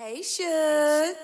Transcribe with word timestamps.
Hey, 0.00 0.22
Shug. 0.22 1.16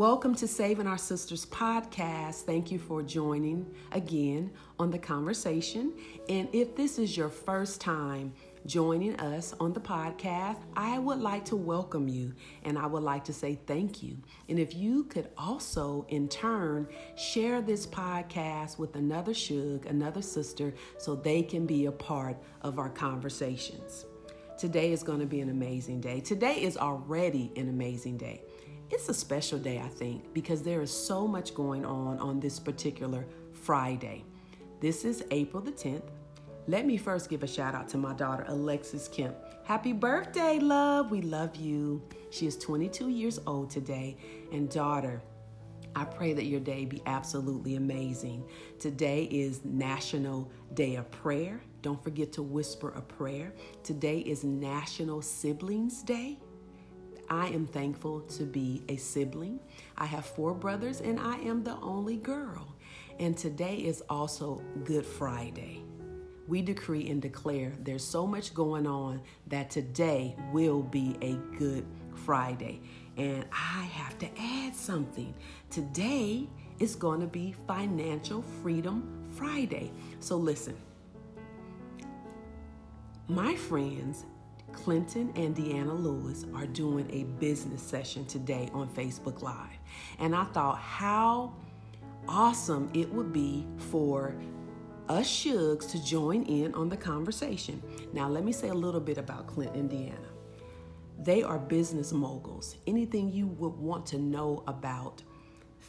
Welcome 0.00 0.34
to 0.36 0.48
Saving 0.48 0.86
Our 0.86 0.96
Sisters 0.96 1.44
podcast. 1.44 2.44
Thank 2.44 2.72
you 2.72 2.78
for 2.78 3.02
joining 3.02 3.70
again 3.92 4.50
on 4.78 4.90
the 4.90 4.98
conversation. 4.98 5.92
And 6.26 6.48
if 6.54 6.74
this 6.74 6.98
is 6.98 7.18
your 7.18 7.28
first 7.28 7.82
time 7.82 8.32
joining 8.64 9.20
us 9.20 9.54
on 9.60 9.74
the 9.74 9.80
podcast, 9.80 10.56
I 10.74 10.98
would 10.98 11.18
like 11.18 11.44
to 11.44 11.56
welcome 11.56 12.08
you 12.08 12.32
and 12.64 12.78
I 12.78 12.86
would 12.86 13.02
like 13.02 13.24
to 13.24 13.34
say 13.34 13.58
thank 13.66 14.02
you. 14.02 14.16
And 14.48 14.58
if 14.58 14.74
you 14.74 15.04
could 15.04 15.28
also, 15.36 16.06
in 16.08 16.30
turn, 16.30 16.88
share 17.14 17.60
this 17.60 17.86
podcast 17.86 18.78
with 18.78 18.96
another 18.96 19.34
Shug, 19.34 19.84
another 19.84 20.22
sister, 20.22 20.72
so 20.96 21.14
they 21.14 21.42
can 21.42 21.66
be 21.66 21.84
a 21.84 21.92
part 21.92 22.38
of 22.62 22.78
our 22.78 22.88
conversations. 22.88 24.06
Today 24.56 24.92
is 24.92 25.02
going 25.02 25.20
to 25.20 25.26
be 25.26 25.40
an 25.40 25.50
amazing 25.50 26.00
day. 26.00 26.20
Today 26.20 26.62
is 26.62 26.78
already 26.78 27.52
an 27.56 27.68
amazing 27.68 28.16
day. 28.16 28.42
It's 28.92 29.08
a 29.08 29.14
special 29.14 29.58
day, 29.58 29.78
I 29.78 29.86
think, 29.86 30.34
because 30.34 30.62
there 30.62 30.82
is 30.82 30.90
so 30.90 31.26
much 31.26 31.54
going 31.54 31.84
on 31.84 32.18
on 32.18 32.40
this 32.40 32.58
particular 32.58 33.24
Friday. 33.52 34.24
This 34.80 35.04
is 35.04 35.24
April 35.30 35.62
the 35.62 35.70
10th. 35.70 36.10
Let 36.66 36.86
me 36.86 36.96
first 36.96 37.30
give 37.30 37.44
a 37.44 37.46
shout 37.46 37.74
out 37.76 37.88
to 37.90 37.98
my 37.98 38.14
daughter, 38.14 38.44
Alexis 38.48 39.06
Kemp. 39.06 39.36
Happy 39.64 39.92
birthday, 39.92 40.58
love. 40.58 41.12
We 41.12 41.22
love 41.22 41.54
you. 41.54 42.02
She 42.30 42.46
is 42.46 42.56
22 42.58 43.08
years 43.10 43.38
old 43.46 43.70
today. 43.70 44.16
And, 44.52 44.68
daughter, 44.68 45.22
I 45.94 46.04
pray 46.04 46.32
that 46.32 46.46
your 46.46 46.60
day 46.60 46.84
be 46.84 47.00
absolutely 47.06 47.76
amazing. 47.76 48.44
Today 48.80 49.24
is 49.30 49.64
National 49.64 50.50
Day 50.74 50.96
of 50.96 51.08
Prayer. 51.12 51.60
Don't 51.82 52.02
forget 52.02 52.32
to 52.32 52.42
whisper 52.42 52.90
a 52.90 53.00
prayer. 53.00 53.52
Today 53.84 54.18
is 54.18 54.42
National 54.42 55.22
Siblings 55.22 56.02
Day. 56.02 56.38
I 57.30 57.46
am 57.46 57.68
thankful 57.68 58.22
to 58.22 58.42
be 58.42 58.82
a 58.88 58.96
sibling. 58.96 59.60
I 59.96 60.04
have 60.06 60.26
four 60.26 60.52
brothers 60.52 61.00
and 61.00 61.20
I 61.20 61.36
am 61.36 61.62
the 61.62 61.76
only 61.76 62.16
girl. 62.16 62.74
And 63.20 63.38
today 63.38 63.76
is 63.76 64.02
also 64.08 64.60
Good 64.84 65.06
Friday. 65.06 65.84
We 66.48 66.60
decree 66.60 67.08
and 67.08 67.22
declare 67.22 67.72
there's 67.84 68.02
so 68.02 68.26
much 68.26 68.52
going 68.52 68.84
on 68.84 69.22
that 69.46 69.70
today 69.70 70.34
will 70.52 70.82
be 70.82 71.16
a 71.22 71.34
Good 71.56 71.86
Friday. 72.24 72.80
And 73.16 73.44
I 73.52 73.84
have 73.84 74.18
to 74.18 74.28
add 74.36 74.74
something. 74.74 75.32
Today 75.70 76.48
is 76.80 76.96
going 76.96 77.20
to 77.20 77.28
be 77.28 77.54
Financial 77.68 78.42
Freedom 78.60 79.28
Friday. 79.36 79.92
So 80.18 80.36
listen, 80.36 80.76
my 83.28 83.54
friends 83.54 84.24
Clinton 84.72 85.32
and 85.36 85.54
Deanna 85.54 85.98
Lewis 85.98 86.46
are 86.54 86.66
doing 86.66 87.08
a 87.10 87.24
business 87.40 87.82
session 87.82 88.24
today 88.26 88.68
on 88.72 88.88
Facebook 88.88 89.42
Live. 89.42 89.78
And 90.18 90.34
I 90.34 90.44
thought 90.44 90.78
how 90.78 91.54
awesome 92.28 92.90
it 92.94 93.12
would 93.12 93.32
be 93.32 93.66
for 93.90 94.34
us 95.08 95.26
Shugs 95.26 95.90
to 95.90 96.04
join 96.04 96.44
in 96.44 96.74
on 96.74 96.88
the 96.88 96.96
conversation. 96.96 97.82
Now, 98.12 98.28
let 98.28 98.44
me 98.44 98.52
say 98.52 98.68
a 98.68 98.74
little 98.74 99.00
bit 99.00 99.18
about 99.18 99.46
Clint 99.46 99.74
and 99.74 99.90
Deanna. 99.90 100.30
They 101.18 101.42
are 101.42 101.58
business 101.58 102.12
moguls. 102.12 102.76
Anything 102.86 103.30
you 103.30 103.46
would 103.46 103.76
want 103.76 104.06
to 104.06 104.18
know 104.18 104.62
about 104.66 105.22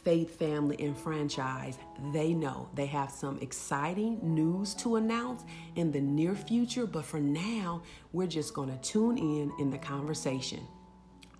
faith, 0.04 0.38
family, 0.38 0.76
and 0.80 0.96
franchise, 0.96 1.78
they 2.12 2.34
know. 2.34 2.68
They 2.74 2.86
have 2.86 3.10
some 3.10 3.38
exciting 3.40 4.18
news 4.22 4.74
to 4.74 4.96
announce 4.96 5.44
in 5.76 5.92
the 5.92 6.00
near 6.00 6.34
future, 6.34 6.86
but 6.86 7.04
for 7.04 7.20
now, 7.20 7.82
we're 8.12 8.26
just 8.26 8.54
going 8.54 8.70
to 8.70 8.78
tune 8.78 9.18
in 9.18 9.52
in 9.58 9.70
the 9.70 9.78
conversation. 9.78 10.66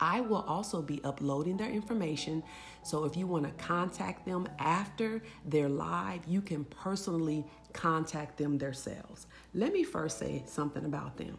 I 0.01 0.21
will 0.21 0.43
also 0.49 0.83
be 0.83 1.01
uploading 1.05 1.57
their 1.57 1.71
information. 1.71 2.43
So 2.83 3.05
if 3.05 3.17
you 3.17 3.29
want 3.29 3.45
to 3.45 3.65
contact 3.65 4.27
them 4.27 4.49
after 4.59 5.23
they're 5.47 5.69
live, 5.69 6.23
you 6.27 6.43
can 6.43 6.65
personally 6.65 7.45
contact 7.73 8.37
them 8.37 8.59
themselves. 8.59 9.29
Let 9.55 9.73
me 9.73 9.85
first 9.85 10.19
say 10.19 10.43
something 10.47 10.85
about 10.85 11.17
them. 11.19 11.39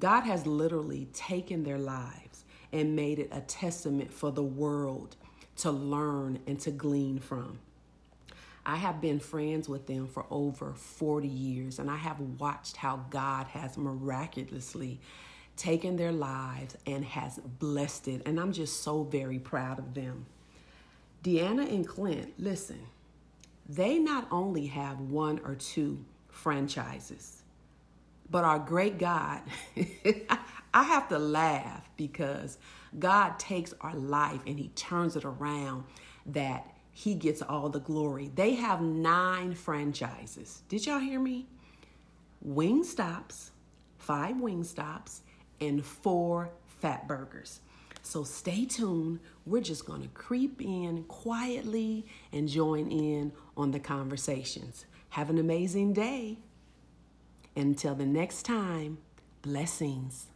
God 0.00 0.22
has 0.22 0.46
literally 0.46 1.06
taken 1.12 1.62
their 1.62 1.78
lives 1.78 2.44
and 2.72 2.96
made 2.96 3.20
it 3.20 3.28
a 3.30 3.40
testament 3.42 4.12
for 4.12 4.32
the 4.32 4.42
world 4.42 5.16
to 5.58 5.70
learn 5.70 6.38
and 6.46 6.58
to 6.60 6.70
glean 6.70 7.18
from. 7.18 7.58
I 8.64 8.76
have 8.76 9.00
been 9.00 9.18
friends 9.18 9.68
with 9.68 9.86
them 9.86 10.06
for 10.06 10.24
over 10.30 10.72
40 10.74 11.26
years, 11.26 11.78
and 11.78 11.90
I 11.90 11.96
have 11.96 12.20
watched 12.20 12.76
how 12.76 13.04
God 13.10 13.48
has 13.48 13.76
miraculously 13.76 15.00
taken 15.56 15.96
their 15.96 16.12
lives 16.12 16.76
and 16.86 17.04
has 17.04 17.38
blessed 17.38 18.08
it. 18.08 18.22
And 18.24 18.38
I'm 18.38 18.52
just 18.52 18.82
so 18.82 19.02
very 19.02 19.38
proud 19.38 19.78
of 19.78 19.94
them. 19.94 20.26
Deanna 21.24 21.68
and 21.68 21.86
Clint, 21.86 22.34
listen, 22.38 22.80
they 23.68 23.98
not 23.98 24.28
only 24.30 24.66
have 24.66 25.00
one 25.00 25.40
or 25.44 25.54
two 25.54 26.04
franchises, 26.28 27.42
but 28.30 28.44
our 28.44 28.58
great 28.58 28.98
God, 28.98 29.42
I 30.74 30.82
have 30.84 31.08
to 31.08 31.18
laugh 31.18 31.88
because 31.96 32.58
God 32.98 33.38
takes 33.38 33.74
our 33.80 33.94
life 33.94 34.40
and 34.46 34.58
He 34.58 34.68
turns 34.68 35.16
it 35.16 35.24
around 35.24 35.84
that 36.26 36.66
He 36.90 37.14
gets 37.14 37.42
all 37.42 37.68
the 37.68 37.80
glory. 37.80 38.30
They 38.34 38.54
have 38.54 38.80
nine 38.80 39.54
franchises. 39.54 40.62
Did 40.68 40.86
y'all 40.86 40.98
hear 40.98 41.20
me? 41.20 41.46
Wingstops, 42.46 43.50
five 43.98 44.36
Wingstops, 44.36 45.20
and 45.60 45.84
four 45.84 46.50
Fatburgers. 46.82 47.60
So 48.02 48.24
stay 48.24 48.64
tuned. 48.64 49.20
We're 49.46 49.62
just 49.62 49.86
going 49.86 50.02
to 50.02 50.08
creep 50.08 50.60
in 50.60 51.04
quietly 51.04 52.04
and 52.32 52.48
join 52.48 52.90
in 52.90 53.32
on 53.56 53.70
the 53.70 53.78
conversations. 53.78 54.86
Have 55.10 55.30
an 55.30 55.38
amazing 55.38 55.92
day. 55.92 56.38
Until 57.54 57.94
the 57.94 58.06
next 58.06 58.42
time, 58.44 58.98
blessings. 59.42 60.31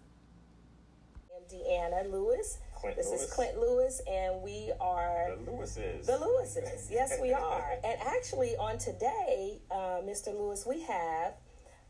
I'm 1.81 2.11
Lewis. 2.13 2.59
Clint 2.75 2.97
this 2.97 3.09
Lewis. 3.09 3.23
is 3.25 3.31
Clint 3.33 3.59
Lewis, 3.59 4.01
and 4.11 4.43
we 4.43 4.73
are 4.81 5.33
The 5.45 5.51
Lewises. 5.51 6.07
the 6.07 6.13
Lewises. 6.13 6.91
Yes, 6.91 7.19
we 7.21 7.33
are. 7.33 7.73
and 7.85 7.99
actually, 8.01 8.57
on 8.57 8.79
today, 8.79 9.59
uh, 9.71 10.01
Mr. 10.05 10.29
Lewis, 10.29 10.65
we 10.67 10.83
have 10.83 11.35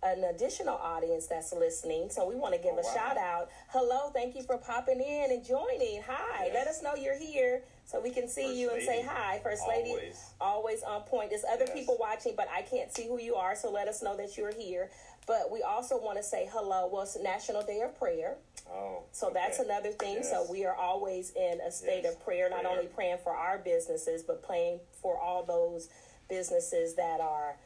an 0.02 0.24
additional 0.24 0.76
audience 0.76 1.26
that's 1.26 1.52
listening. 1.52 2.08
So 2.10 2.28
we 2.28 2.34
want 2.36 2.54
to 2.54 2.60
give 2.60 2.74
Oh, 2.74 2.78
a 2.80 2.82
wow. 2.82 2.94
shout 2.94 3.16
out. 3.16 3.48
Hello, 3.68 4.10
thank 4.12 4.36
you 4.36 4.42
for 4.42 4.58
popping 4.58 5.00
in 5.00 5.30
and 5.32 5.44
joining. 5.44 6.02
Hi, 6.06 6.46
Yes. 6.46 6.54
let 6.54 6.66
us 6.68 6.82
know 6.82 6.94
you're 6.94 7.16
here 7.18 7.62
so 7.84 8.00
we 8.00 8.10
can 8.10 8.28
see 8.28 8.44
First 8.44 8.56
you 8.56 8.70
and 8.70 8.82
say 8.82 9.02
hi. 9.02 9.40
First 9.42 9.62
lady, 9.66 9.90
Always. 9.90 10.24
always 10.40 10.82
on 10.82 11.02
point. 11.02 11.30
There's 11.30 11.44
other 11.44 11.64
Yes. 11.66 11.74
people 11.74 11.96
watching, 11.98 12.34
but 12.36 12.46
I 12.54 12.62
can't 12.62 12.92
see 12.94 13.06
who 13.08 13.18
you 13.18 13.34
are, 13.36 13.56
so 13.56 13.70
let 13.70 13.88
us 13.88 14.02
know 14.02 14.16
that 14.16 14.36
you're 14.36 14.52
here. 14.52 14.90
But 15.26 15.50
we 15.50 15.62
also 15.62 15.98
want 16.00 16.18
to 16.18 16.22
say 16.22 16.48
hello. 16.52 16.88
Well, 16.92 17.02
it's 17.02 17.18
National 17.20 17.62
Day 17.62 17.80
of 17.80 17.98
Prayer. 17.98 18.36
Oh, 18.70 19.02
So 19.12 19.30
that's 19.32 19.58
another 19.58 19.90
thing. 19.90 20.16
Yes. 20.16 20.30
So 20.30 20.46
we 20.50 20.64
are 20.64 20.74
always 20.74 21.30
in 21.32 21.60
a 21.60 21.70
state 21.70 22.02
Yes, 22.04 22.14
of 22.14 22.24
prayer, 22.24 22.48
not 22.48 22.60
prayer. 22.62 22.72
only 22.72 22.86
praying 22.86 23.18
for 23.24 23.32
our 23.34 23.58
businesses, 23.58 24.22
but 24.22 24.42
praying 24.42 24.80
for 25.02 25.18
all 25.18 25.44
those 25.44 25.88
businesses 26.28 26.94
that 26.94 27.20
are 27.20 27.56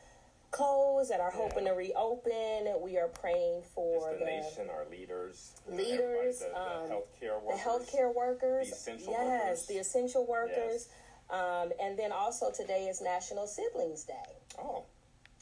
closed, 0.50 1.10
that 1.10 1.20
are 1.20 1.30
hoping 1.30 1.64
Yeah. 1.64 1.70
to 1.72 1.76
reopen. 1.76 2.80
We 2.82 2.98
are 2.98 3.08
praying 3.08 3.62
for 3.74 4.12
the 4.12 4.18
the, 4.18 4.24
nation, 4.24 4.68
our 4.70 4.86
leaders, 4.90 5.52
leaders, 5.68 6.40
the, 6.40 6.46
the 6.46 6.56
um, 6.60 6.88
healthcare 6.90 7.40
the 7.40 7.46
workers, 7.46 7.60
healthcare 7.60 8.14
workers. 8.14 8.66
the 8.68 8.74
essential 8.74 9.12
yes, 9.12 9.40
workers. 9.42 9.66
the 9.66 9.78
essential 9.78 10.26
workers. 10.26 10.88
Um, 11.30 11.72
and 11.80 11.96
then 11.98 12.10
also 12.10 12.50
today 12.50 12.88
is 12.88 13.00
National 13.00 13.46
Siblings 13.46 14.02
Day. 14.04 14.14
Oh, 14.58 14.84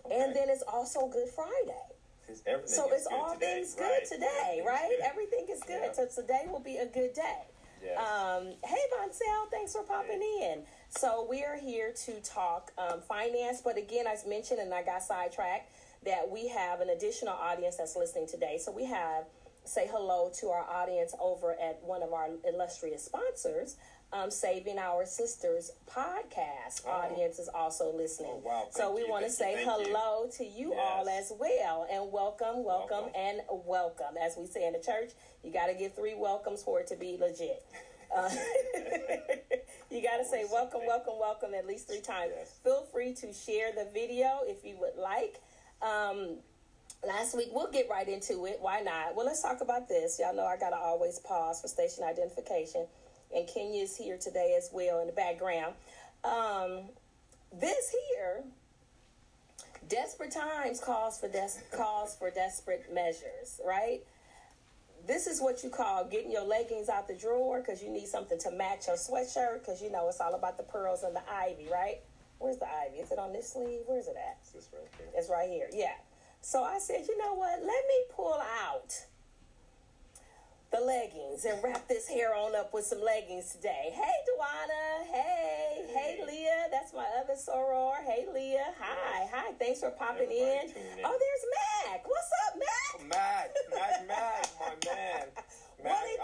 okay. 0.05 0.21
And 0.21 0.35
then 0.37 0.51
it's 0.51 0.63
also 0.63 1.09
Good 1.09 1.29
Friday. 1.31 1.88
It's 2.29 2.43
everything 2.47 2.69
So 2.75 2.87
is 2.93 3.03
it's 3.03 3.07
all 3.11 3.35
today. 3.35 3.55
things 3.57 3.75
good 3.75 3.83
Right. 3.85 4.05
today, 4.05 4.63
right? 4.67 4.89
good. 4.91 5.01
Everything 5.05 5.47
is 5.51 5.63
good. 5.63 5.81
Yeah. 5.83 5.93
So 5.93 6.07
today 6.23 6.47
will 6.51 6.61
be 6.61 6.77
a 6.77 6.87
good 6.87 7.15
day. 7.15 7.43
Yes. 7.83 7.97
Um, 7.99 8.55
hey, 8.65 8.81
Boncel, 8.93 9.51
thanks 9.51 9.73
for 9.73 9.83
popping 9.85 10.21
in. 10.43 10.63
So 10.91 11.27
we 11.31 11.45
are 11.45 11.57
here 11.57 11.93
to 12.07 12.21
talk 12.21 12.73
um, 12.77 13.01
finance, 13.03 13.61
but 13.63 13.79
again, 13.79 14.07
as 14.07 14.27
mentioned, 14.27 14.59
and 14.61 14.75
I 14.75 14.83
got 14.83 15.03
sidetracked, 15.03 15.71
that 16.05 16.29
we 16.29 16.49
have 16.49 16.81
an 16.81 16.91
additional 16.91 17.35
audience 17.35 17.77
that's 17.77 17.95
listening 17.97 18.27
today. 18.27 18.59
So 18.63 18.73
we 18.73 18.85
have 18.87 19.25
say 19.65 19.87
hello 19.91 20.31
to 20.41 20.49
our 20.49 20.63
audience 20.69 21.15
over 21.21 21.53
at 21.61 21.79
one 21.85 22.03
of 22.03 22.13
our 22.13 22.29
illustrious 22.49 23.05
sponsors. 23.05 23.77
Um, 24.11 24.31
Saving 24.31 24.79
Our 24.79 25.05
Sisters 25.05 25.71
podcast 25.87 26.81
Oh. 26.87 26.91
audience 26.91 27.39
is 27.39 27.49
also 27.49 27.93
listening. 27.95 28.31
Oh, 28.37 28.43
wow. 28.43 28.67
So 28.71 28.95
we 28.95 29.05
want 29.05 29.25
to 29.25 29.29
you, 29.31 29.33
say 29.37 29.55
thank 29.57 29.67
you. 29.67 29.85
hello 29.95 30.31
to 30.39 30.45
you 30.47 30.73
all 30.73 31.07
as 31.11 31.31
well, 31.39 31.87
and 31.93 32.11
welcome, 32.11 32.65
welcome, 32.65 32.89
Welcome. 32.91 33.13
and 33.15 33.41
welcome. 33.67 34.17
As 34.19 34.35
we 34.39 34.47
say 34.47 34.67
in 34.67 34.73
the 34.73 34.79
church, 34.79 35.11
you 35.45 35.53
got 35.53 35.67
to 35.67 35.75
give 35.75 35.95
three 35.95 36.15
welcomes 36.15 36.63
for 36.63 36.81
it 36.81 36.87
to 36.87 36.97
be 36.97 37.19
legit. 37.21 37.63
Uh, 38.17 38.31
you 39.91 40.03
got 40.03 40.17
to 40.17 40.25
say 40.25 40.47
welcome, 40.51 40.81
welcome, 40.87 41.15
welcome 41.21 41.53
at 41.53 41.67
least 41.67 41.87
three 41.87 42.01
times. 42.01 42.33
Yes. 42.35 42.59
Feel 42.65 42.85
free 42.91 43.13
to 43.13 43.31
share 43.35 43.73
the 43.73 43.89
video 43.93 44.41
if 44.45 44.65
you 44.65 44.77
would 44.81 44.97
like. 44.97 45.39
Um, 45.83 46.39
last 47.07 47.37
week, 47.37 47.49
we'll 47.53 47.71
get 47.71 47.91
right 47.91 48.09
into 48.09 48.47
it. 48.47 48.57
Why 48.63 48.81
not? 48.81 49.15
Well, 49.15 49.27
let's 49.27 49.43
talk 49.43 49.61
about 49.61 49.87
this. 49.87 50.19
Y'all 50.19 50.35
know 50.35 50.47
I 50.47 50.57
got 50.57 50.71
to 50.71 50.77
always 50.79 51.19
pause 51.19 51.61
for 51.61 51.69
station 51.69 52.05
identification. 52.05 52.87
And 53.35 53.47
Kenya's 53.47 53.97
here 53.97 54.17
today 54.17 54.55
as 54.57 54.71
well 54.73 55.01
in 55.01 55.07
the 55.07 55.13
background. 55.13 55.75
Um, 56.25 56.81
this 57.53 57.95
here, 58.11 58.45
desperate 59.89 60.31
times 60.31 60.81
calls 60.81 61.19
for 61.21 61.29
des- 61.29 61.77
calls 61.77 62.17
for 62.17 62.31
desperate 62.31 62.93
measures, 62.93 63.61
right? 63.67 64.01
This 65.07 65.27
is 65.27 65.41
what 65.41 65.63
you 65.63 65.71
call 65.71 66.05
getting 66.05 66.31
your 66.31 66.45
leggings 66.45 66.89
out 66.89 67.09
the 67.09 67.15
drawer 67.15 67.61
because 67.61 67.83
you 67.83 67.91
need 67.91 68.09
something 68.09 68.39
to 68.41 68.51
match 68.51 68.89
your 68.89 68.97
sweatshirt 68.97 69.61
because 69.61 69.81
you 69.81 69.91
know 69.91 70.09
it's 70.09 70.21
all 70.21 70.35
about 70.35 70.57
the 70.57 70.65
pearls 70.65 71.03
and 71.03 71.15
the 71.15 71.23
ivy, 71.31 71.69
right? 71.71 72.01
Where's 72.39 72.59
the 72.59 72.69
ivy? 72.69 72.99
Is 72.99 73.11
it 73.11 73.19
on 73.19 73.33
this 73.33 73.53
sleeve? 73.53 73.81
Where's 73.87 74.07
it 74.07 74.17
at? 74.17 74.39
It's 74.55 74.69
right 74.73 74.89
here. 74.99 75.09
It's 75.17 75.29
right 75.31 75.49
here. 75.49 75.69
Yeah. 75.73 75.95
So 76.41 76.63
I 76.63 76.79
said, 76.79 77.07
you 77.09 77.19
know 77.19 77.35
what? 77.35 77.59
Let 77.61 77.65
me 77.67 78.05
pull 78.15 78.41
out 78.65 78.95
the 80.71 80.81
leggings 80.81 81.45
and 81.45 81.63
wrap 81.65 81.89
this 81.89 82.07
hair 82.09 82.35
on 82.35 82.55
up 82.55 82.75
with 82.75 82.85
some 82.85 83.03
leggings 83.03 83.53
today. 83.53 83.91
Hey, 83.93 84.19
Duana. 84.29 85.07
Hey. 85.11 85.87
Hey, 85.95 86.21
Leah. 86.27 86.67
That's 86.71 86.93
my 86.93 87.07
other 87.21 87.35
soror. 87.35 87.97
Hey, 88.05 88.27
Leah. 88.33 88.75
Hi. 88.79 89.27
Hi. 89.33 89.53
Thanks 89.59 89.81
for 89.81 89.91
popping 89.91 90.29
Everybody 90.29 90.41
in. 90.41 90.99
in. 90.99 91.05
Oh, 91.05 91.19
there's 91.19 91.45
Mac. 91.91 92.07
What's 92.07 92.31
up, 92.47 92.59
Mac? 92.59 93.09
Mac, 93.09 93.51
Mac, 93.73 94.09
Mac, 94.09 94.48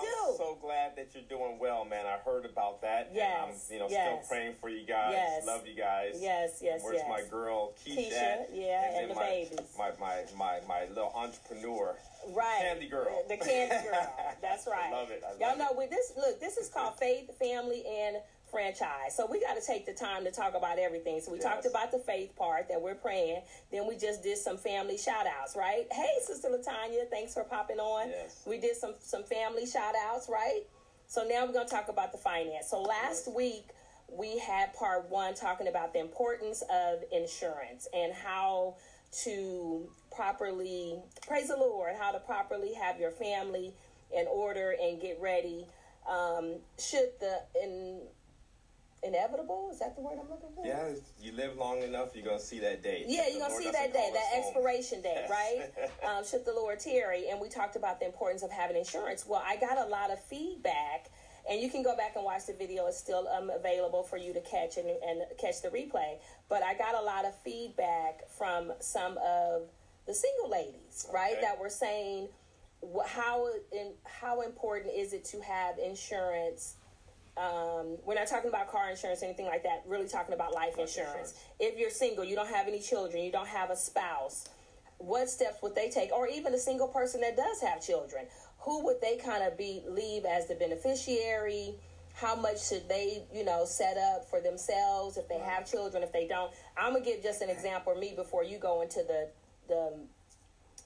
do? 0.04 0.34
so 0.36 0.58
glad 0.60 0.96
that 0.96 1.08
you're 1.14 1.24
doing 1.28 1.58
well, 1.58 1.84
man. 1.84 2.06
I 2.06 2.18
heard 2.24 2.44
about 2.44 2.82
that. 2.82 3.10
Yes, 3.12 3.34
And 3.34 3.52
I'm, 3.52 3.74
you 3.74 3.78
know, 3.80 3.88
yes. 3.90 4.26
still 4.26 4.36
praying 4.36 4.54
for 4.60 4.68
you 4.68 4.86
guys. 4.86 5.12
Yes. 5.12 5.46
Love 5.46 5.66
you 5.66 5.74
guys. 5.74 6.18
Yes, 6.20 6.60
yes, 6.62 6.80
Where's 6.82 6.98
yes. 6.98 7.06
my 7.08 7.22
girl 7.28 7.72
Keisha? 7.84 7.96
Keisha, 7.96 8.36
yeah, 8.52 8.86
and 8.86 8.96
then 8.96 9.08
the 9.08 9.14
my, 9.14 9.22
babies. 9.22 9.58
My, 9.78 9.90
my, 10.00 10.22
my, 10.36 10.60
my 10.68 10.88
little 10.88 11.12
entrepreneur. 11.14 11.96
Right. 12.28 12.58
Candy 12.62 12.88
girl. 12.88 13.22
The 13.28 13.36
candy 13.36 13.88
girl. 13.88 14.12
That's 14.42 14.66
right. 14.66 14.92
I 14.92 14.92
love 14.92 15.10
it. 15.10 15.22
I 15.26 15.32
Y'all 15.38 15.50
love 15.50 15.58
know 15.58 15.68
it. 15.72 15.76
with 15.76 15.90
this 15.90 16.12
look, 16.16 16.40
this 16.40 16.56
is 16.56 16.68
called 16.68 16.94
faith, 16.98 17.30
family, 17.38 17.84
and 17.86 18.16
franchise. 18.64 19.16
So 19.16 19.26
we 19.26 19.40
got 19.40 19.54
to 19.60 19.66
take 19.66 19.84
the 19.84 19.92
time 19.92 20.22
to 20.24 20.30
talk 20.30 20.54
about 20.54 20.78
everything. 20.78 21.20
So 21.20 21.32
we 21.32 21.38
Yes. 21.38 21.44
talked 21.46 21.66
about 21.66 21.90
the 21.90 21.98
faith 21.98 22.36
part 22.36 22.68
that 22.68 22.80
we're 22.80 22.94
praying. 22.94 23.42
Then 23.72 23.88
we 23.88 23.96
just 23.96 24.22
did 24.22 24.38
some 24.38 24.56
family 24.56 24.96
shout 24.96 25.26
outs, 25.26 25.56
right? 25.56 25.86
Hey, 25.92 26.18
Sister 26.22 26.48
Latanya, 26.48 27.10
thanks 27.10 27.34
for 27.34 27.42
popping 27.42 27.80
on. 27.80 28.10
Yes. 28.10 28.42
We 28.46 28.58
did 28.58 28.76
some 28.76 28.94
some 29.00 29.24
family 29.24 29.66
shout 29.66 29.94
outs, 30.06 30.28
right? 30.28 30.62
So 31.08 31.24
now 31.24 31.44
we're 31.46 31.52
going 31.52 31.66
to 31.66 31.74
talk 31.74 31.88
about 31.88 32.12
the 32.12 32.18
finance. 32.18 32.70
So 32.70 32.80
last 32.80 33.26
week 33.34 33.70
we 34.08 34.38
had 34.38 34.72
part 34.74 35.10
one 35.10 35.34
talking 35.34 35.66
about 35.66 35.92
the 35.92 35.98
importance 35.98 36.62
of 36.70 37.02
insurance 37.10 37.88
and 37.92 38.12
how 38.14 38.76
to 39.24 39.88
properly 40.14 41.02
praise 41.26 41.48
the 41.48 41.56
Lord, 41.56 41.94
how 41.98 42.12
to 42.12 42.20
properly 42.20 42.74
have 42.74 43.00
your 43.00 43.10
family 43.10 43.74
in 44.16 44.26
order 44.28 44.74
and 44.80 45.00
get 45.00 45.20
ready. 45.20 45.66
Um, 46.08 46.56
should 46.78 47.10
the 47.20 47.40
in, 47.60 48.02
inevitable 49.04 49.68
is 49.72 49.78
that 49.78 49.94
the 49.96 50.02
word 50.02 50.18
I'm 50.20 50.28
looking 50.30 50.48
for? 50.54 50.66
Yeah, 50.66 50.88
you 51.20 51.32
live 51.32 51.56
long 51.56 51.82
enough, 51.82 52.14
you're 52.14 52.24
gonna 52.24 52.38
see 52.40 52.58
that 52.60 52.82
day. 52.82 53.04
Yeah, 53.06 53.28
you're 53.28 53.40
gonna 53.40 53.52
Lord 53.52 53.62
see 53.64 53.70
that 53.70 53.92
day, 53.92 54.10
that 54.12 54.22
home. 54.32 54.42
expiration 54.44 55.02
date, 55.02 55.26
Yes. 55.28 55.30
right? 55.30 55.90
um, 56.08 56.24
should 56.24 56.44
the 56.44 56.52
Lord 56.54 56.80
tarry, 56.80 57.28
and 57.28 57.40
we 57.40 57.48
talked 57.48 57.76
about 57.76 58.00
the 58.00 58.06
importance 58.06 58.42
of 58.42 58.50
having 58.50 58.76
insurance. 58.76 59.26
Well, 59.26 59.42
I 59.44 59.56
got 59.56 59.78
a 59.78 59.84
lot 59.86 60.10
of 60.10 60.18
feedback, 60.24 61.10
and 61.48 61.60
you 61.60 61.70
can 61.70 61.82
go 61.82 61.96
back 61.96 62.16
and 62.16 62.24
watch 62.24 62.46
the 62.46 62.54
video. 62.54 62.86
It's 62.86 62.98
still 62.98 63.28
um, 63.28 63.50
available 63.50 64.02
for 64.02 64.16
you 64.16 64.32
to 64.32 64.40
catch 64.40 64.76
and, 64.78 64.88
and 64.88 65.22
catch 65.38 65.60
the 65.62 65.68
replay. 65.68 66.16
But 66.48 66.62
I 66.62 66.74
got 66.74 66.94
a 66.94 67.02
lot 67.02 67.24
of 67.26 67.34
feedback 67.40 68.28
from 68.28 68.72
some 68.80 69.18
of 69.18 69.62
the 70.06 70.14
single 70.14 70.50
ladies, 70.50 71.06
right, 71.12 71.32
Okay. 71.32 71.40
that 71.42 71.58
were 71.58 71.68
saying 71.70 72.28
how 73.06 73.48
in, 73.72 73.92
how 74.04 74.42
important 74.42 74.92
is 74.94 75.14
it 75.14 75.24
to 75.24 75.40
have 75.40 75.78
insurance 75.78 76.74
um, 77.36 77.98
we're 78.04 78.14
not 78.14 78.28
talking 78.28 78.48
about 78.48 78.70
car 78.70 78.90
insurance 78.90 79.22
or 79.22 79.26
anything 79.26 79.46
like 79.46 79.64
that. 79.64 79.82
Really 79.86 80.08
talking 80.08 80.34
about 80.34 80.54
life, 80.54 80.78
insurance. 80.78 80.96
insurance. 80.98 81.34
If 81.58 81.78
you're 81.78 81.90
single, 81.90 82.24
you 82.24 82.36
don't 82.36 82.48
have 82.48 82.68
any 82.68 82.80
children, 82.80 83.24
you 83.24 83.32
don't 83.32 83.48
have 83.48 83.70
a 83.70 83.76
spouse, 83.76 84.48
what 84.98 85.28
steps 85.28 85.62
would 85.62 85.74
they 85.74 85.90
take? 85.90 86.12
Or 86.12 86.26
even 86.28 86.54
a 86.54 86.58
single 86.58 86.88
person 86.88 87.20
that 87.22 87.36
does 87.36 87.60
have 87.60 87.84
children, 87.84 88.26
who 88.58 88.84
would 88.84 89.00
they 89.00 89.16
kind 89.16 89.42
of 89.42 89.58
be 89.58 89.82
leave 89.88 90.24
as 90.24 90.46
the 90.46 90.54
beneficiary? 90.54 91.74
How 92.14 92.36
much 92.36 92.68
should 92.68 92.88
they, 92.88 93.24
you 93.34 93.44
know, 93.44 93.64
set 93.64 93.96
up 93.98 94.28
for 94.30 94.40
themselves 94.40 95.16
if 95.16 95.28
they 95.28 95.38
have 95.38 95.68
children? 95.68 96.02
If 96.02 96.12
they 96.12 96.28
don't, 96.28 96.52
I'm 96.76 96.92
gonna 96.92 97.04
give 97.04 97.22
just 97.22 97.42
an 97.42 97.50
example 97.50 97.92
of 97.92 97.98
me 97.98 98.14
before 98.14 98.44
you 98.44 98.58
go 98.58 98.82
into 98.82 99.02
the 99.06 99.28
the 99.68 99.92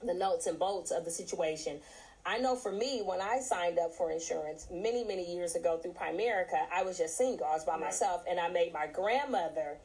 the 0.05 0.15
notes 0.15 0.47
and 0.47 0.59
bolts 0.59 0.91
of 0.91 1.05
the 1.05 1.11
situation. 1.11 1.81
I 2.29 2.37
know 2.37 2.57
for 2.57 2.71
me, 2.71 3.01
when 3.03 3.23
I 3.23 3.41
signed 3.41 3.79
up 3.79 3.95
for 3.95 4.11
insurance 4.11 4.69
many, 4.71 5.03
many 5.03 5.35
years 5.35 5.55
ago 5.55 5.79
through 5.79 5.95
Primerica, 5.95 6.67
I 6.71 6.83
was 6.83 6.99
just 6.99 7.17
single. 7.17 7.47
I 7.47 7.55
was 7.55 7.65
by 7.65 7.79
myself, 7.79 8.23
and 8.29 8.39
I 8.39 8.49
made 8.49 8.71
my 8.71 8.87
grandmother 8.87 9.79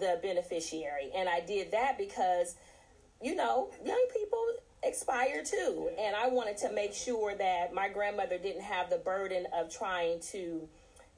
the 0.00 0.18
beneficiary. 0.20 1.12
And 1.14 1.28
I 1.28 1.38
did 1.38 1.70
that 1.70 1.96
because, 1.96 2.56
you 3.22 3.36
know, 3.36 3.70
young 3.84 4.04
people 4.12 4.44
expire 4.82 5.44
too. 5.44 5.88
And 5.96 6.16
I 6.16 6.26
wanted 6.28 6.56
to 6.58 6.72
make 6.72 6.94
sure 6.94 7.36
that 7.36 7.72
my 7.72 7.88
grandmother 7.88 8.38
didn't 8.38 8.62
have 8.62 8.90
the 8.90 8.98
burden 8.98 9.46
of 9.54 9.72
trying 9.72 10.18
to 10.32 10.68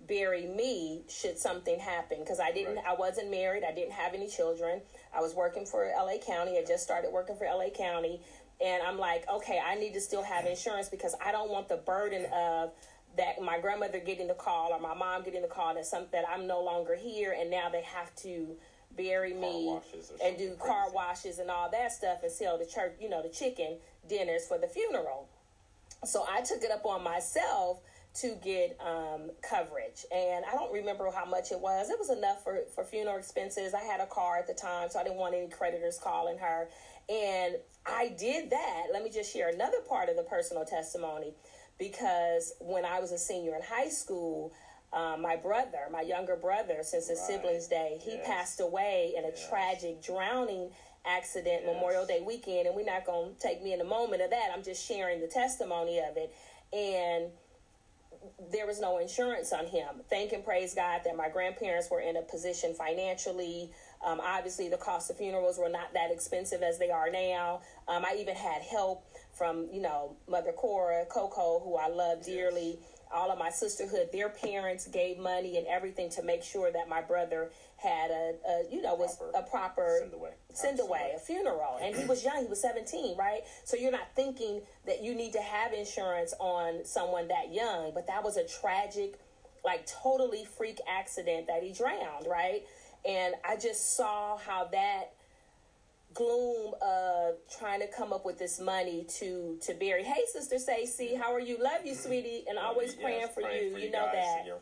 bury 0.07 0.47
me 0.47 1.05
should 1.09 1.39
something 1.39 1.79
happen 1.81 2.19
because 2.21 2.39
I 2.39 2.53
didn't 2.53 2.77
Right. 2.77 2.85
I 2.87 2.95
wasn't 2.95 3.31
married 3.31 3.65
I 3.65 3.75
didn't 3.75 3.95
have 3.95 4.13
any 4.13 4.29
children 4.29 4.83
I 5.13 5.21
was 5.21 5.35
working 5.35 5.65
for 5.65 5.91
LA 5.97 6.19
County 6.19 6.59
I 6.59 6.65
just 6.69 6.85
started 6.85 7.11
working 7.13 7.35
for 7.35 7.45
LA 7.47 7.71
County 7.71 8.21
and 8.65 8.83
I'm 8.83 8.99
like 8.99 9.29
okay 9.29 9.61
I 9.65 9.75
need 9.77 9.95
to 9.95 10.01
still 10.01 10.23
have 10.23 10.47
insurance 10.47 10.89
because 10.89 11.15
I 11.25 11.33
don't 11.33 11.51
want 11.51 11.69
the 11.69 11.77
burden 11.77 12.27
of 12.33 12.73
that 13.17 13.41
my 13.43 13.59
grandmother 13.59 13.99
getting 13.99 14.27
the 14.29 14.35
call 14.35 14.73
or 14.73 14.81
my 14.81 14.95
mom 14.95 15.23
getting 15.25 15.43
the 15.43 15.49
call 15.49 15.75
that 15.75 15.87
some 15.87 16.07
that 16.13 16.25
I'm 16.29 16.47
no 16.47 16.63
longer 16.63 16.95
here 16.95 17.35
and 17.39 17.51
now 17.51 17.69
they 17.71 17.83
have 17.83 18.15
to 18.17 18.57
bury 18.97 19.35
me 19.35 19.79
and 20.25 20.39
do 20.39 20.55
car 20.55 20.85
crazy. 20.85 20.95
washes 20.95 21.39
and 21.39 21.51
all 21.51 21.71
that 21.71 21.93
stuff 21.93 22.23
and 22.23 22.33
sell 22.33 22.59
the 22.59 22.67
church 22.67 22.95
you 23.01 23.09
know 23.09 23.23
the 23.23 23.29
chicken 23.29 23.77
dinners 24.09 24.47
for 24.47 24.59
the 24.59 24.67
funeral 24.67 25.29
so 26.05 26.25
I 26.29 26.43
took 26.43 26.63
it 26.63 26.71
up 26.71 26.85
on 26.85 27.03
myself 27.03 27.81
to 28.21 28.35
get 28.43 28.79
um, 28.81 29.31
coverage, 29.43 30.07
and 30.15 30.45
I 30.47 30.53
don't 30.53 30.73
remember 30.73 31.11
how 31.11 31.27
much 31.27 31.53
it 31.53 31.61
was. 31.61 31.91
It 31.91 31.99
was 31.99 32.11
enough 32.11 32.43
for 32.43 32.61
for 32.75 32.85
funeral 32.85 33.19
expenses. 33.19 33.75
I 33.75 33.83
had 33.83 34.01
a 34.01 34.07
car 34.07 34.39
at 34.39 34.47
the 34.47 34.55
time, 34.55 34.89
so 34.91 34.99
I 34.99 35.03
didn't 35.03 35.19
want 35.19 35.35
any 35.35 35.49
creditors 35.49 35.99
calling 36.03 36.39
her, 36.39 36.69
and 37.09 37.57
I 37.85 38.09
did 38.09 38.51
that. 38.51 38.87
Let 38.93 39.03
me 39.03 39.11
just 39.11 39.33
share 39.33 39.49
another 39.49 39.81
part 39.89 40.09
of 40.09 40.17
the 40.17 40.23
personal 40.25 40.65
testimony, 40.65 41.35
because 41.79 42.53
when 42.61 42.85
I 42.85 43.01
was 43.01 43.13
a 43.13 43.19
senior 43.19 43.55
in 43.55 43.63
high 43.63 43.89
school. 43.91 44.53
Um, 44.93 45.21
my 45.21 45.35
brother, 45.35 45.89
my 45.91 46.01
younger 46.01 46.37
brother, 46.37 46.83
since 46.83 47.09
his 47.09 47.19
Right. 47.19 47.27
siblings' 47.27 47.67
day, 47.67 47.99
he 48.01 48.13
Yes. 48.15 48.27
passed 48.27 48.61
away 48.61 49.13
in 49.17 49.25
a 49.25 49.31
Yes. 49.31 49.47
tragic 49.49 50.01
drowning 50.01 50.71
accident 51.05 51.65
Yes. 51.65 51.75
Memorial 51.75 52.07
Day 52.07 52.21
weekend, 52.21 52.67
and 52.69 52.75
we're 52.77 52.85
not 52.85 53.05
going 53.05 53.35
to 53.35 53.39
take 53.39 53.61
me 53.61 53.73
in 53.73 53.81
a 53.81 53.85
moment 53.85 54.23
of 54.23 54.31
that. 54.31 54.51
I'm 54.53 54.63
just 54.63 54.83
sharing 54.87 55.21
the 55.21 55.27
testimony 55.27 55.99
of 55.99 56.17
it. 56.17 56.31
And 56.73 57.33
there 58.39 58.65
was 58.67 58.81
no 58.81 58.99
insurance 58.99 59.53
on 59.53 59.67
him. 59.67 60.03
Thank 60.09 60.33
and 60.33 60.45
praise 60.45 60.73
God 60.73 61.03
that 61.05 61.17
my 61.17 61.29
grandparents 61.29 61.91
were 61.91 62.01
in 62.01 62.17
a 62.17 62.23
position 62.23 62.73
financially. 62.73 63.73
Um, 64.07 64.21
obviously, 64.25 64.69
the 64.69 64.77
cost 64.77 65.11
of 65.11 65.19
funerals 65.19 65.59
were 65.59 65.69
not 65.69 65.93
that 65.95 66.13
expensive 66.13 66.63
as 66.63 66.79
they 66.79 66.91
are 66.91 67.11
now. 67.11 67.61
Um, 67.89 68.05
I 68.05 68.17
even 68.21 68.37
had 68.37 68.63
help 68.63 69.05
from, 69.37 69.69
you 69.73 69.83
know, 69.83 70.17
Mother 70.29 70.53
Cora, 70.53 71.05
Coco, 71.07 71.61
who 71.65 71.77
I 71.77 71.89
love 71.89 72.25
dearly. 72.25 72.79
All 73.13 73.31
of 73.31 73.39
my 73.39 73.51
sisterhood, 73.51 74.09
their 74.13 74.29
parents 74.29 74.87
gave 74.89 75.19
money 75.19 75.59
and 75.59 75.67
everything 75.67 76.11
to 76.11 76.23
make 76.23 76.43
sure 76.43 76.73
that 76.73 76.89
my 76.89 77.01
brother 77.03 77.51
had 77.77 78.11
a, 78.11 78.35
a 78.49 78.65
you 78.71 78.83
know, 78.83 78.95
was 78.95 79.17
Proper 79.17 79.39
a 79.39 79.43
proper 79.43 79.99
send 80.01 80.15
away. 80.15 80.31
send 80.53 80.81
away, 80.81 81.13
a 81.17 81.21
funeral. 81.21 81.79
And 81.81 81.95
he 81.95 82.05
was 82.05 82.25
young, 82.25 82.43
he 82.43 82.49
was 82.49 82.61
17, 82.63 83.17
right? 83.17 83.43
So 83.65 83.77
you're 83.77 83.93
not 83.93 84.09
thinking 84.17 84.63
that 84.87 85.03
you 85.03 85.15
need 85.15 85.33
to 85.35 85.43
have 85.43 85.73
insurance 85.73 86.35
on 86.41 86.85
someone 86.85 87.29
that 87.29 87.53
young, 87.53 87.93
but 87.95 88.07
that 88.09 88.25
was 88.25 88.37
a 88.37 88.47
tragic, 88.47 89.19
like 89.65 89.87
totally 89.87 90.45
freak 90.45 90.79
accident 90.89 91.47
that 91.49 91.63
he 91.63 91.73
drowned, 91.73 92.27
right? 92.29 92.63
And 93.07 93.35
I 93.45 93.57
just 93.57 93.97
saw 93.97 94.37
how 94.37 94.65
that 94.73 95.13
gloom 96.15 96.75
of 96.83 97.35
trying 97.59 97.81
to 97.81 97.87
come 97.87 98.13
up 98.13 98.25
with 98.25 98.39
this 98.39 98.59
money 98.59 99.05
to 99.19 99.59
to 99.63 99.75
bury. 99.75 100.03
Hey, 100.03 100.23
Sister 100.33 100.59
Stacy, 100.59 101.15
how 101.15 101.33
are 101.33 101.41
you? 101.41 101.59
Love 101.59 101.85
you, 101.85 101.95
sweetie, 101.95 102.45
and 102.49 102.59
always 102.59 102.95
Yes, 102.95 103.03
praying 103.03 103.29
for 103.29 103.43
praying 103.43 103.65
you. 103.65 103.73
for 103.73 103.79
you 103.79 103.91
know 103.91 104.09
that. 104.13 104.39
and 104.39 104.47
your- 104.47 104.61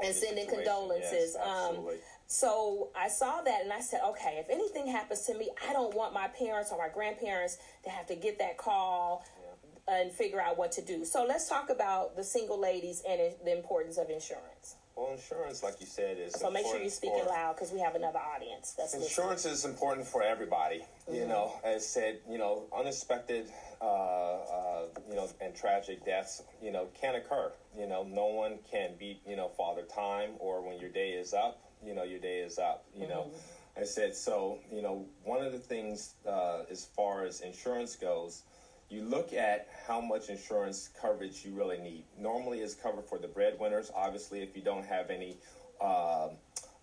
and 0.00 0.14
sending 0.14 0.44
situation. 0.46 0.64
condolences. 0.64 1.36
Yes, 1.38 1.46
um, 1.46 1.98
so 2.26 2.90
I 2.94 3.08
saw 3.08 3.42
that 3.42 3.60
and 3.62 3.72
I 3.72 3.80
said, 3.80 4.00
okay, 4.02 4.38
if 4.38 4.48
anything 4.48 4.86
happens 4.86 5.26
to 5.26 5.34
me, 5.34 5.50
I 5.68 5.72
don't 5.72 5.94
want 5.94 6.12
my 6.14 6.26
parents 6.28 6.72
or 6.72 6.78
my 6.78 6.88
grandparents 6.88 7.58
to 7.84 7.90
have 7.90 8.06
to 8.06 8.16
get 8.16 8.38
that 8.38 8.56
call 8.56 9.24
and 9.86 10.10
figure 10.10 10.40
out 10.40 10.56
what 10.56 10.72
to 10.72 10.82
do. 10.82 11.04
So 11.04 11.24
let's 11.24 11.48
talk 11.48 11.68
about 11.68 12.16
the 12.16 12.24
single 12.24 12.58
ladies 12.58 13.02
and 13.06 13.20
the 13.44 13.52
importance 13.52 13.98
of 13.98 14.08
insurance. 14.08 14.76
Well, 14.96 15.12
insurance, 15.12 15.62
like 15.62 15.80
you 15.80 15.86
said, 15.86 16.18
is 16.18 16.34
So 16.34 16.50
make 16.50 16.66
sure 16.66 16.80
you 16.80 16.88
speak 16.88 17.10
speaking 17.10 17.28
loud 17.28 17.56
because 17.56 17.72
we 17.72 17.80
have 17.80 17.96
another 17.96 18.20
audience 18.20 18.74
that's 18.78 18.94
listening. 18.94 19.02
Insurance 19.02 19.44
is 19.44 19.64
important 19.64 20.06
for 20.06 20.22
everybody. 20.22 20.78
Mm-hmm. 20.78 21.14
You 21.14 21.26
know, 21.26 21.52
as 21.64 21.86
said, 21.86 22.20
you 22.30 22.38
know, 22.38 22.64
unexpected, 22.76 23.46
uh, 23.80 23.84
uh, 23.84 24.82
you 25.08 25.16
know, 25.16 25.28
and 25.40 25.54
tragic 25.54 26.04
deaths, 26.04 26.42
you 26.62 26.70
know, 26.70 26.86
can 27.00 27.16
occur. 27.16 27.52
You 27.76 27.88
know, 27.88 28.04
no 28.04 28.26
one 28.26 28.58
can 28.70 28.90
beat, 28.98 29.20
you 29.26 29.34
know, 29.34 29.48
Father 29.48 29.82
Time 29.82 30.30
or 30.38 30.62
when 30.66 30.78
your 30.78 30.90
day 30.90 31.10
is 31.10 31.34
up, 31.34 31.60
you 31.84 31.94
know, 31.94 32.04
your 32.04 32.20
day 32.20 32.38
is 32.38 32.58
up. 32.58 32.84
You 32.94 33.08
know, 33.08 33.26
Mm-hmm. 33.28 33.80
I 33.80 33.84
said 33.84 34.14
so. 34.14 34.60
You 34.70 34.82
know, 34.82 35.04
one 35.24 35.44
of 35.44 35.50
the 35.50 35.58
things 35.58 36.14
uh, 36.28 36.62
as 36.70 36.84
far 36.84 37.24
as 37.24 37.40
insurance 37.40 37.96
goes. 37.96 38.42
You 38.90 39.02
look 39.02 39.32
at 39.32 39.68
how 39.86 40.00
much 40.00 40.28
insurance 40.28 40.90
coverage 41.00 41.44
you 41.44 41.52
really 41.52 41.78
need. 41.78 42.04
Normally, 42.18 42.60
it's 42.60 42.74
covered 42.74 43.06
for 43.06 43.18
the 43.18 43.28
breadwinners. 43.28 43.90
Obviously, 43.94 44.42
if 44.42 44.56
you 44.56 44.62
don't 44.62 44.84
have 44.84 45.10
any 45.10 45.38
uh, 45.80 46.28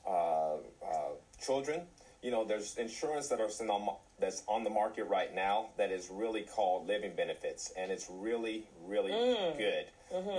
uh, 0.05 0.55
uh, 0.84 1.12
children. 1.43 1.81
You 2.24 2.31
know, 2.31 2.43
there's 2.43 2.77
insurance 2.77 3.27
that 3.29 3.39
are 3.39 3.50
that's 4.20 4.43
on 4.48 4.63
the 4.63 4.70
market 4.70 5.05
right 5.05 5.34
now 5.34 5.70
that 5.77 5.91
is 5.91 6.10
really 6.12 6.41
called 6.41 6.88
living 6.88 7.15
benefits, 7.15 7.72
and 7.77 7.91
it's 7.91 8.08
really, 8.10 8.65
really 8.86 9.12
good. 9.58 9.86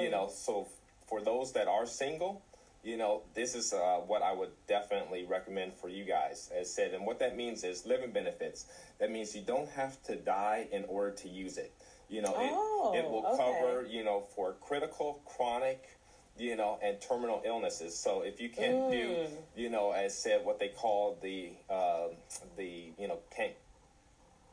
You 0.03 0.11
know, 0.11 0.29
so 0.33 0.69
for 1.09 1.21
those 1.21 1.53
that 1.53 1.69
are 1.69 1.87
single, 1.87 2.43
you 2.83 2.97
know, 2.97 3.23
this 3.35 3.55
is 3.55 3.73
uh, 3.73 4.01
what 4.07 4.23
I 4.23 4.33
would 4.33 4.51
definitely 4.67 5.25
recommend 5.25 5.73
for 5.75 5.89
you 5.89 6.05
guys. 6.05 6.51
As 6.55 6.73
said, 6.75 6.95
and 6.95 7.07
what 7.07 7.19
that 7.21 7.37
means 7.37 7.63
is 7.65 7.87
living 7.87 8.11
benefits. 8.13 8.67
That 8.99 9.11
means 9.11 9.35
you 9.37 9.43
don't 9.43 9.69
have 9.71 10.03
to 10.05 10.17
die 10.17 10.69
in 10.73 10.85
order 10.87 11.13
to 11.17 11.29
use 11.29 11.59
it. 11.59 11.73
You 12.09 12.23
know, 12.23 12.35
Oh, 12.37 12.93
it, 12.95 12.99
it 12.99 13.11
will 13.11 13.25
okay. 13.27 13.37
cover, 13.37 13.87
you 13.89 14.05
know, 14.05 14.25
for 14.35 14.55
critical, 14.61 15.23
chronic, 15.25 15.89
you 16.37 16.57
know, 16.57 16.79
and 16.83 17.01
terminal 17.01 17.41
illnesses. 17.45 17.97
So 17.97 18.23
if 18.23 18.41
you 18.41 18.49
can't 18.49 18.91
do, 18.91 18.99
Mm. 19.11 19.29
you 19.57 19.71
know, 19.71 19.93
as 19.93 20.17
said, 20.21 20.45
what 20.45 20.59
they 20.59 20.69
call 20.69 21.19
the 21.23 21.53
uh, 21.71 22.09
the 22.57 22.93
you 22.99 23.07
know 23.07 23.19
can't 23.35 23.53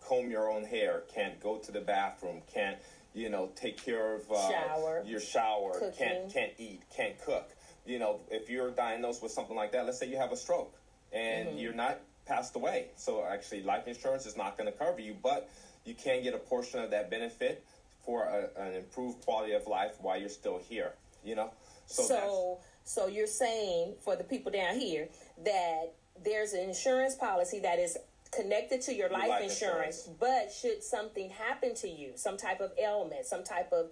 comb 0.07 0.29
your 0.29 0.50
own 0.50 0.63
hair, 0.65 1.03
can't 1.13 1.39
go 1.41 1.57
to 1.57 1.71
the 1.71 1.81
bathroom, 1.81 2.41
can't 2.53 2.77
you 3.13 3.29
know 3.29 3.50
take 3.55 3.83
care 3.83 4.13
of 4.15 4.31
uh, 4.31 4.50
Shower. 4.50 5.03
your 5.05 5.19
shower, 5.19 5.74
Cooking. 5.79 5.93
can't 5.98 6.33
can't 6.33 6.51
eat, 6.57 6.83
can't 6.95 7.19
cook. 7.21 7.50
You 7.89 7.98
know, 7.98 8.19
if 8.29 8.51
you're 8.51 8.69
diagnosed 8.69 9.24
with 9.24 9.31
something 9.31 9.55
like 9.55 9.72
that, 9.72 9.86
let's 9.88 9.98
say 9.98 10.08
you 10.08 10.17
have 10.17 10.31
a 10.31 10.38
stroke 10.38 10.74
and 11.12 11.50
Mm-hmm. 11.50 11.58
you're 11.58 11.74
not 11.74 12.00
passed 12.27 12.55
away, 12.55 12.89
so 12.96 13.25
actually 13.25 13.63
life 13.63 13.88
insurance 13.88 14.27
is 14.27 14.38
not 14.38 14.55
going 14.58 14.72
to 14.72 14.77
cover 14.77 15.00
you, 15.01 15.15
but 15.24 15.50
you 15.86 15.96
can 15.96 16.22
get 16.22 16.36
a 16.36 16.38
portion 16.38 16.79
of 16.81 16.91
that 16.91 17.10
benefit 17.10 17.65
for 18.05 18.25
a, 18.25 18.62
an 18.62 18.75
improved 18.75 19.25
quality 19.25 19.53
of 19.53 19.65
life 19.65 19.93
while 20.01 20.19
you're 20.19 20.29
still 20.29 20.60
here. 20.69 20.93
You 21.24 21.36
know, 21.36 21.50
so, 21.88 22.03
So, 22.03 22.60
so 22.84 23.08
you're 23.08 23.25
saying 23.27 23.96
for 24.05 24.15
the 24.15 24.24
people 24.24 24.51
down 24.51 24.79
here 24.79 25.10
that 25.43 25.93
there's 26.24 26.53
an 26.53 26.62
insurance 26.69 27.15
policy 27.15 27.60
that 27.62 27.79
is 27.79 27.98
connected 28.31 28.81
to 28.81 28.93
your 28.93 29.10
life, 29.10 29.29
life 29.29 29.41
insurance, 29.50 30.05
insurance. 30.05 30.19
but 30.19 30.51
should 30.53 30.84
something 30.84 31.31
happen 31.31 31.74
to 31.75 31.89
you, 31.89 32.12
some 32.15 32.38
type 32.38 32.62
of 32.62 32.72
ailment, 32.81 33.25
some 33.25 33.43
type 33.43 33.72
of 33.74 33.89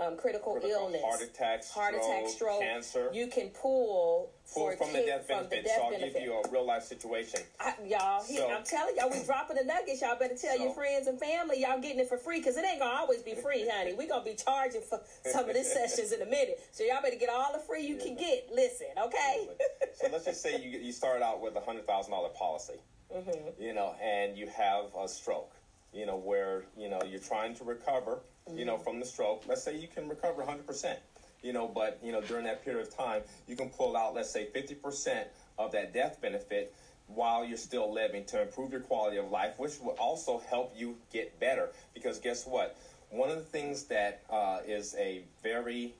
um, 0.00 0.16
critical, 0.16 0.52
Critical 0.52 0.84
illness, 0.84 1.02
heart 1.04 1.20
attack, 1.22 1.66
heart 1.68 1.94
attack, 1.94 2.28
stroke, 2.28 2.28
stroke, 2.28 2.60
cancer. 2.60 3.10
you 3.12 3.26
can 3.26 3.48
pull, 3.50 4.30
pull 4.54 4.70
for 4.70 4.76
from 4.76 4.92
the 4.92 5.00
death 5.00 5.26
from 5.26 5.42
the 5.44 5.48
benefit. 5.50 5.64
death 5.64 5.76
so 5.78 5.82
I'll 5.84 5.90
benefit. 5.90 6.12
give 6.14 6.22
you 6.22 6.32
a 6.34 6.50
real 6.50 6.64
life 6.66 6.82
situation. 6.84 7.40
I, 7.60 7.74
y'all, 7.86 8.22
he, 8.24 8.36
So- 8.36 8.48
I'm 8.50 8.64
telling 8.64 8.94
y'all, 8.96 9.10
we 9.10 9.22
dropping 9.24 9.56
the 9.56 9.64
nuggets. 9.64 10.00
Y'all 10.00 10.18
better 10.18 10.36
tell 10.36 10.58
your 10.58 10.72
friends 10.72 11.06
and 11.08 11.18
family 11.18 11.60
y'all 11.60 11.80
getting 11.80 11.98
it 12.00 12.08
for 12.08 12.16
free 12.18 12.38
because 12.38 12.56
it 12.56 12.64
ain't 12.64 12.78
gonna 12.80 12.96
always 12.98 13.22
be 13.22 13.34
free, 13.34 13.68
honey. 13.72 13.94
We 13.94 14.06
gonna 14.06 14.24
be 14.24 14.34
charging 14.34 14.82
for 14.82 15.00
some 15.24 15.48
of 15.48 15.54
these 15.54 15.72
sessions 15.72 16.12
in 16.12 16.22
a 16.22 16.26
minute. 16.26 16.60
So 16.72 16.84
y'all 16.84 17.02
better 17.02 17.16
get 17.16 17.28
all 17.28 17.52
the 17.52 17.58
free 17.58 17.84
you 17.86 17.96
can 17.96 18.14
get. 18.16 18.48
Listen, 18.54 18.86
okay? 19.06 19.48
so 19.94 20.08
let's 20.12 20.24
just 20.26 20.42
say 20.42 20.60
you 20.62 20.78
you 20.78 20.92
start 20.92 21.22
out 21.22 21.40
with 21.40 21.56
a 21.56 21.60
hundred 21.60 21.86
thousand 21.86 22.12
dollar 22.12 22.28
policy, 22.30 22.74
Mm-hmm. 23.14 23.60
you 23.62 23.72
know, 23.72 23.94
and 24.02 24.36
you 24.36 24.46
have 24.48 24.84
a 24.98 25.08
stroke, 25.08 25.52
you 25.94 26.04
know, 26.06 26.16
where 26.16 26.64
you 26.76 26.88
know 26.90 27.00
you're 27.08 27.20
trying 27.20 27.54
to 27.56 27.64
recover, 27.64 28.20
you 28.56 28.64
know, 28.64 28.78
from 28.78 29.00
the 29.00 29.06
stroke. 29.06 29.44
Let's 29.46 29.62
say 29.62 29.76
you 29.76 29.88
can 29.88 30.08
recover 30.08 30.44
hundred 30.44 30.66
percent, 30.66 30.98
you 31.42 31.52
know, 31.52 31.68
but 31.68 31.98
you 32.02 32.12
know 32.12 32.20
during 32.20 32.44
that 32.44 32.64
period 32.64 32.86
of 32.86 32.96
time 32.96 33.22
you 33.46 33.56
can 33.56 33.68
pull 33.70 33.96
out, 33.96 34.14
let's 34.14 34.30
say, 34.30 34.46
fifty 34.46 34.74
percent 34.74 35.28
of 35.58 35.72
that 35.72 35.92
death 35.92 36.20
benefit 36.20 36.72
while 37.06 37.44
you're 37.44 37.56
still 37.56 37.92
living 37.92 38.24
to 38.26 38.42
improve 38.42 38.70
your 38.70 38.80
quality 38.82 39.16
of 39.16 39.30
life, 39.30 39.58
which 39.58 39.80
will 39.80 39.96
also 39.98 40.42
help 40.50 40.74
you 40.76 40.96
get 41.12 41.38
better. 41.40 41.70
Because 41.94 42.18
guess 42.18 42.46
what? 42.46 42.76
One 43.10 43.30
of 43.30 43.36
the 43.36 43.42
things 43.44 43.84
that 43.84 44.20
uh, 44.28 44.60
is 44.66 44.94
a 44.98 45.22
very 45.42 45.94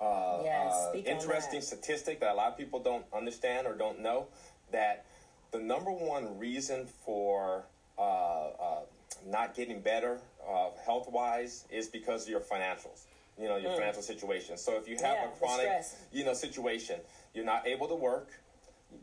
uh, 0.00 0.40
Yes, 0.42 0.72
uh, 0.72 0.96
interesting 1.04 1.60
that. 1.60 1.66
statistic 1.66 2.20
that 2.20 2.32
a 2.32 2.34
lot 2.34 2.48
of 2.52 2.56
people 2.56 2.80
don't 2.80 3.04
understand 3.12 3.66
or 3.66 3.74
don't 3.74 4.00
know 4.00 4.26
that 4.72 5.04
the 5.52 5.58
number 5.58 5.90
one 5.90 6.38
reason 6.38 6.86
for 7.04 7.64
uh, 7.98 8.00
uh, 8.02 8.80
not 9.26 9.54
getting 9.54 9.80
better 9.80 10.20
uh, 10.48 10.70
health 10.84 11.08
wise 11.10 11.64
is 11.70 11.88
because 11.88 12.24
of 12.24 12.28
your 12.28 12.40
financials. 12.40 13.04
You 13.38 13.48
know, 13.48 13.56
your 13.56 13.72
financial 13.72 14.02
situation. 14.02 14.56
So 14.56 14.76
if 14.76 14.86
you 14.86 14.96
have 14.96 15.18
Mm. 15.18 15.22
Yeah, 15.22 15.26
a 15.26 15.38
chronic, 15.38 15.84
you 16.12 16.24
know, 16.24 16.34
situation, 16.34 17.00
you're 17.32 17.44
not 17.44 17.66
able 17.66 17.88
to 17.88 17.96
work, 17.96 18.28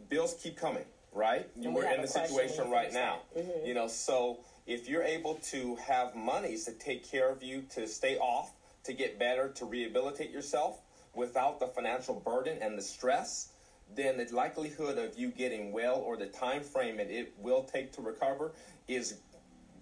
bills 0.08 0.36
keep 0.42 0.56
coming, 0.56 0.86
right? 1.12 1.50
You 1.56 1.64
And 1.66 1.76
we 1.76 1.84
We're 1.84 1.94
in 1.94 2.02
the 2.02 2.08
situation 2.08 2.70
right 2.70 2.94
now. 2.94 3.20
that. 3.36 3.66
You 3.66 3.74
know, 3.74 3.88
so 3.88 4.40
if 4.66 4.88
you're 4.88 5.04
able 5.04 5.36
to 5.52 5.76
have 5.78 6.16
monies 6.16 6.64
to 6.66 6.72
take 6.72 7.04
care 7.10 7.30
of 7.30 7.44
you, 7.44 7.64
to 7.76 7.88
stay 7.88 8.18
off, 8.18 8.52
to 8.86 8.94
get 8.94 9.20
better, 9.20 9.50
to 9.50 9.66
rehabilitate 9.66 10.32
yourself 10.32 10.80
without 11.14 11.60
the 11.60 11.68
financial 11.68 12.16
burden 12.16 12.58
and 12.62 12.78
the 12.78 12.82
stress, 12.82 13.50
then 13.94 14.18
the 14.18 14.26
likelihood 14.34 14.98
of 14.98 15.18
you 15.18 15.30
getting 15.30 15.74
well 15.74 15.96
or 15.96 16.16
the 16.16 16.28
time 16.28 16.64
frame 16.64 16.98
that 16.98 17.10
it 17.10 17.34
will 17.38 17.64
take 17.64 17.92
to 17.94 18.02
recover 18.02 18.54
is 18.88 19.16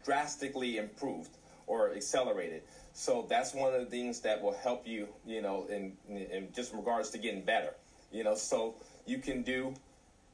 drastically 0.04 0.78
improved 0.78 1.38
or 1.68 1.94
accelerated. 1.94 2.64
So 2.94 3.26
that's 3.30 3.54
one 3.54 3.74
of 3.74 3.80
the 3.80 3.86
things 3.86 4.20
that 4.22 4.42
will 4.42 4.56
help 4.56 4.88
you, 4.88 5.08
you 5.26 5.42
know, 5.42 5.66
in 5.70 5.94
in 6.10 6.50
just 6.54 6.74
regards 6.74 7.10
to 7.12 7.18
getting 7.18 7.44
better. 7.44 7.76
You 8.12 8.24
know, 8.24 8.36
so 8.36 8.76
you 9.06 9.20
can 9.20 9.44
do 9.44 9.74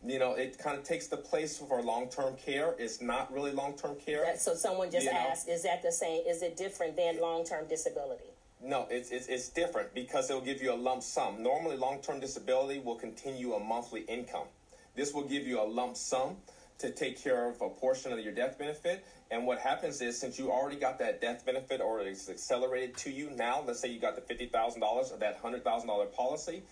you 0.06 0.20
know, 0.20 0.34
it 0.34 0.58
kind 0.58 0.78
of 0.78 0.84
takes 0.84 1.08
the 1.08 1.18
place 1.18 1.58
for 1.58 1.82
long-term 1.82 2.36
care. 2.36 2.76
It's 2.78 3.02
not 3.02 3.34
really 3.34 3.52
long-term 3.52 3.96
care. 3.96 4.24
That- 4.24 4.42
so 4.42 4.54
someone 4.54 4.92
just 4.92 5.06
You 5.06 5.14
know? 5.14 5.18
asked, 5.18 5.48
is 5.50 5.64
that 5.64 5.82
the 5.82 5.92
same? 5.92 6.26
Is 6.28 6.42
it 6.42 6.56
different 6.58 6.96
than 6.96 7.20
long-term 7.20 7.68
disability? 7.68 8.30
No, 8.62 8.88
it's, 8.90 9.12
it's 9.12 9.28
it's 9.28 9.50
different 9.50 9.94
because 9.94 10.30
it'll 10.30 10.42
give 10.42 10.62
you 10.62 10.72
a 10.72 10.76
lump 10.76 11.04
sum. 11.04 11.44
Normally, 11.44 11.76
long-term 11.76 12.20
disability 12.20 12.80
will 12.80 12.96
continue 12.96 13.54
a 13.54 13.60
monthly 13.60 14.02
income. 14.02 14.48
This 14.96 15.14
will 15.14 15.28
give 15.28 15.46
you 15.46 15.62
a 15.62 15.68
lump 15.68 15.98
sum 15.98 16.38
to 16.80 16.92
take 16.92 17.22
care 17.22 17.48
of 17.50 17.62
a 17.62 17.70
portion 17.70 18.12
of 18.12 18.20
your 18.20 18.34
death 18.34 18.58
benefit. 18.58 19.06
And 19.32 19.46
what 19.48 19.60
happens 19.60 20.02
is, 20.02 20.20
since 20.20 20.38
you 20.38 20.52
already 20.52 20.76
got 20.78 21.00
that 21.00 21.22
death 21.22 21.46
benefit 21.46 21.82
or 21.82 22.00
it's 22.02 22.30
accelerated 22.30 22.98
to 22.98 23.12
you 23.12 23.30
now, 23.32 23.64
let's 23.66 23.80
say 23.80 23.90
you 23.90 24.00
got 24.00 24.16
the 24.16 24.22
fifty 24.22 24.46
thousand 24.48 24.82
dollars 24.82 25.12
of 25.12 25.20
that 25.22 25.38
hundred 25.38 25.64
thousand 25.64 25.88
dollar 25.88 26.06
policy, 26.06 26.64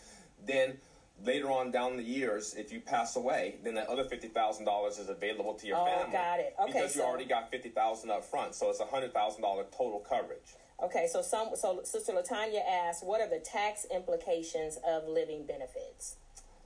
then 0.46 0.78
later 1.24 1.50
on 1.52 1.72
down 1.72 1.96
the 1.98 2.04
years, 2.04 2.54
if 2.56 2.72
you 2.72 2.80
pass 2.80 3.16
away, 3.16 3.56
then 3.64 3.76
that 3.76 3.88
other 3.88 4.04
fifty 4.04 4.28
thousand 4.28 4.66
dollars 4.66 4.98
is 5.00 5.10
available 5.10 5.54
to 5.56 5.68
your 5.68 5.78
Oh, 5.78 5.86
family. 5.86 6.12
got 6.12 6.40
it. 6.40 6.54
Okay, 6.60 6.74
because 6.74 6.96
you 6.96 7.02
already 7.02 7.26
got 7.26 7.50
fifty 7.50 7.70
thousand 7.70 8.12
up 8.12 8.24
front, 8.26 8.56
so 8.56 8.70
it's 8.70 8.80
a 8.80 8.86
hundred 8.86 9.14
thousand 9.14 9.42
dollar 9.42 9.64
total 9.76 10.00
coverage. 10.00 10.56
Okay, 10.84 11.08
so 11.10 11.22
some 11.22 11.56
so 11.56 11.82
Sister 11.84 12.12
Latanya 12.12 12.60
asked, 12.70 13.06
what 13.06 13.22
are 13.22 13.30
the 13.30 13.40
tax 13.40 13.86
implications 13.94 14.78
of 14.86 15.08
living 15.08 15.46
benefits? 15.46 16.18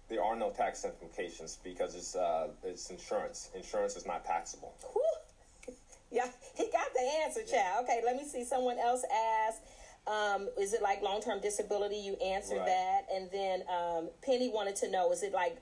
There 0.10 0.24
are 0.24 0.36
no 0.36 0.52
tax 0.52 0.86
implications 0.86 1.58
because 1.64 1.96
it's 1.96 2.16
uh, 2.16 2.48
it's 2.64 2.90
insurance. 2.90 3.50
Insurance 3.56 3.96
is 3.98 4.06
not 4.06 4.26
taxable. 4.26 4.74
Whew. 4.94 5.74
Yeah, 6.10 6.28
he 6.56 6.64
got 6.72 6.88
the 6.96 7.02
answer, 7.26 7.42
child. 7.44 7.84
Okay, 7.84 8.02
let 8.06 8.16
me 8.16 8.24
see. 8.24 8.46
Someone 8.46 8.80
else 8.80 9.04
asked, 9.46 9.62
um, 10.08 10.48
is 10.58 10.74
it 10.74 10.82
like 10.82 11.02
long 11.02 11.22
term 11.22 11.42
disability? 11.42 11.98
You 11.98 12.16
answered 12.16 12.60
Right. 12.60 12.66
that. 12.68 13.02
And 13.14 13.30
then 13.32 13.64
um, 13.70 14.10
Penny 14.24 14.50
wanted 14.50 14.78
to 14.78 14.90
know, 14.90 15.12
is 15.12 15.24
it 15.24 15.34
like 15.34 15.58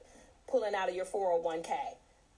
pulling 0.47 0.75
out 0.75 0.87
of 0.87 0.93
your 0.95 1.05
401k? 1.05 1.69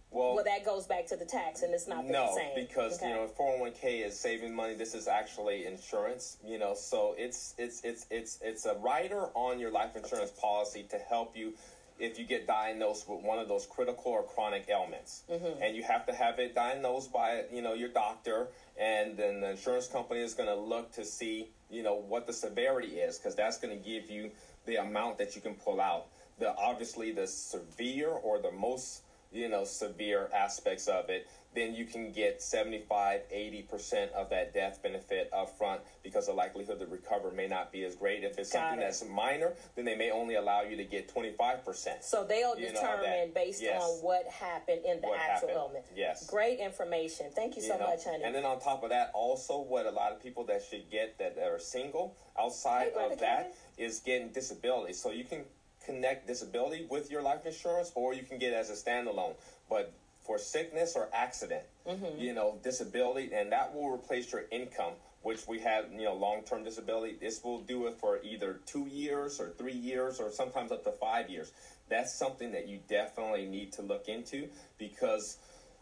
Well, 0.10 0.36
Well, 0.36 0.44
that 0.46 0.64
goes 0.64 0.88
back 0.88 1.06
to 1.08 1.18
the 1.18 1.26
tax, 1.26 1.64
and 1.64 1.74
it's 1.74 1.86
not 1.86 2.08
the 2.08 2.14
no, 2.14 2.32
same. 2.34 2.56
because 2.56 2.96
Okay. 2.96 3.10
you 3.10 3.14
know, 3.16 3.28
401k 3.38 4.06
is 4.06 4.18
saving 4.18 4.56
money. 4.56 4.74
This 4.76 4.96
is 4.96 5.10
actually 5.10 5.66
insurance. 5.66 6.38
You 6.46 6.60
know, 6.60 6.76
so 6.76 7.14
it's 7.18 7.56
it's 7.58 7.82
it's 7.84 8.06
it's 8.10 8.40
it's 8.42 8.66
a 8.66 8.76
rider 8.76 9.24
on 9.34 9.60
your 9.60 9.70
life 9.72 9.98
insurance 9.98 10.32
policy 10.32 10.84
to 10.92 10.98
help 10.98 11.36
you 11.36 11.56
if 12.00 12.20
you 12.20 12.26
get 12.26 12.48
diagnosed 12.48 13.10
with 13.10 13.22
one 13.22 13.40
of 13.40 13.48
those 13.48 13.66
critical 13.66 14.12
or 14.12 14.24
chronic 14.24 14.66
ailments, 14.70 15.24
mm-hmm. 15.30 15.62
and 15.62 15.76
you 15.76 15.84
have 15.84 16.06
to 16.06 16.14
have 16.14 16.40
it 16.40 16.56
diagnosed 16.56 17.12
by 17.12 17.44
you 17.52 17.62
know 17.62 17.74
your 17.74 17.90
doctor, 17.90 18.48
and 18.80 19.18
then 19.18 19.42
the 19.42 19.52
insurance 19.52 19.88
company 19.88 20.22
is 20.22 20.34
going 20.34 20.50
to 20.50 20.56
look 20.56 20.92
to 20.94 21.06
see 21.06 21.50
you 21.70 21.84
know 21.84 21.96
what 21.96 22.28
the 22.28 22.34
severity 22.34 22.98
is 22.98 23.18
because 23.18 23.36
that's 23.36 23.58
going 23.58 23.78
to 23.78 23.84
give 23.84 24.10
you 24.10 24.32
the 24.66 24.76
amount 24.76 25.18
that 25.18 25.36
you 25.36 25.42
can 25.42 25.56
pull 25.56 25.82
out. 25.82 26.08
The 26.40 26.56
obviously 26.56 27.12
the 27.12 27.28
severe 27.28 28.10
or 28.10 28.40
the 28.40 28.52
most 28.52 29.02
you 29.32 29.50
know 29.50 29.64
severe 29.64 30.30
aspects 30.34 30.88
of 30.88 31.10
it 31.10 31.28
then 31.58 31.74
you 31.74 31.86
can 31.86 32.12
get 32.12 32.42
75 32.42 33.22
80% 33.34 34.12
of 34.12 34.30
that 34.30 34.54
death 34.54 34.82
benefit 34.84 35.30
up 35.34 35.58
front 35.58 35.82
because 36.04 36.28
the 36.28 36.34
likelihood 36.34 36.80
to 36.80 36.86
recover 36.86 37.32
may 37.32 37.48
not 37.48 37.72
be 37.72 37.84
as 37.84 37.96
great 37.96 38.24
if 38.24 38.38
it's 38.38 38.52
Got 38.54 38.60
something 38.70 38.80
it. 38.80 38.84
that's 38.84 39.04
minor 39.06 39.54
then 39.76 39.86
they 39.86 39.96
may 39.96 40.12
only 40.12 40.36
allow 40.36 40.62
you 40.62 40.78
to 40.78 40.84
get 40.84 41.14
25% 41.14 42.04
So 42.04 42.24
they'll 42.24 42.56
determine 42.56 43.32
based 43.34 43.62
yes. 43.62 43.82
on 43.82 43.90
what 44.04 44.26
happened 44.28 44.82
in 44.86 45.02
the 45.02 45.08
What 45.08 45.20
actual 45.20 45.48
happened, 45.50 45.52
ailment. 45.68 45.86
yes. 45.96 46.28
Great 46.28 46.60
information. 46.60 47.28
Thank 47.36 47.56
you 47.56 47.62
so 47.62 47.74
you 47.74 47.80
know? 47.80 47.88
much, 47.88 48.04
honey. 48.06 48.24
And 48.24 48.36
then 48.36 48.46
on 48.46 48.60
top 48.60 48.84
of 48.84 48.90
that, 48.92 49.12
also 49.14 49.60
what 49.62 49.86
a 49.86 49.92
lot 49.92 50.12
of 50.12 50.22
people 50.22 50.44
that 50.46 50.62
should 50.70 50.90
get 50.92 51.18
that 51.18 51.38
are 51.40 51.60
single 51.60 52.16
outside 52.40 52.92
Hey, 52.96 53.12
of 53.14 53.20
that 53.20 53.56
is 53.78 54.00
getting 54.00 54.30
disability. 54.30 54.94
So 54.94 55.12
you 55.12 55.24
can 55.24 55.44
connect 55.86 56.28
disability 56.28 56.86
with 56.90 57.10
your 57.10 57.22
life 57.22 57.46
insurance, 57.46 57.92
or 57.96 58.14
you 58.14 58.22
can 58.24 58.38
get 58.38 58.52
it 58.52 58.56
as 58.56 58.70
a 58.70 58.74
standalone. 58.74 59.34
But 59.70 59.94
for 60.28 60.38
sickness 60.38 60.94
or 60.96 61.10
accident, 61.14 61.64
Mm-hmm. 61.88 62.20
you 62.20 62.34
know, 62.34 62.60
disability, 62.62 63.32
and 63.34 63.54
that 63.54 63.74
will 63.74 63.90
replace 63.90 64.30
your 64.34 64.44
income. 64.52 64.94
Which 65.24 65.48
we 65.48 65.60
have, 65.60 65.86
you 65.92 66.04
know, 66.06 66.14
long-term 66.14 66.64
disability. 66.64 67.18
This 67.20 67.44
will 67.44 67.60
do 67.62 67.88
it 67.88 67.96
for 68.00 68.22
either 68.24 68.60
two 68.66 68.86
years 68.88 69.40
or 69.42 69.50
three 69.58 69.74
years, 69.74 70.20
or 70.20 70.32
sometimes 70.32 70.72
up 70.72 70.84
to 70.84 70.92
five 70.92 71.30
years. 71.30 71.52
That's 71.90 72.14
something 72.14 72.52
that 72.52 72.68
you 72.68 72.80
definitely 72.88 73.46
need 73.46 73.74
to 73.74 73.82
look 73.82 74.08
into 74.08 74.48
because 74.78 75.38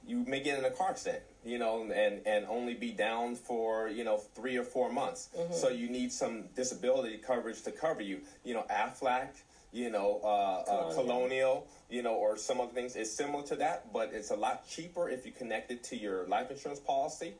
you 0.07 0.23
may 0.25 0.39
get 0.39 0.57
in 0.57 0.65
a 0.65 0.71
car 0.71 0.89
accident, 0.91 1.23
you 1.43 1.59
know, 1.59 1.81
and, 1.93 2.25
and 2.25 2.45
only 2.47 2.75
be 2.75 2.91
down 2.91 3.35
for, 3.35 3.87
you 3.89 4.03
know, 4.03 4.17
three 4.35 4.57
or 4.57 4.63
four 4.63 4.89
months. 4.91 5.29
So 5.51 5.69
you 5.69 5.89
need 5.89 6.11
some 6.11 6.45
disability 6.55 7.17
coverage 7.17 7.61
to 7.63 7.71
cover 7.71 8.01
you. 8.01 8.21
You 8.43 8.53
know, 8.55 8.65
AFLAC, 8.71 9.29
you 9.71 9.89
know, 9.89 10.21
uh, 10.23 10.27
uh, 10.27 10.63
Colonial. 10.65 10.93
Colonial, 10.93 11.67
you 11.89 12.03
know, 12.03 12.13
or 12.13 12.37
some 12.37 12.61
other 12.61 12.71
things. 12.71 12.95
It's 12.95 13.11
similar 13.11 13.43
to 13.47 13.55
that, 13.57 13.91
but 13.93 14.11
it's 14.13 14.31
a 14.31 14.35
lot 14.35 14.67
cheaper 14.67 15.09
if 15.09 15.25
you 15.25 15.31
connect 15.31 15.71
it 15.71 15.83
to 15.85 15.97
your 15.97 16.27
life 16.27 16.51
insurance 16.51 16.79
policy 16.79 17.33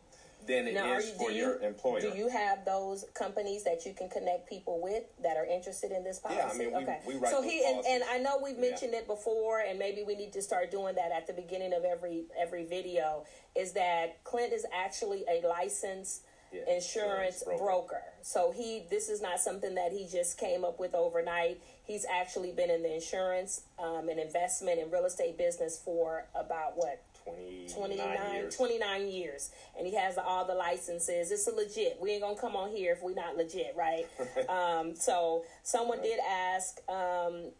than 0.47 0.67
it 0.67 0.71
is 0.71 0.75
now, 0.75 0.91
are 0.91 1.01
you, 1.01 1.13
for 1.13 1.29
do 1.29 1.35
your 1.35 1.59
employer. 1.61 2.01
Do 2.01 2.09
you 2.15 2.29
have 2.29 2.65
those 2.65 3.05
companies 3.13 3.63
that 3.63 3.85
you 3.85 3.93
can 3.93 4.09
connect 4.09 4.47
people 4.47 4.79
with 4.81 5.03
that 5.23 5.37
are 5.37 5.45
interested 5.45 5.91
in 5.91 6.03
this 6.03 6.19
policy? 6.19 6.39
Yeah, 6.39 6.51
I 6.53 6.57
mean, 6.57 6.71
we- 6.77 6.83
okay. 6.83 6.99
we 7.07 7.15
write 7.15 7.31
so 7.31 7.41
those 7.41 7.51
he 7.51 7.63
and, 7.65 7.83
and. 7.85 8.03
I 8.09 8.19
know 8.19 8.39
we've 8.43 8.57
mentioned 8.57 8.93
it 8.93 9.07
before, 9.07 9.61
and 9.61 9.79
maybe 9.79 10.03
we 10.03 10.15
need 10.15 10.33
to 10.33 10.41
start 10.41 10.71
doing 10.71 10.95
that 10.95 11.11
at 11.11 11.25
the 11.27 11.33
beginning 11.33 11.73
of 11.73 11.83
every 11.83 12.25
every 12.39 12.65
video. 12.65 13.25
Is 13.55 13.73
that 13.73 14.23
Clint 14.23 14.53
is 14.53 14.65
actually 14.73 15.23
a 15.29 15.41
licensed 15.47 16.23
Yeah, 16.51 16.59
insurance 16.75 16.95
insurance 16.95 17.43
broker. 17.43 17.63
broker. 17.63 18.03
So 18.21 18.51
he 18.51 18.83
this 18.89 19.09
is 19.09 19.21
not 19.21 19.39
something 19.39 19.75
that 19.75 19.91
he 19.91 20.07
just 20.07 20.37
came 20.37 20.63
up 20.63 20.79
with 20.79 20.93
overnight. 20.93 21.61
He's 21.85 22.05
actually 22.05 22.51
been 22.51 22.69
in 22.69 22.83
the 22.83 22.93
insurance 22.93 23.61
um, 23.77 24.09
and 24.09 24.19
investment 24.19 24.79
and 24.79 24.91
real 24.91 25.05
estate 25.05 25.37
business 25.37 25.79
for 25.83 26.25
about 26.35 26.75
what 26.75 27.03
29, 27.25 27.69
29 27.75 28.33
years. 28.33 28.55
29 28.55 29.07
years. 29.07 29.51
And 29.77 29.87
he 29.87 29.95
has 29.95 30.17
all 30.17 30.45
the 30.45 30.53
licenses. 30.53 31.31
It's 31.31 31.47
a 31.47 31.51
legit. 31.51 31.97
We 32.01 32.11
ain't 32.11 32.21
gonna 32.21 32.39
come 32.39 32.55
on 32.55 32.69
here 32.69 32.93
if 32.93 33.03
we're 33.03 33.13
not 33.13 33.37
legit 33.37 33.75
right? 33.77 34.05
Um, 34.49 34.95
so 34.95 35.43
someone 35.63 36.01
did 36.01 36.19
ask 36.19 36.79
um, 36.89 37.51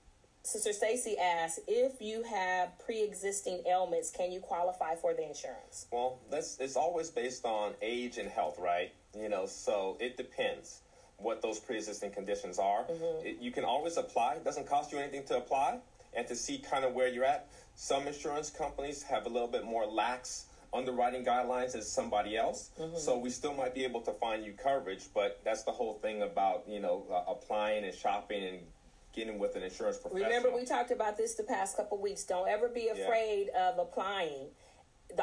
sister 0.44 0.74
stacy 0.74 1.18
asked 1.18 1.60
if 1.68 2.02
you 2.02 2.24
have 2.24 2.78
pre-existing 2.80 3.64
ailments 3.68 4.12
can 4.12 4.32
you 4.32 4.40
qualify 4.40 4.96
for 4.96 5.14
the 5.14 5.28
insurance? 5.28 5.88
Well, 5.92 6.20
that's 6.30 6.58
it's 6.60 6.76
always 6.76 7.10
based 7.10 7.46
on 7.46 7.74
age 7.82 8.18
and 8.18 8.30
health, 8.30 8.60
right? 8.60 8.94
You 9.18 9.30
know, 9.30 9.46
so 9.46 9.98
it 10.00 10.18
depends 10.18 10.82
what 11.18 11.42
those 11.42 11.60
pre-existing 11.60 12.12
conditions 12.12 12.60
are. 12.60 12.84
Mm-hmm. 12.84 13.26
It, 13.28 13.38
you 13.40 13.52
can 13.52 13.64
always 13.64 13.98
apply. 13.98 14.36
It 14.36 14.44
doesn't 14.44 14.68
cost 14.68 14.92
you 14.92 14.98
anything 15.00 15.24
to 15.26 15.38
apply 15.38 15.80
and 16.16 16.28
to 16.28 16.36
see 16.36 16.58
kind 16.58 16.86
of 16.86 16.94
where 16.94 17.08
you're 17.08 17.26
at. 17.26 17.48
Some 17.76 18.08
insurance 18.08 18.50
companies 18.50 19.04
have 19.04 19.26
a 19.26 19.30
little 19.30 19.48
bit 19.48 19.66
more 19.66 19.86
lax 19.86 20.46
underwriting 20.74 21.24
guidelines 21.24 21.76
as 21.76 21.90
somebody 21.90 22.36
else, 22.36 22.70
Mm-hmm. 22.80 22.98
so 22.98 23.18
we 23.18 23.30
still 23.30 23.54
might 23.54 23.74
be 23.74 23.86
able 23.86 24.02
to 24.02 24.12
find 24.12 24.46
you 24.46 24.52
coverage. 24.54 25.06
But 25.14 25.40
that's 25.46 25.64
the 25.64 25.72
whole 25.72 25.94
thing 25.96 26.22
about 26.22 26.64
you 26.68 26.80
know 26.82 27.06
uh, 27.10 27.32
applying 27.32 27.86
and 27.86 27.94
shopping 27.94 28.44
and 28.44 28.60
getting 29.14 29.40
with 29.40 29.56
an 29.56 29.64
insurance 29.64 29.98
professional. 29.98 30.28
remember 30.28 30.54
we 30.54 30.66
talked 30.66 30.92
about 30.92 31.16
this 31.16 31.36
the 31.36 31.44
past 31.44 31.78
couple 31.78 31.98
weeks 32.02 32.26
don't 32.26 32.50
ever 32.50 32.68
be 32.68 32.90
afraid 32.90 33.48
of 33.58 33.80
applying 33.80 34.48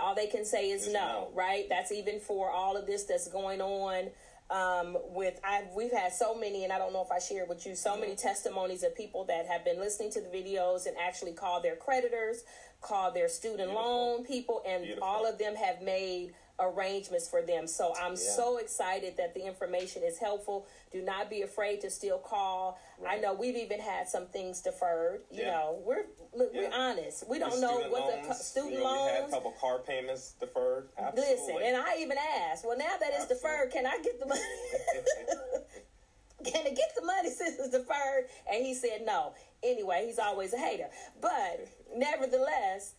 all 0.01 0.15
they 0.15 0.29
can 0.29 0.47
say 0.47 0.71
is 0.71 0.87
Is 0.87 0.95
no, 0.95 1.01
no. 1.01 1.31
right 1.35 1.67
that's 1.69 1.93
even 1.93 2.19
for 2.19 2.51
all 2.51 2.75
of 2.79 2.87
this 2.87 3.05
that's 3.05 3.29
going 3.29 3.61
on 3.61 4.09
um, 4.53 4.97
with 5.15 5.41
I 5.43 5.65
we've 5.75 5.93
had 5.93 6.13
so 6.13 6.35
many, 6.35 6.65
and 6.65 6.73
I 6.73 6.79
don't 6.79 6.93
know 6.93 7.03
if 7.03 7.11
I 7.11 7.19
shared 7.19 7.49
with 7.49 7.67
you 7.67 7.75
so 7.75 7.97
many 7.97 8.15
testimonies 8.15 8.83
of 8.83 8.95
people 8.95 9.25
that 9.25 9.47
have 9.47 9.65
been 9.65 9.79
listening 9.79 10.11
to 10.13 10.21
the 10.21 10.29
videos 10.29 10.87
and 10.87 10.97
actually 11.03 11.33
called 11.33 11.63
their 11.65 11.77
creditors, 11.77 12.45
called 12.81 13.15
their 13.15 13.29
student 13.29 13.71
Beautiful. 13.71 13.83
loan 13.83 14.25
people, 14.25 14.63
and 14.69 14.85
Beautiful. 14.85 15.09
all 15.09 15.27
of 15.27 15.39
them 15.39 15.55
have 15.57 15.81
made 15.81 16.35
arrangements 16.61 17.29
for 17.29 17.43
them. 17.43 17.67
So 17.67 17.95
I'm 17.97 18.13
Yeah. 18.13 18.37
so 18.37 18.59
excited 18.59 19.17
that 19.17 19.35
the 19.35 19.43
information 19.45 20.03
is 20.03 20.19
helpful. 20.19 20.67
Do 20.91 21.03
not 21.03 21.31
be 21.31 21.43
afraid 21.43 21.81
to 21.81 21.91
still 21.91 22.19
call. 22.19 22.79
I 23.07 23.19
know 23.19 23.33
we've 23.33 23.57
even 23.57 23.81
had 23.81 24.09
some 24.09 24.27
things 24.29 24.61
deferred. 24.61 25.25
You 25.31 25.43
Yeah. 25.43 25.51
know, 25.51 25.83
we're 25.85 26.07
look, 26.33 26.53
we're 26.55 26.71
honest. 26.73 27.27
We 27.29 27.39
don't 27.39 27.61
know 27.61 27.79
what 27.89 28.07
the 28.11 28.17
loans, 28.17 28.27
co- 28.29 28.33
student 28.35 28.73
you 28.75 28.79
know, 28.81 29.05
We 29.05 29.11
had 29.11 29.25
a 29.25 29.29
couple 29.29 29.53
car 29.53 29.81
payments 29.81 30.33
deferred. 30.41 30.89
Absolutely. 30.97 31.35
Listen, 31.35 31.63
and 31.63 31.77
I 31.77 31.97
even 31.97 32.17
asked, 32.19 32.65
well, 32.65 32.77
now 32.79 32.97
that 32.99 33.09
it's 33.13 33.31
Absolutely. 33.31 33.35
deferred, 33.37 33.73
can 33.73 33.87
I 33.87 33.99
get 33.99 34.19
the 34.21 34.27
money? 34.27 34.41
can 36.45 36.67
I 36.67 36.71
get 36.71 36.95
the 36.97 37.03
money 37.05 37.31
since 37.31 37.59
it's 37.59 37.71
deferred? 37.71 38.29
And 38.51 38.65
he 38.65 38.75
said 38.75 39.05
no. 39.05 39.35
Anyway, 39.63 40.05
he's 40.07 40.19
always 40.19 40.53
a 40.53 40.59
hater. 40.59 40.91
But 41.21 41.67
nevertheless, 41.95 42.93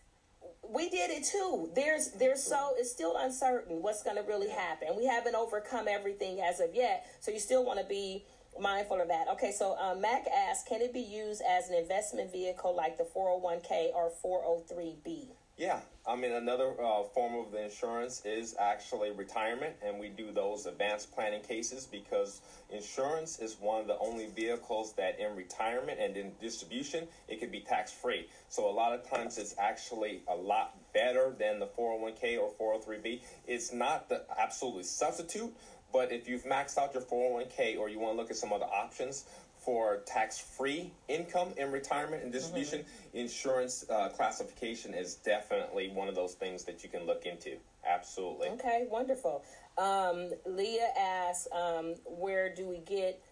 we 0.72 0.88
did 0.88 1.10
it 1.10 1.24
too. 1.24 1.70
There's 1.74 2.10
there's 2.12 2.42
so 2.42 2.70
it's 2.76 2.90
still 2.90 3.16
uncertain 3.16 3.82
what's 3.82 4.02
going 4.02 4.16
to 4.16 4.22
really 4.22 4.50
happen. 4.50 4.88
We 4.96 5.06
haven't 5.06 5.34
overcome 5.34 5.86
everything 5.88 6.40
as 6.40 6.60
of 6.60 6.74
yet, 6.74 7.06
so 7.20 7.30
you 7.30 7.40
still 7.40 7.64
want 7.64 7.80
to 7.80 7.86
be 7.86 8.24
mindful 8.58 9.00
of 9.00 9.08
that. 9.08 9.28
Okay, 9.32 9.52
so 9.52 9.76
um, 9.78 10.00
Mac 10.00 10.26
asked, 10.28 10.68
can 10.68 10.80
it 10.80 10.92
be 10.92 11.00
used 11.00 11.42
as 11.48 11.68
an 11.68 11.74
investment 11.74 12.30
vehicle 12.32 12.74
like 12.74 12.96
the 12.96 13.04
401k 13.04 13.90
or 13.94 14.12
403b? 14.24 15.28
Yeah, 15.56 15.78
I 16.04 16.16
mean 16.16 16.32
another 16.32 16.72
uh, 16.82 17.04
form 17.14 17.36
of 17.36 17.52
the 17.52 17.62
insurance 17.62 18.22
is 18.24 18.56
actually 18.58 19.12
retirement, 19.12 19.76
and 19.86 20.00
we 20.00 20.08
do 20.08 20.32
those 20.32 20.66
advanced 20.66 21.14
planning 21.14 21.42
cases 21.42 21.86
because 21.86 22.40
insurance 22.70 23.38
is 23.38 23.56
one 23.60 23.80
of 23.80 23.86
the 23.86 23.96
only 23.98 24.26
vehicles 24.26 24.94
that 24.94 25.20
in 25.20 25.36
retirement 25.36 26.00
and 26.00 26.16
in 26.16 26.32
distribution 26.40 27.06
it 27.28 27.38
can 27.38 27.52
be 27.52 27.60
tax 27.60 27.92
free. 27.92 28.26
So 28.48 28.68
a 28.68 28.74
lot 28.74 28.94
of 28.94 29.08
times 29.08 29.38
it's 29.38 29.54
actually 29.56 30.22
a 30.26 30.34
lot 30.34 30.76
better 30.92 31.32
than 31.38 31.60
the 31.60 31.66
401k 31.66 32.36
or 32.36 32.80
403b. 32.80 33.20
It's 33.46 33.72
not 33.72 34.08
the 34.08 34.24
absolute 34.36 34.86
substitute, 34.86 35.54
but 35.92 36.10
if 36.10 36.28
you've 36.28 36.42
maxed 36.42 36.78
out 36.78 36.92
your 36.94 37.04
401k 37.04 37.78
or 37.78 37.88
you 37.88 38.00
want 38.00 38.14
to 38.14 38.20
look 38.20 38.30
at 38.32 38.36
some 38.36 38.52
other 38.52 38.64
options 38.64 39.26
for 39.64 40.02
tax-free 40.06 40.92
income 41.08 41.48
in 41.56 41.72
retirement 41.72 42.22
and 42.22 42.32
distribution, 42.32 42.84
insurance 43.14 43.84
uh, 43.88 44.08
classification 44.10 44.92
is 44.92 45.14
definitely 45.16 45.90
one 45.90 46.08
of 46.08 46.14
those 46.14 46.34
things 46.34 46.64
that 46.64 46.82
you 46.82 46.90
can 46.90 47.06
look 47.06 47.24
into. 47.24 47.56
Absolutely. 47.86 48.48
Okay, 48.48 48.86
wonderful. 48.90 49.42
Um, 49.78 50.30
Leah 50.46 50.90
asks, 50.98 51.48
um, 51.52 51.94
where 52.04 52.54
do 52.54 52.68
we 52.68 52.78
get 52.78 53.22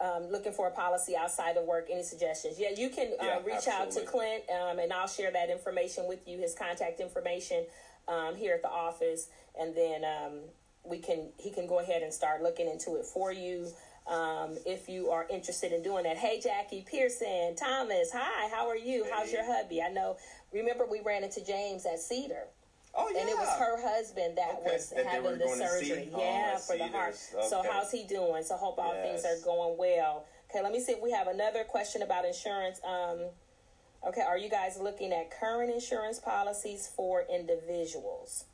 um, 0.00 0.24
looking 0.30 0.52
for 0.52 0.68
a 0.68 0.70
policy 0.70 1.16
outside 1.16 1.56
of 1.56 1.64
work? 1.64 1.88
Any 1.90 2.02
suggestions? 2.02 2.58
Yeah, 2.58 2.70
you 2.76 2.88
can 2.88 3.12
uh, 3.20 3.24
Yeah, 3.24 3.38
reach 3.44 3.68
out 3.68 3.90
to. 3.92 4.00
Clint, 4.00 4.44
um, 4.50 4.78
and 4.78 4.92
I'll 4.92 5.06
share 5.06 5.30
that 5.32 5.50
information 5.50 6.06
with 6.08 6.26
you, 6.26 6.38
his 6.38 6.54
contact 6.54 7.00
information 7.00 7.66
um, 8.08 8.34
here 8.34 8.54
at 8.54 8.62
the 8.62 8.68
office, 8.68 9.28
and 9.58 9.74
then 9.74 10.02
um, 10.04 10.40
we 10.84 10.98
can 10.98 11.28
he 11.38 11.50
can 11.50 11.66
go 11.66 11.78
ahead 11.78 12.02
and 12.02 12.12
start 12.12 12.42
looking 12.42 12.68
into 12.68 12.96
it 12.96 13.04
for 13.04 13.32
you. 13.32 13.68
Um, 14.06 14.58
if 14.66 14.88
you 14.88 15.08
are 15.10 15.26
interested 15.30 15.72
in 15.72 15.82
doing 15.82 16.04
that, 16.04 16.18
hey 16.18 16.38
Jackie 16.38 16.84
Pearson, 16.88 17.56
Thomas, 17.56 18.10
hi, 18.12 18.48
how 18.54 18.68
are 18.68 18.76
you? 18.76 19.06
How's 19.10 19.32
your 19.32 19.44
hubby? 19.44 19.80
I 19.80 19.88
know. 19.88 20.16
Remember 20.52 20.84
we 20.84 21.00
ran 21.00 21.24
into 21.24 21.42
James 21.44 21.86
at 21.86 21.98
Cedar. 21.98 22.44
Oh 22.94 23.10
yeah. 23.12 23.22
And 23.22 23.30
it 23.30 23.36
was 23.36 23.48
her 23.58 23.80
husband 23.80 24.36
that 24.36 24.58
Okay, 24.60 24.72
was 24.74 24.90
that 24.90 25.06
having 25.06 25.32
the 25.38 25.44
going 25.44 25.58
to 25.58 25.68
see? 25.68 25.86
surgery. 25.88 26.10
Oh, 26.14 26.20
yeah, 26.20 26.52
I 26.56 26.60
for 26.60 26.76
the 26.76 26.86
heart. 26.88 27.16
There's- 27.32 27.48
So 27.50 27.62
how's 27.68 27.90
he 27.90 28.04
doing? 28.04 28.42
So 28.44 28.56
hope 28.56 28.78
all 28.78 28.92
things 28.92 29.24
are 29.24 29.38
going 29.42 29.78
well. 29.78 30.26
Okay, 30.50 30.62
let 30.62 30.70
me 30.72 30.80
see 30.80 30.92
if 30.92 31.02
we 31.02 31.10
have 31.10 31.26
another 31.26 31.64
question 31.64 32.02
about 32.02 32.24
insurance. 32.26 32.80
Um, 32.84 33.20
okay, 34.06 34.20
are 34.20 34.38
you 34.38 34.50
guys 34.50 34.78
looking 34.78 35.12
at 35.12 35.30
current 35.30 35.72
insurance 35.72 36.20
policies 36.20 36.88
for 36.94 37.24
individuals? 37.34 38.44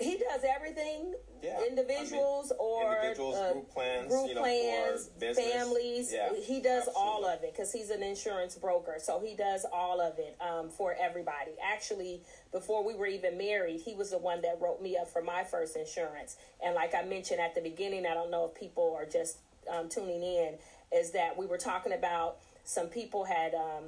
He 0.00 0.18
does 0.18 0.42
everything. 0.44 1.14
Yeah, 1.42 1.56
I 1.56 1.60
mean, 1.60 1.78
individuals 1.78 2.52
or 2.58 2.94
individuals, 2.96 3.36
uh, 3.36 3.52
group 3.52 3.70
plans, 3.70 4.08
group 4.08 4.28
you 4.28 4.34
know, 4.34 4.42
plans, 4.42 5.10
families, 5.36 6.12
Yeah, 6.12 6.30
he 6.34 6.60
does 6.60 6.88
all 6.96 7.24
of 7.24 7.42
it 7.42 7.52
because 7.52 7.72
he's 7.72 7.90
an 7.90 8.02
insurance 8.02 8.56
broker, 8.56 8.96
so 8.98 9.20
he 9.20 9.36
does 9.36 9.64
all 9.72 10.00
of 10.00 10.18
it 10.18 10.36
um, 10.40 10.70
for 10.70 10.96
everybody. 10.98 11.52
Actually, 11.62 12.22
before 12.50 12.84
we 12.84 12.94
were 12.94 13.06
even 13.06 13.38
married, 13.38 13.80
he 13.80 13.94
was 13.94 14.10
the 14.10 14.18
one 14.18 14.42
that 14.42 14.58
wrote 14.60 14.82
me 14.82 14.96
up 14.96 15.08
for 15.08 15.22
my 15.22 15.44
first 15.44 15.76
insurance. 15.76 16.36
And 16.64 16.74
like 16.74 16.94
I 16.94 17.04
mentioned 17.04 17.40
at 17.40 17.54
the 17.54 17.60
beginning, 17.60 18.06
I 18.06 18.14
don't 18.14 18.30
know 18.30 18.46
if 18.46 18.58
people 18.58 18.96
are 18.98 19.06
just 19.06 19.38
um, 19.70 19.88
tuning 19.88 20.22
in, 20.22 20.54
is 20.92 21.12
that 21.12 21.36
we 21.36 21.46
were 21.46 21.58
talking 21.58 21.92
about 21.92 22.38
some 22.64 22.86
people 22.86 23.24
had 23.24 23.54
um, 23.54 23.84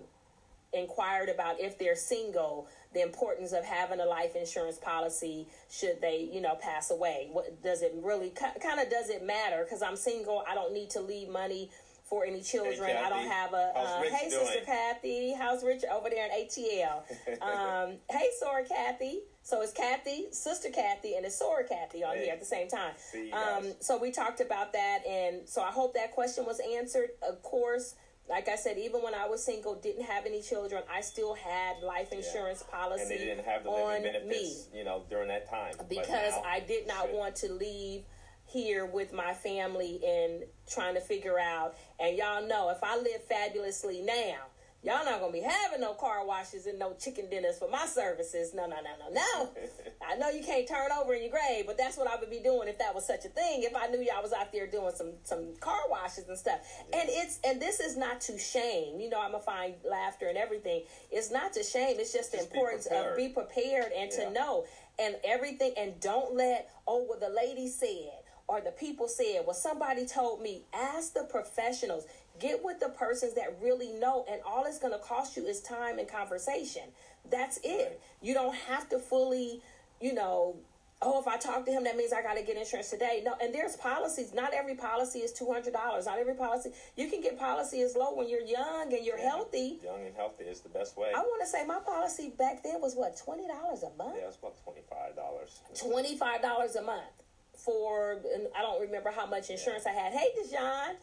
inquired 0.72 1.28
about 1.28 1.60
if 1.60 1.78
they're 1.78 1.96
single, 1.96 2.68
the 2.92 3.02
importance 3.02 3.52
of 3.52 3.64
having 3.64 4.00
a 4.00 4.04
life 4.04 4.36
insurance 4.36 4.78
policy 4.78 5.46
should 5.70 6.00
they, 6.00 6.28
you 6.32 6.40
know, 6.40 6.54
pass 6.60 6.90
away. 6.90 7.28
What 7.32 7.62
does 7.62 7.82
it 7.82 7.94
really 8.02 8.30
kind 8.30 8.80
of 8.80 8.90
does 8.90 9.10
it 9.10 9.24
matter? 9.24 9.64
Because 9.64 9.82
I'm 9.82 9.96
single, 9.96 10.42
I 10.48 10.54
don't 10.54 10.72
need 10.72 10.90
to 10.90 11.00
leave 11.00 11.28
money 11.28 11.70
for 12.08 12.24
any 12.24 12.40
children. 12.40 12.96
I 12.96 13.08
don't 13.08 13.26
have 13.26 13.52
a. 13.52 13.72
Uh, 13.74 14.02
hey, 14.02 14.30
doing? 14.30 14.46
sister 14.46 14.64
Kathy, 14.64 15.34
how's 15.34 15.64
Richard 15.64 15.90
over 15.92 16.08
there 16.08 16.26
in 16.26 16.46
ATL? 16.46 16.98
um, 17.42 17.96
hey, 18.10 18.28
Soror 18.42 18.66
Kathy. 18.66 19.20
So 19.42 19.62
it's 19.62 19.72
Kathy, 19.72 20.26
sister 20.32 20.70
Kathy, 20.70 21.14
and 21.14 21.24
it's 21.24 21.40
Soror 21.40 21.68
Kathy 21.68 22.02
on 22.02 22.16
Hey. 22.16 22.24
here 22.24 22.32
at 22.32 22.40
the 22.40 22.46
same 22.46 22.68
time. 22.68 22.94
Um, 23.32 23.72
so 23.80 23.96
we 23.96 24.10
talked 24.10 24.40
about 24.40 24.72
that, 24.72 25.06
and 25.06 25.48
so 25.48 25.62
I 25.62 25.70
hope 25.70 25.94
that 25.94 26.12
question 26.12 26.44
was 26.46 26.60
answered. 26.60 27.10
Of 27.28 27.42
course, 27.42 27.94
like 28.28 28.48
I 28.48 28.56
said, 28.56 28.76
even 28.78 29.02
when 29.02 29.14
I 29.14 29.26
was 29.26 29.44
single, 29.44 29.74
didn't 29.76 30.04
have 30.04 30.26
any 30.26 30.42
children, 30.42 30.82
I 30.92 31.00
still 31.00 31.34
had 31.34 31.80
life 31.82 32.12
insurance 32.12 32.62
policy 32.62 33.02
and 33.02 33.10
they 33.10 33.18
didn't 33.18 33.44
have 33.44 33.64
the 33.64 33.70
on 33.70 34.02
living 34.02 34.28
me 34.28 34.34
benefits, 34.34 34.68
you 34.74 34.84
know, 34.84 35.04
during 35.08 35.28
that 35.28 35.48
time. 35.48 35.74
Because 35.88 36.32
now, 36.32 36.42
I 36.44 36.60
did 36.60 36.86
not 36.88 37.06
should. 37.06 37.14
want 37.14 37.36
to 37.36 37.52
leave 37.52 38.02
here 38.46 38.86
with 38.86 39.12
my 39.12 39.32
family 39.32 40.00
and 40.06 40.44
trying 40.68 40.94
to 40.94 41.00
figure 41.00 41.38
out. 41.38 41.76
And 42.00 42.16
y'all 42.16 42.46
know 42.46 42.70
if 42.70 42.78
I 42.82 42.96
live 42.96 43.22
fabulously 43.28 44.02
now, 44.02 44.36
y'all 44.86 45.04
not 45.04 45.20
gonna 45.20 45.32
be 45.32 45.40
having 45.40 45.80
no 45.80 45.94
car 45.94 46.24
washes 46.24 46.66
and 46.66 46.78
no 46.78 46.94
chicken 46.94 47.28
dinners 47.28 47.58
for 47.58 47.68
my 47.68 47.84
services. 47.86 48.54
No, 48.54 48.66
no, 48.66 48.76
no, 48.76 49.10
no, 49.10 49.12
no. 49.12 49.48
I 50.06 50.16
know 50.16 50.30
you 50.30 50.42
can't 50.42 50.66
turn 50.68 50.90
over 50.92 51.14
in 51.14 51.22
your 51.22 51.32
grave, 51.32 51.66
but 51.66 51.76
that's 51.76 51.96
what 51.96 52.06
I 52.08 52.16
would 52.16 52.30
be 52.30 52.38
doing 52.38 52.68
if 52.68 52.78
that 52.78 52.94
was 52.94 53.04
such 53.06 53.24
a 53.24 53.28
thing. 53.28 53.64
If 53.64 53.74
I 53.74 53.88
knew 53.88 54.00
y'all 54.00 54.22
was 54.22 54.32
out 54.32 54.52
there 54.52 54.66
doing 54.66 54.92
some 54.94 55.12
some 55.24 55.54
car 55.60 55.80
washes 55.90 56.28
and 56.28 56.38
stuff. 56.38 56.60
And 56.92 57.08
it's 57.08 57.40
and 57.44 57.60
this 57.60 57.80
is 57.80 57.96
not 57.96 58.20
to 58.22 58.38
shame. 58.38 59.00
You 59.00 59.10
know, 59.10 59.20
I'm 59.20 59.32
gonna 59.32 59.42
find 59.42 59.74
laughter 59.84 60.28
and 60.28 60.38
everything. 60.38 60.82
It's 61.10 61.30
not 61.32 61.52
to 61.54 61.64
shame. 61.64 61.96
It's 61.98 62.12
just 62.12 62.30
the 62.30 62.38
Just 62.38 62.52
be 62.52 62.58
importance 62.58 62.86
of 62.86 63.16
be 63.16 63.28
prepared 63.28 63.92
and 63.92 64.10
Yeah. 64.12 64.26
to 64.26 64.30
know 64.30 64.64
and 64.98 65.16
everything 65.24 65.72
and 65.76 65.98
don't 66.00 66.34
let 66.34 66.70
oh 66.86 67.04
well 67.08 67.18
the 67.18 67.28
lady 67.28 67.68
said 67.68 68.22
or 68.48 68.60
the 68.60 68.70
people 68.70 69.08
said 69.08 69.42
well 69.44 69.54
somebody 69.54 70.06
told 70.06 70.40
me 70.40 70.64
ask 70.72 71.12
the 71.12 71.24
professionals 71.24 72.06
get 72.40 72.64
with 72.64 72.80
the 72.80 72.88
persons 72.90 73.34
that 73.34 73.56
really 73.62 73.92
know 73.92 74.24
and 74.30 74.40
all 74.46 74.64
it's 74.66 74.78
going 74.78 74.92
to 74.92 74.98
cost 74.98 75.36
you 75.36 75.46
is 75.46 75.60
time 75.60 75.98
and 75.98 76.08
conversation. 76.08 76.82
That's 77.30 77.58
it. 77.64 78.00
You 78.22 78.34
don't 78.34 78.54
have 78.54 78.88
to 78.90 78.98
fully 78.98 79.60
you 80.00 80.12
know 80.14 80.56
oh 81.02 81.20
if 81.20 81.26
i 81.28 81.36
talk 81.36 81.64
to 81.66 81.70
him 81.70 81.84
that 81.84 81.94
means 81.96 82.10
i 82.12 82.22
got 82.22 82.34
to 82.36 82.42
get 82.42 82.56
insurance 82.56 82.90
today. 82.90 83.22
No 83.24 83.34
and 83.40 83.54
there's 83.54 83.76
policies. 83.76 84.32
Not 84.34 84.52
every 84.54 84.74
policy 84.74 85.18
is 85.20 85.32
$200 85.32 85.72
not 85.72 86.18
every 86.18 86.34
policy. 86.34 86.70
You 86.96 87.08
can 87.08 87.20
get 87.20 87.38
policy 87.38 87.80
as 87.82 87.96
low 87.96 88.14
when 88.14 88.28
you're 88.28 88.40
young 88.44 88.92
and 88.94 89.04
you're 89.04 89.18
Yeah. 89.18 89.30
healthy. 89.30 89.80
Young 89.82 90.04
and 90.06 90.14
healthy 90.14 90.44
is 90.44 90.60
the 90.60 90.68
best 90.70 90.96
way. 90.96 91.12
i 91.14 91.20
want 91.20 91.40
to 91.42 91.46
say 91.48 91.64
my 91.66 91.80
policy 91.80 92.30
back 92.38 92.62
then 92.62 92.80
was 92.80 92.94
what 92.94 93.16
$20 93.16 93.82
a 93.82 93.90
month? 93.96 94.16
Yeah, 94.18 94.28
it's 94.28 94.36
about 94.38 94.56
twenty 94.64 94.82
five 94.88 95.14
dollars. 95.16 95.60
twenty 95.78 96.16
five 96.16 96.40
dollars 96.42 96.76
a 96.76 96.82
month 96.82 97.04
for 97.66 98.12
and 98.32 98.46
I 98.56 98.62
don't 98.62 98.80
remember 98.80 99.10
how 99.10 99.26
much 99.26 99.50
insurance 99.50 99.84
I 99.86 99.90
had. 99.90 100.12
Hey 100.12 100.28
Dijon, 100.36 100.52
Yeah. 100.54 100.94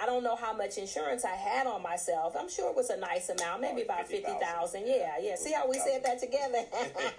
I 0.00 0.06
don't 0.06 0.22
know 0.22 0.36
how 0.36 0.56
much 0.56 0.78
insurance 0.78 1.24
I 1.24 1.34
had 1.34 1.66
on 1.66 1.82
myself. 1.82 2.36
I'm 2.38 2.48
sure 2.48 2.70
it 2.70 2.76
was 2.76 2.90
a 2.90 2.96
nice 2.96 3.28
amount, 3.28 3.60
maybe 3.60 3.82
about 3.82 4.06
fifty 4.06 4.22
50,000. 4.24 4.40
thousand. 4.40 4.86
Yeah, 4.86 5.16
yeah. 5.20 5.34
See 5.34 5.52
how 5.52 5.68
we 5.68 5.78
said 5.80 6.02
that 6.04 6.20
together? 6.20 6.64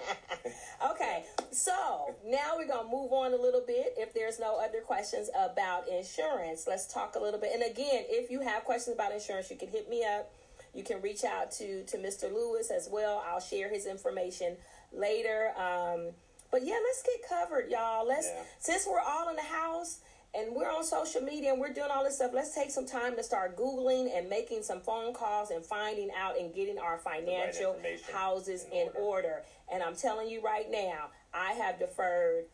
okay, 0.91 1.25
so 1.51 2.15
now 2.25 2.53
we're 2.55 2.67
gonna 2.67 2.89
move 2.89 3.11
on 3.11 3.33
a 3.33 3.35
little 3.35 3.63
bit. 3.67 3.93
If 3.97 4.13
there's 4.13 4.39
no 4.39 4.57
other 4.57 4.79
questions 4.79 5.29
about 5.37 5.87
insurance, 5.89 6.65
let's 6.67 6.91
talk 6.91 7.15
a 7.15 7.19
little 7.19 7.39
bit. 7.39 7.51
And 7.53 7.63
again, 7.63 8.05
if 8.07 8.31
you 8.31 8.39
have 8.39 8.63
questions 8.63 8.95
about 8.95 9.11
insurance, 9.11 9.51
you 9.51 9.57
can 9.57 9.67
hit 9.67 9.89
me 9.89 10.03
up. 10.05 10.31
You 10.73 10.83
can 10.83 11.01
reach 11.01 11.23
out 11.25 11.51
to 11.59 11.83
to 11.83 11.97
Mr. 11.97 12.31
Lewis 12.33 12.71
as 12.71 12.89
well. 12.91 13.21
I'll 13.27 13.41
share 13.41 13.69
his 13.69 13.85
information 13.85 14.55
later. 14.91 15.51
Um, 15.57 16.13
but 16.53 16.63
yeah, 16.63 16.77
let's 16.83 17.01
get 17.01 17.27
covered, 17.27 17.71
y'all. 17.71 18.05
Let's 18.05 18.27
Yeah. 18.27 18.43
since 18.59 18.85
we're 18.85 18.99
all 18.99 19.27
in 19.29 19.35
the 19.35 19.41
house 19.41 20.01
and 20.35 20.55
we're 20.55 20.69
on 20.69 20.83
social 20.83 21.21
media 21.21 21.51
and 21.51 21.59
we're 21.59 21.73
doing 21.73 21.89
all 21.89 22.03
this 22.03 22.17
stuff, 22.17 22.31
let's 22.31 22.53
take 22.53 22.69
some 22.69 22.85
time 22.85 23.15
to 23.15 23.23
start 23.23 23.57
Googling 23.57 24.15
and 24.15 24.29
making 24.29 24.61
some 24.61 24.79
phone 24.79 25.15
calls 25.15 25.49
and 25.49 25.65
finding 25.65 26.11
out 26.15 26.37
and 26.39 26.53
getting 26.53 26.77
our 26.77 26.99
financial 26.99 27.73
information 27.73 28.13
houses 28.13 28.65
in 28.65 28.73
in 28.73 28.87
order. 28.89 28.99
order. 28.99 29.43
And 29.71 29.81
I'm 29.81 29.95
telling 29.95 30.29
you 30.29 30.41
right 30.41 30.69
now, 30.69 31.09
I 31.33 31.53
have 31.53 31.79
deferred 31.79 32.45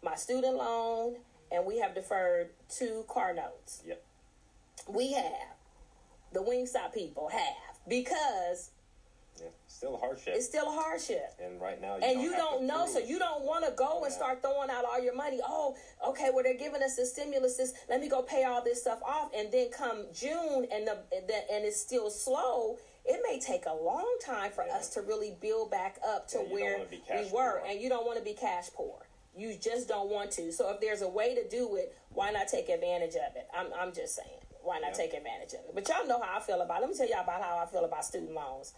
my 0.00 0.14
student 0.14 0.54
loan 0.54 1.16
and 1.50 1.66
we 1.66 1.78
have 1.80 1.96
deferred 1.96 2.50
two 2.68 3.04
car 3.08 3.34
notes. 3.34 3.82
Yep. 3.84 4.00
We 4.86 5.12
have. 5.14 5.56
The 6.32 6.40
Wingstop 6.40 6.92
people 6.94 7.30
have 7.30 7.78
because 7.88 8.70
Yeah. 9.40 9.48
Still 9.66 9.94
a 9.94 9.98
hardship. 9.98 10.34
it's 10.36 10.46
still 10.46 10.66
a 10.68 10.72
hardship. 10.72 11.34
and 11.42 11.60
right 11.60 11.80
now, 11.80 11.96
you 11.96 12.02
and 12.02 12.14
don't 12.14 12.22
you 12.24 12.32
don't 12.36 12.60
to 12.60 12.66
know, 12.66 12.86
so 12.86 12.98
you 12.98 13.18
don't 13.18 13.44
want 13.44 13.64
to 13.64 13.70
go 13.72 14.02
and 14.04 14.12
start 14.12 14.42
throwing 14.42 14.70
out 14.70 14.84
all 14.84 15.00
your 15.02 15.14
money. 15.14 15.40
Oh, 15.46 15.76
okay, 16.08 16.30
well 16.32 16.42
they're 16.42 16.56
giving 16.56 16.82
us 16.82 16.96
the 16.96 17.06
stimulus. 17.06 17.56
This, 17.56 17.72
let 17.88 18.00
me 18.00 18.08
go 18.08 18.22
pay 18.22 18.44
all 18.44 18.62
this 18.64 18.80
stuff 18.80 19.00
off, 19.06 19.30
and 19.36 19.50
then 19.52 19.70
come 19.70 20.06
June 20.12 20.66
and 20.72 20.86
the, 20.86 20.98
the 21.10 21.52
and 21.52 21.64
it's 21.64 21.80
still 21.80 22.10
slow. 22.10 22.78
It 23.04 23.20
may 23.26 23.38
take 23.40 23.64
a 23.66 23.72
long 23.72 24.18
time 24.24 24.50
for 24.50 24.64
Yeah. 24.66 24.76
us 24.76 24.90
to 24.90 25.00
really 25.02 25.34
build 25.40 25.70
back 25.70 25.98
up 26.06 26.28
to 26.28 26.38
Yeah, 26.38 26.52
where 26.52 26.78
we 26.90 27.30
were, 27.32 27.60
poor. 27.60 27.62
and 27.66 27.80
you 27.80 27.88
don't 27.88 28.04
want 28.04 28.18
to 28.18 28.24
be 28.24 28.34
cash 28.34 28.68
poor. 28.74 29.06
You 29.36 29.54
just 29.56 29.86
don't 29.88 30.10
want 30.10 30.30
to. 30.32 30.50
So 30.52 30.68
if 30.70 30.80
there's 30.80 31.00
a 31.02 31.08
way 31.08 31.34
to 31.34 31.48
do 31.48 31.76
it, 31.76 31.94
why 32.12 32.30
not 32.32 32.48
take 32.48 32.68
advantage 32.68 33.14
of 33.14 33.36
it? 33.36 33.46
I'm 33.56 33.68
I'm 33.78 33.92
just 33.94 34.16
saying, 34.16 34.40
why 34.62 34.78
not 34.80 34.90
Yeah. 34.90 35.04
take 35.04 35.14
advantage 35.14 35.54
of 35.54 35.60
it? 35.60 35.70
But 35.74 35.88
y'all 35.88 36.06
know 36.06 36.20
how 36.20 36.36
I 36.38 36.40
feel 36.40 36.60
about. 36.60 36.78
It. 36.78 36.80
Let 36.82 36.90
me 36.90 36.96
tell 36.96 37.08
y'all 37.08 37.22
about 37.22 37.40
how 37.42 37.56
I 37.58 37.66
feel 37.66 37.84
about 37.84 38.04
student 38.04 38.32
loans. 38.34 38.74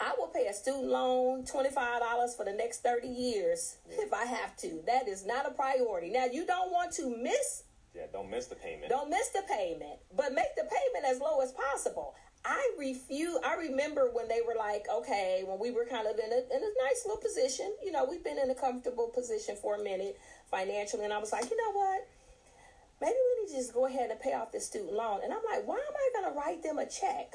I 0.00 0.14
will 0.18 0.28
pay 0.28 0.46
a 0.46 0.52
student 0.54 0.86
loan 0.86 1.44
$25 1.44 2.36
for 2.36 2.44
the 2.44 2.52
next 2.52 2.82
30 2.82 3.06
years 3.06 3.76
if 3.90 4.12
I 4.12 4.24
have 4.24 4.56
to. 4.58 4.80
That 4.86 5.06
is 5.08 5.26
not 5.26 5.46
a 5.46 5.50
priority. 5.50 6.10
Now, 6.10 6.24
you 6.24 6.46
don't 6.46 6.72
want 6.72 6.92
to 6.94 7.14
miss, 7.16 7.64
Yeah, 7.94 8.06
don't 8.12 8.30
miss 8.30 8.46
the 8.46 8.54
payment. 8.56 8.88
don't 8.88 9.10
miss 9.10 9.28
the 9.28 9.42
payment, 9.48 9.98
but 10.16 10.32
make 10.32 10.54
the 10.56 10.64
payment 10.64 11.04
as 11.06 11.20
low 11.20 11.40
as 11.40 11.52
possible. 11.52 12.14
I 12.42 12.70
refuse. 12.78 13.36
I 13.44 13.56
remember 13.56 14.08
when 14.14 14.26
they 14.26 14.40
were 14.40 14.54
like, 14.58 14.86
okay, 14.90 15.42
when 15.46 15.58
we 15.58 15.70
were 15.70 15.84
kind 15.84 16.06
of 16.06 16.14
in 16.18 16.32
a, 16.32 16.36
in 16.38 16.62
a 16.62 16.72
nice 16.88 17.02
little 17.04 17.20
position, 17.20 17.70
you 17.84 17.92
know, 17.92 18.06
we've 18.08 18.24
been 18.24 18.38
in 18.38 18.48
a 18.50 18.54
comfortable 18.54 19.08
position 19.08 19.56
for 19.60 19.74
a 19.74 19.82
minute 19.84 20.16
financially. 20.50 21.04
And 21.04 21.12
I 21.12 21.18
was 21.18 21.32
like, 21.32 21.50
you 21.50 21.56
know 21.58 21.72
what? 21.78 22.08
Maybe 23.02 23.12
we 23.14 23.42
need 23.44 23.50
to 23.50 23.56
just 23.56 23.74
go 23.74 23.84
ahead 23.84 24.10
and 24.10 24.18
pay 24.18 24.32
off 24.32 24.52
this 24.52 24.64
student 24.66 24.94
loan. 24.94 25.20
And 25.22 25.34
I'm 25.34 25.42
like, 25.52 25.66
why 25.66 25.76
am 25.76 25.94
I 25.94 26.20
going 26.22 26.32
to 26.32 26.38
write 26.38 26.62
them 26.62 26.78
a 26.78 26.86
check? 26.88 27.34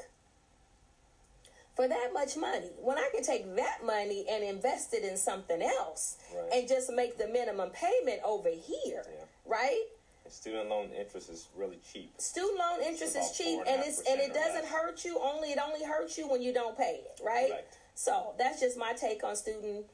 For 1.76 1.86
that 1.86 2.10
much 2.14 2.36
money 2.36 2.70
when 2.80 2.96
I 2.98 3.08
can 3.14 3.22
take 3.22 3.54
that 3.56 3.84
money 3.84 4.24
and 4.28 4.42
invest 4.42 4.94
it 4.94 5.04
in 5.04 5.16
something 5.16 5.60
else 5.62 6.16
Right. 6.34 6.50
and 6.54 6.68
just 6.68 6.90
make 6.90 7.18
the 7.18 7.28
minimum 7.28 7.70
payment 7.70 8.22
over 8.24 8.48
here, 8.48 9.04
Yeah. 9.06 9.24
right? 9.44 9.84
And 10.24 10.32
student 10.32 10.68
loan 10.70 10.90
interest 10.92 11.28
is 11.28 11.46
really 11.54 11.78
cheap. 11.92 12.18
Student 12.18 12.58
loan 12.58 12.80
interest 12.82 13.14
is 13.14 13.30
cheap 13.36 13.60
and 13.60 13.68
and 13.68 13.84
it's 13.84 14.00
and 14.08 14.20
it 14.20 14.32
doesn't 14.34 14.62
less. 14.62 14.72
hurt 14.72 15.04
you 15.04 15.18
only 15.20 15.52
it 15.52 15.58
only 15.64 15.84
hurts 15.84 16.16
you 16.18 16.26
when 16.26 16.42
you 16.42 16.52
don't 16.52 16.76
pay 16.76 17.02
it, 17.04 17.20
right? 17.22 17.50
Correct. 17.50 17.78
So 17.94 18.34
that's 18.38 18.58
just 18.60 18.76
my 18.78 18.92
take 18.94 19.22
on 19.22 19.36
student 19.36 19.86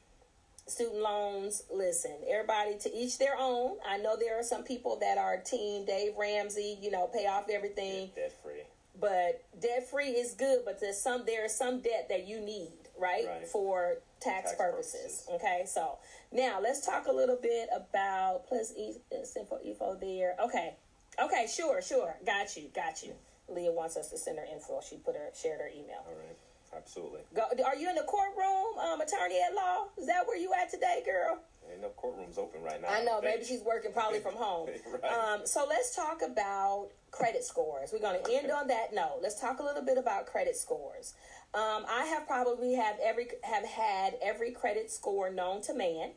student 0.65 1.01
loans. 1.01 1.63
Listen, 1.69 2.15
everybody 2.27 2.77
to 2.79 2.93
each 2.95 3.17
their 3.17 3.35
own. 3.37 3.77
I 3.85 3.97
know 3.97 4.15
there 4.17 4.39
are 4.39 4.43
some 4.43 4.63
people 4.63 4.95
that 5.01 5.17
are 5.17 5.37
team 5.37 5.85
Dave 5.85 6.15
Ramsey, 6.17 6.77
you 6.81 6.89
know, 6.89 7.07
pay 7.07 7.27
off 7.27 7.49
everything. 7.49 8.09
Debt 8.15 8.31
free. 8.41 8.63
But 8.99 9.43
debt 9.59 9.89
free 9.89 10.09
is 10.09 10.33
good 10.33 10.59
but 10.65 10.79
there's 10.79 10.97
some 10.99 11.23
there 11.25 11.45
is 11.45 11.55
some 11.55 11.81
debt 11.81 12.07
that 12.09 12.27
you 12.27 12.39
need 12.39 12.71
right, 12.99 13.25
Right. 13.27 13.47
for 13.47 13.97
tax, 14.19 14.51
Tax 14.51 14.55
purposes. 14.57 14.93
purposes. 15.27 15.27
okay 15.33 15.63
so 15.65 15.97
now 16.31 16.59
let's 16.61 16.85
talk 16.85 17.07
a 17.07 17.11
little 17.11 17.37
bit 17.41 17.69
about 17.75 18.45
plus 18.47 18.71
e 18.77 18.95
uh, 19.11 19.23
simple 19.25 19.59
info 19.65 19.95
there 19.95 20.35
okay 20.43 20.75
okay 21.21 21.47
sure 21.47 21.81
sure 21.81 22.15
got 22.25 22.55
you 22.55 22.69
got 22.75 23.01
you 23.03 23.13
leah 23.49 23.71
wants 23.71 23.97
us 23.97 24.09
to 24.09 24.17
send 24.17 24.37
her 24.37 24.45
info 24.51 24.79
she 24.87 24.97
put 24.97 25.15
her 25.15 25.29
shared 25.33 25.59
her 25.59 25.67
email 25.69 26.03
All 26.07 26.13
right. 26.15 26.37
Absolutely. 26.75 27.19
Go, 27.35 27.43
are 27.67 27.75
you 27.75 27.87
in 27.87 27.93
the 27.95 28.01
courtroom 28.01 28.77
um 28.79 28.99
attorney 29.01 29.39
at 29.47 29.53
law 29.53 29.85
is 29.97 30.07
that 30.07 30.25
where 30.25 30.37
you 30.37 30.51
at 30.59 30.71
today 30.71 31.03
girl 31.05 31.39
Ain't 31.71 31.81
no 31.81 31.89
courtrooms 31.89 32.37
open 32.37 32.61
right 32.63 32.81
now. 32.81 32.89
I 32.89 33.03
know, 33.03 33.21
maybe 33.21 33.43
she's 33.43 33.61
working 33.61 33.91
probably 33.93 34.19
from 34.19 34.35
home. 34.37 34.69
Right. 35.01 35.11
um, 35.11 35.41
so 35.45 35.65
let's 35.67 35.95
talk 35.95 36.21
about 36.21 36.89
credit 37.11 37.43
scores. 37.43 37.91
We're 37.93 37.99
going 37.99 38.23
to 38.23 38.31
end 38.33 38.51
on 38.51 38.67
that 38.67 38.93
note. 38.93 39.19
Let's 39.21 39.39
talk 39.39 39.59
a 39.59 39.63
little 39.63 39.83
bit 39.83 39.97
about 39.97 40.25
credit 40.27 40.55
scores. 40.55 41.13
Um, 41.53 41.85
I 41.87 42.05
have 42.05 42.25
probably 42.27 42.73
have 42.73 42.95
every 43.03 43.27
have 43.43 43.63
had 43.65 44.15
every 44.23 44.51
credit 44.51 44.91
score 44.91 45.29
known 45.31 45.61
to 45.63 45.73
man. 45.73 46.11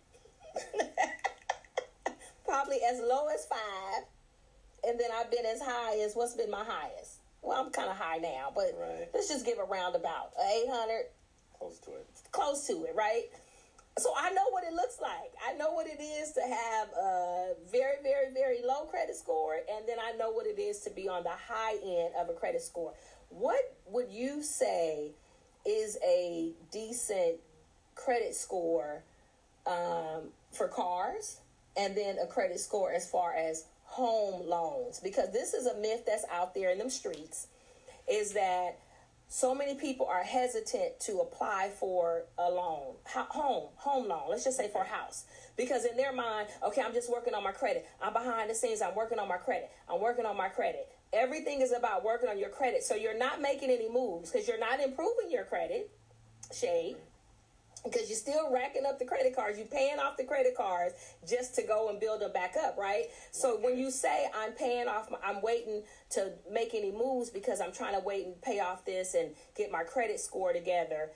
probably 2.45 2.79
as 2.91 2.99
low 3.01 3.27
as 3.29 3.45
five, 3.47 4.05
and 4.87 4.99
then 4.99 5.11
I've 5.15 5.31
been 5.31 5.45
as 5.47 5.61
high 5.61 5.99
as 6.05 6.15
what's 6.15 6.35
been 6.35 6.51
my 6.51 6.65
highest. 6.65 7.19
Well, 7.43 7.63
I'm 7.65 7.71
kind 7.71 7.89
of 7.91 7.97
high 7.97 8.17
now, 8.19 8.51
but 8.55 8.75
Right. 8.79 9.09
let's 9.15 9.29
just 9.29 9.45
give 9.45 9.59
a 9.59 9.65
roundabout. 9.65 10.33
800, 10.41 11.07
Close 11.59 11.79
to 11.81 11.91
it. 11.93 12.07
close 12.33 12.67
to 12.67 12.85
it, 12.85 12.95
right? 12.95 13.25
So 13.99 14.13
I 14.15 14.31
know 14.33 14.45
what 14.51 14.63
it 14.65 14.75
looks 14.75 15.01
like. 15.01 15.33
I 15.49 15.55
know 15.57 15.73
what 15.73 15.87
it 15.87 16.03
is 16.03 16.33
to 16.33 16.43
have 16.43 16.89
a 16.91 17.55
very, 17.73 17.97
very, 18.03 18.33
very 18.35 18.59
low 18.63 18.85
credit 18.85 19.17
score, 19.17 19.55
and 19.55 19.89
then 19.89 19.97
I 19.99 20.15
know 20.19 20.31
what 20.31 20.47
it 20.47 20.59
is 20.59 20.81
to 20.81 20.91
be 20.91 21.09
on 21.09 21.23
the 21.23 21.31
high 21.31 21.77
end 21.83 22.13
of 22.21 22.29
a 22.29 22.35
credit 22.35 22.61
score. 22.61 22.93
What 23.31 23.75
would 23.87 24.11
you 24.11 24.43
say 24.43 25.13
is 25.65 25.97
a 26.07 26.53
decent 26.71 27.37
credit 27.95 28.35
score 28.35 29.03
um, 29.67 30.29
for 30.53 30.69
cars, 30.69 31.41
and 31.75 31.97
then 31.97 32.19
a 32.19 32.27
credit 32.27 32.61
score 32.61 32.93
as 32.93 33.09
far 33.09 33.35
as 33.35 33.65
home 33.85 34.47
loans? 34.47 35.01
Because 35.01 35.33
this 35.33 35.55
is 35.55 35.65
a 35.65 35.77
myth 35.79 36.05
that's 36.07 36.27
out 36.31 36.55
there 36.55 36.71
in 36.71 36.77
them 36.77 36.91
streets, 36.91 37.47
is 38.07 38.33
that 38.35 38.79
so 39.29 39.55
many 39.55 39.75
people 39.75 40.07
are 40.07 40.23
hesitant 40.23 41.01
to 41.01 41.19
apply 41.19 41.71
for 41.81 42.25
a 42.39 42.49
loan, 42.49 42.95
home, 43.07 43.69
home 43.77 44.09
loan. 44.09 44.23
Let's 44.31 44.45
just 44.45 44.57
say 44.57 44.69
for 44.69 44.83
a 44.83 44.87
house, 44.87 45.25
because 45.57 45.85
in 45.85 45.97
their 45.97 46.12
mind, 46.12 46.49
okay, 46.65 46.81
I'm 46.81 46.93
just 46.93 47.11
working 47.11 47.35
on 47.35 47.43
my 47.43 47.53
credit. 47.53 47.87
I'm 48.01 48.12
behind 48.12 48.51
the 48.51 48.55
scenes. 48.55 48.83
I'm 48.83 48.95
working 48.95 49.19
on 49.19 49.29
my 49.29 49.37
credit. 49.37 49.71
I'm 49.89 50.01
working 50.01 50.27
on 50.27 50.37
my 50.37 50.49
credit. 50.49 50.89
Everything 51.12 51.61
is 51.61 51.73
about 51.73 52.05
working 52.05 52.29
on 52.29 52.39
your 52.39 52.51
credit. 52.51 52.85
So 52.85 52.95
you're 52.95 53.19
not 53.19 53.41
making 53.41 53.71
any 53.71 53.89
moves 53.89 54.31
because 54.31 54.47
you're 54.47 54.61
not 54.61 54.81
improving 54.81 55.31
your 55.31 55.45
credit, 55.45 55.91
shade. 56.55 56.97
Because 57.85 58.09
you're 58.09 58.19
still 58.19 58.53
racking 58.53 58.85
up 58.85 58.99
the 58.99 59.05
credit 59.05 59.37
cards, 59.37 59.59
you're 59.59 59.67
paying 59.69 59.99
off 60.01 60.17
the 60.17 60.25
credit 60.25 60.57
cards 60.57 60.95
just 61.29 61.55
to 61.55 61.62
go 61.62 61.89
and 61.89 62.01
build 62.01 62.21
them 62.21 62.33
back 62.33 62.57
up, 62.57 62.77
right? 62.77 63.05
So 63.31 63.59
when 63.61 63.79
you 63.79 63.93
say 63.93 64.27
I'm 64.35 64.53
paying 64.53 64.89
off, 64.89 65.09
my, 65.11 65.19
I'm 65.23 65.41
waiting 65.41 65.83
to 66.11 66.33
make 66.51 66.75
any 66.75 66.91
moves 66.91 67.31
because 67.31 67.61
I'm 67.61 67.73
trying 67.73 67.95
to 67.95 68.01
wait 68.01 68.27
and 68.27 68.41
pay 68.43 68.59
off 68.59 68.85
this 68.85 69.15
and 69.15 69.31
get 69.57 69.71
my 69.71 69.85
credit 69.85 70.19
score 70.19 70.53
together, 70.53 71.11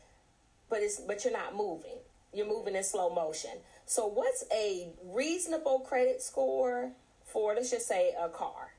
but 0.69 0.81
it's 0.81 1.01
but 1.01 1.25
you're 1.25 1.33
not 1.33 1.57
moving. 1.57 1.99
You're 2.33 2.47
moving 2.47 2.77
in 2.77 2.85
slow 2.85 3.11
motion. 3.13 3.51
So 3.87 4.07
what's 4.07 4.45
a 4.55 4.93
reasonable 5.05 5.81
credit 5.81 6.23
score 6.23 6.93
for? 7.25 7.55
Let's 7.55 7.71
just 7.73 7.89
say 7.89 8.13
a 8.21 8.29
car. 8.29 8.75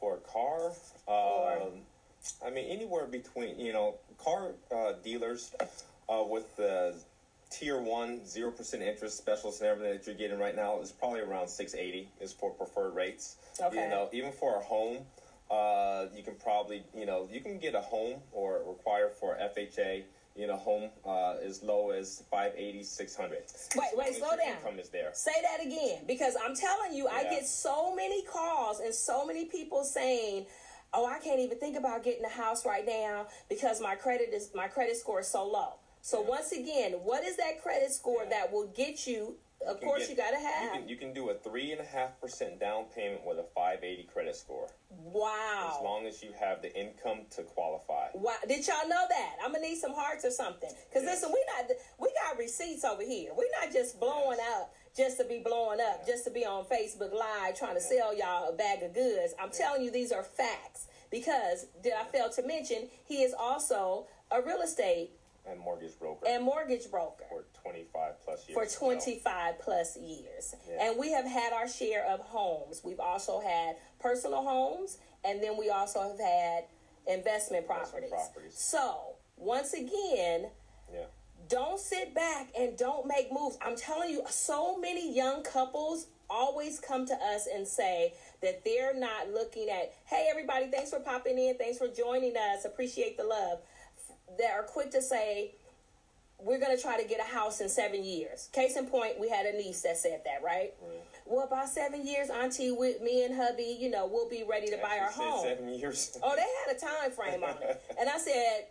For 0.00 0.16
a 0.16 0.18
car, 0.18 0.72
um, 1.06 1.68
I 2.44 2.50
mean, 2.50 2.66
anywhere 2.68 3.06
between, 3.06 3.58
you 3.58 3.72
know, 3.72 3.94
car 4.18 4.52
uh, 4.74 4.94
dealers 5.04 5.54
uh, 6.08 6.22
with 6.22 6.56
the 6.56 6.94
tier 7.50 7.80
one, 7.80 8.20
0% 8.20 8.80
interest 8.80 9.16
specials 9.16 9.60
and 9.60 9.68
everything 9.68 9.96
that 9.96 10.06
you're 10.06 10.16
getting 10.16 10.38
right 10.38 10.56
now 10.56 10.80
is 10.80 10.90
probably 10.90 11.20
around 11.20 11.48
680 11.48 12.08
is 12.20 12.32
for 12.32 12.50
preferred 12.50 12.94
rates. 12.94 13.36
Okay. 13.60 13.84
You 13.84 13.88
know, 13.88 14.08
even 14.12 14.32
for 14.32 14.56
a 14.56 14.60
home, 14.60 14.98
uh, 15.50 16.06
you 16.16 16.22
can 16.22 16.34
probably, 16.34 16.84
you 16.96 17.06
know, 17.06 17.28
you 17.30 17.40
can 17.40 17.58
get 17.58 17.74
a 17.74 17.80
home 17.80 18.20
or 18.32 18.60
require 18.66 19.08
for 19.08 19.36
FHA, 19.36 20.02
you 20.36 20.46
know, 20.46 20.56
home 20.56 20.90
uh, 21.06 21.36
as 21.44 21.62
low 21.62 21.90
as 21.90 22.24
580, 22.30 22.82
600. 22.82 23.38
Wait, 23.76 23.88
wait, 23.94 24.14
slow 24.16 24.30
down. 24.30 24.56
Income 24.56 24.78
is 24.80 24.88
there. 24.88 25.10
Say 25.12 25.32
that 25.42 25.64
again 25.64 26.00
because 26.08 26.34
I'm 26.44 26.56
telling 26.56 26.94
you, 26.94 27.06
I 27.08 27.24
get 27.24 27.46
so 27.46 27.94
many 27.94 28.24
calls 28.24 28.80
and 28.80 28.92
so 28.92 29.24
many 29.24 29.44
people 29.44 29.84
saying, 29.84 30.46
"Oh, 30.92 31.06
I 31.06 31.20
can't 31.20 31.38
even 31.38 31.58
think 31.58 31.76
about 31.76 32.02
getting 32.02 32.24
a 32.24 32.28
house 32.28 32.66
right 32.66 32.84
now 32.84 33.26
because 33.48 33.80
my 33.80 33.94
credit 33.94 34.30
is 34.32 34.50
my 34.56 34.66
credit 34.66 34.96
score 34.96 35.20
is 35.20 35.28
so 35.28 35.46
low." 35.46 35.74
So 36.04 36.20
once 36.20 36.52
again, 36.52 36.92
what 37.02 37.24
is 37.24 37.36
that 37.38 37.62
credit 37.62 37.90
score 37.90 38.24
Yeah. 38.24 38.28
that 38.28 38.52
will 38.52 38.66
get 38.66 39.06
you? 39.06 39.38
Of 39.66 39.80
can 39.80 39.88
course, 39.88 40.00
get- 40.02 40.10
you 40.10 40.16
got 40.16 40.30
to 40.32 40.38
You 40.38 40.46
have. 40.46 40.72
can, 40.74 40.88
you 40.90 40.96
can 40.96 41.14
do 41.14 41.30
a 41.30 41.34
three 41.34 41.72
and 41.72 41.80
a 41.80 41.84
half 41.84 42.20
percent 42.20 42.60
down 42.60 42.84
payment 42.94 43.24
with 43.24 43.38
a 43.38 43.44
580 43.54 44.02
credit 44.12 44.36
score, 44.36 44.68
wow. 44.90 45.72
as 45.78 45.82
long 45.82 46.06
as 46.06 46.22
you 46.22 46.32
have 46.38 46.60
the 46.60 46.70
income 46.78 47.24
to 47.30 47.42
qualify. 47.42 48.08
Wow, 48.12 48.34
did 48.46 48.66
y'all 48.66 48.86
know 48.86 49.06
that? 49.08 49.36
I'm 49.42 49.52
gonna 49.52 49.64
need 49.66 49.78
some 49.78 49.94
hearts 49.94 50.26
or 50.26 50.30
something. 50.30 50.68
Cause 50.92 51.04
Yes. 51.04 51.22
listen, 51.22 51.32
we 51.32 51.42
not 51.56 51.70
we 51.98 52.12
got 52.22 52.36
receipts 52.36 52.84
over 52.84 53.02
here. 53.02 53.32
We're 53.32 53.48
not 53.62 53.72
just 53.72 53.98
blowing 53.98 54.36
Yes. 54.36 54.56
up 54.60 54.74
just 54.94 55.16
to 55.16 55.24
be 55.24 55.38
blowing 55.38 55.80
up, 55.80 56.06
just 56.06 56.24
to 56.24 56.30
be 56.30 56.44
on 56.44 56.66
Facebook 56.66 57.14
Live 57.14 57.54
trying 57.56 57.76
to 57.76 57.80
sell 57.80 58.12
y'all 58.12 58.50
a 58.50 58.52
bag 58.52 58.82
of 58.82 58.92
goods. 58.92 59.32
I'm 59.38 59.50
telling 59.50 59.80
you, 59.82 59.90
these 59.90 60.12
are 60.12 60.22
facts. 60.22 60.88
Because 61.10 61.64
did 61.82 61.94
I 61.94 62.04
fail 62.04 62.28
to 62.28 62.42
mention 62.42 62.90
he 63.06 63.22
is 63.22 63.32
also 63.32 64.08
a 64.30 64.42
real 64.42 64.60
estate 64.60 65.12
And 65.46 65.60
mortgage 65.60 65.98
broker 65.98 66.26
and 66.26 66.42
mortgage 66.42 66.90
broker 66.90 67.24
for 67.28 67.44
25 67.62 68.14
plus 68.24 68.48
years. 68.48 68.54
for 68.56 68.62
as 68.64 68.78
well. 68.80 68.90
25 68.92 69.58
plus 69.58 69.96
years. 69.98 70.54
Yeah. 70.68 70.86
And 70.88 70.98
we 70.98 71.12
have 71.12 71.26
had 71.26 71.52
our 71.52 71.68
share 71.68 72.04
of 72.06 72.20
homes. 72.20 72.80
We've 72.82 73.00
also 73.00 73.40
had 73.40 73.76
personal 74.00 74.42
homes, 74.42 74.96
and 75.22 75.42
then 75.42 75.58
we 75.58 75.68
also 75.70 76.00
have 76.00 76.18
had 76.18 76.64
investment 77.06 77.66
properties. 77.66 78.08
properties. 78.10 78.54
So, 78.58 79.16
once 79.36 79.74
again, 79.74 80.50
Yeah. 80.92 81.04
don't 81.48 81.78
sit 81.78 82.14
back 82.14 82.48
and 82.58 82.76
don't 82.78 83.06
make 83.06 83.30
moves. 83.30 83.58
I'm 83.60 83.76
telling 83.76 84.10
you, 84.10 84.22
so 84.30 84.78
many 84.78 85.12
young 85.12 85.42
couples 85.42 86.06
always 86.30 86.80
come 86.80 87.04
to 87.06 87.14
us 87.14 87.46
and 87.46 87.68
say 87.68 88.14
that 88.40 88.64
they're 88.64 88.94
not 88.94 89.28
looking 89.30 89.68
at, 89.68 89.92
hey, 90.06 90.26
everybody, 90.30 90.70
thanks 90.70 90.88
for 90.90 91.00
popping 91.00 91.38
in. 91.38 91.56
Thanks 91.58 91.76
for 91.76 91.88
joining 91.88 92.34
us. 92.34 92.64
Appreciate 92.64 93.18
the 93.18 93.24
love. 93.24 93.60
That 94.38 94.52
are 94.52 94.62
quick 94.62 94.90
to 94.92 95.02
say, 95.02 95.52
we're 96.38 96.58
going 96.58 96.76
to 96.76 96.82
try 96.82 97.00
to 97.00 97.08
get 97.08 97.20
a 97.20 97.34
house 97.34 97.60
in 97.60 97.68
seven 97.68 98.04
years. 98.04 98.48
Case 98.52 98.76
in 98.76 98.86
point, 98.86 99.18
we 99.20 99.28
had 99.28 99.46
a 99.46 99.52
niece 99.56 99.82
that 99.82 99.96
said 99.96 100.22
that, 100.24 100.42
right? 100.44 100.74
Well, 101.26 101.46
about 101.46 101.68
seven 101.68 102.06
years, 102.06 102.28
Auntie, 102.28 102.70
with 102.70 103.00
me 103.00 103.24
and 103.24 103.34
hubby, 103.34 103.76
you 103.80 103.90
know, 103.90 104.06
we'll 104.06 104.28
be 104.28 104.44
ready 104.48 104.66
to 104.68 104.76
buy 104.76 104.98
our 105.00 105.10
home. 105.10 105.42
Seven 105.42 105.68
years. 105.68 106.18
Oh, 106.22 106.34
they 106.36 106.42
had 106.66 106.76
a 106.76 106.78
time 106.78 107.10
frame 107.12 107.42
on 107.42 107.62
it. 107.62 107.82
And 107.98 108.10
I 108.10 108.18
said, 108.18 108.66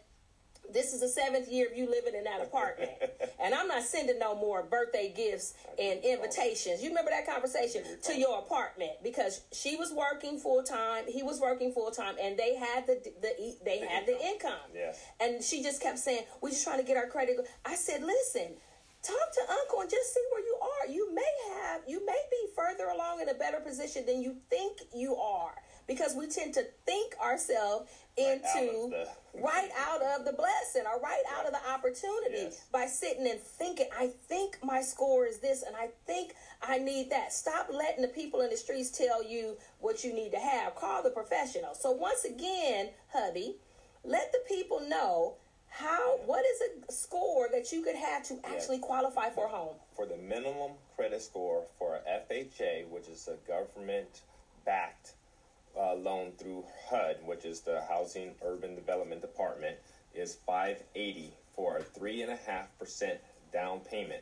this 0.71 0.93
is 0.93 1.02
the 1.02 1.08
seventh 1.08 1.49
year 1.49 1.67
of 1.71 1.78
you 1.78 1.89
living 1.89 2.15
in 2.15 2.23
that 2.23 2.41
apartment. 2.41 2.91
And 3.43 3.54
I'm 3.54 3.67
not 3.67 3.84
sending 3.84 4.19
no 4.19 4.36
more 4.36 4.63
birthday 4.63 5.12
gifts 5.13 5.54
and 5.78 5.99
invitations. 6.02 6.82
You 6.82 6.89
remember 6.89 7.12
that 7.12 7.28
conversation 7.28 7.84
to 8.04 8.17
your 8.17 8.39
apartment 8.39 8.91
because 9.04 9.41
she 9.52 9.76
was 9.76 9.91
working 9.91 10.39
full 10.39 10.63
time, 10.63 11.04
he 11.10 11.23
was 11.23 11.41
working 11.41 11.73
full 11.73 11.91
time, 11.91 12.15
and 12.21 12.38
they 12.38 12.56
had 12.56 12.88
the 12.88 13.02
the 13.21 13.58
they 13.65 13.80
The 13.80 13.86
had 13.86 14.06
the 14.06 14.17
income. 14.26 14.71
Yes. 14.73 15.04
And 15.19 15.43
she 15.43 15.62
just 15.62 15.82
kept 15.82 15.99
saying, 15.99 16.23
"We're 16.39 16.52
just 16.52 16.63
trying 16.63 16.80
to 16.80 16.86
get 16.86 16.95
our 16.95 17.08
credit." 17.08 17.36
I 17.65 17.76
said, 17.76 18.02
"Listen, 18.02 18.56
talk 19.04 19.34
to 19.34 19.41
Uncle 19.52 19.82
and 19.82 19.89
just 19.89 20.13
see 20.13 20.23
where 20.32 20.41
you 20.41 20.58
are. 20.62 20.88
You 20.91 21.13
may 21.13 21.34
have, 21.56 21.82
you 21.86 22.06
may 22.06 22.21
be 22.32 22.47
further 22.56 22.88
along 22.88 23.19
in 23.21 23.28
a 23.28 23.34
better 23.34 23.60
position 23.60 24.06
than 24.06 24.21
you 24.21 24.38
think 24.49 24.80
you 24.95 25.15
are, 25.17 25.56
because 25.88 26.15
we 26.15 26.28
tend 26.28 26.54
to 26.56 26.63
think 26.86 27.15
ourselves 27.19 27.89
Right 28.17 28.41
out 28.46 28.62
into 28.63 28.89
the- 28.89 29.08
right 29.41 29.72
out 29.76 30.02
of 30.04 30.26
the 30.26 30.34
blessing 30.34 30.84
or 30.86 31.00
right 31.00 31.24
out 31.32 31.46
of 31.48 31.52
the 31.52 31.69
opportunity 31.72 32.43
Yes. 32.43 32.62
by 32.72 32.86
sitting 32.86 33.28
and 33.28 33.39
thinking, 33.41 33.89
I 33.91 34.10
think 34.28 34.63
my 34.63 34.82
score 34.82 35.26
is 35.26 35.39
this 35.39 35.63
and 35.63 35.76
I 35.76 35.89
think 36.06 36.36
I 36.62 36.78
need 36.78 37.10
that. 37.10 37.34
Stop 37.34 37.69
letting 37.72 38.04
the 38.04 38.08
people 38.08 38.41
in 38.41 38.52
the 38.52 38.58
streets 38.58 38.91
tell 38.91 39.24
you 39.24 39.58
what 39.80 40.04
you 40.04 40.13
need 40.13 40.32
to 40.34 40.39
have. 40.39 40.76
Call 40.76 41.02
the 41.02 41.10
professional. 41.10 41.74
So 41.74 41.91
once 41.91 42.24
again, 42.24 42.91
hubby, 43.12 43.58
let 44.04 44.32
the 44.32 44.39
people 44.48 44.80
know 44.82 45.38
how 45.69 46.17
what 46.28 46.46
is 46.46 46.62
a 46.88 46.91
score 46.91 47.50
that 47.52 47.72
you 47.72 47.82
could 47.82 47.96
have 47.96 48.22
to 48.28 48.39
actually 48.43 48.78
qualify 48.78 49.32
for 49.32 49.46
a 49.46 49.50
home. 49.50 49.76
For 49.96 50.06
the 50.06 50.17
minimum 50.17 50.74
credit 50.96 51.24
score 51.24 51.63
for 51.80 51.96
a 51.96 52.02
FHA, 52.08 52.86
which 52.89 53.08
is 53.08 53.28
a 53.28 53.38
government 53.48 54.22
backed 54.65 55.13
uh, 55.77 55.95
loan 55.95 56.31
through 56.38 56.65
HUD, 56.89 57.17
which 57.25 57.45
is 57.45 57.62
the 57.62 57.81
Housing 57.88 58.36
Urban 58.43 58.75
Development 58.75 59.21
Department, 59.21 59.77
is 60.13 60.36
580 60.45 61.33
for 61.55 61.77
a 61.77 61.83
three 61.83 62.21
and 62.21 62.31
a 62.31 62.36
half 62.36 62.77
percent 62.77 63.19
down 63.51 63.79
payment. 63.79 64.21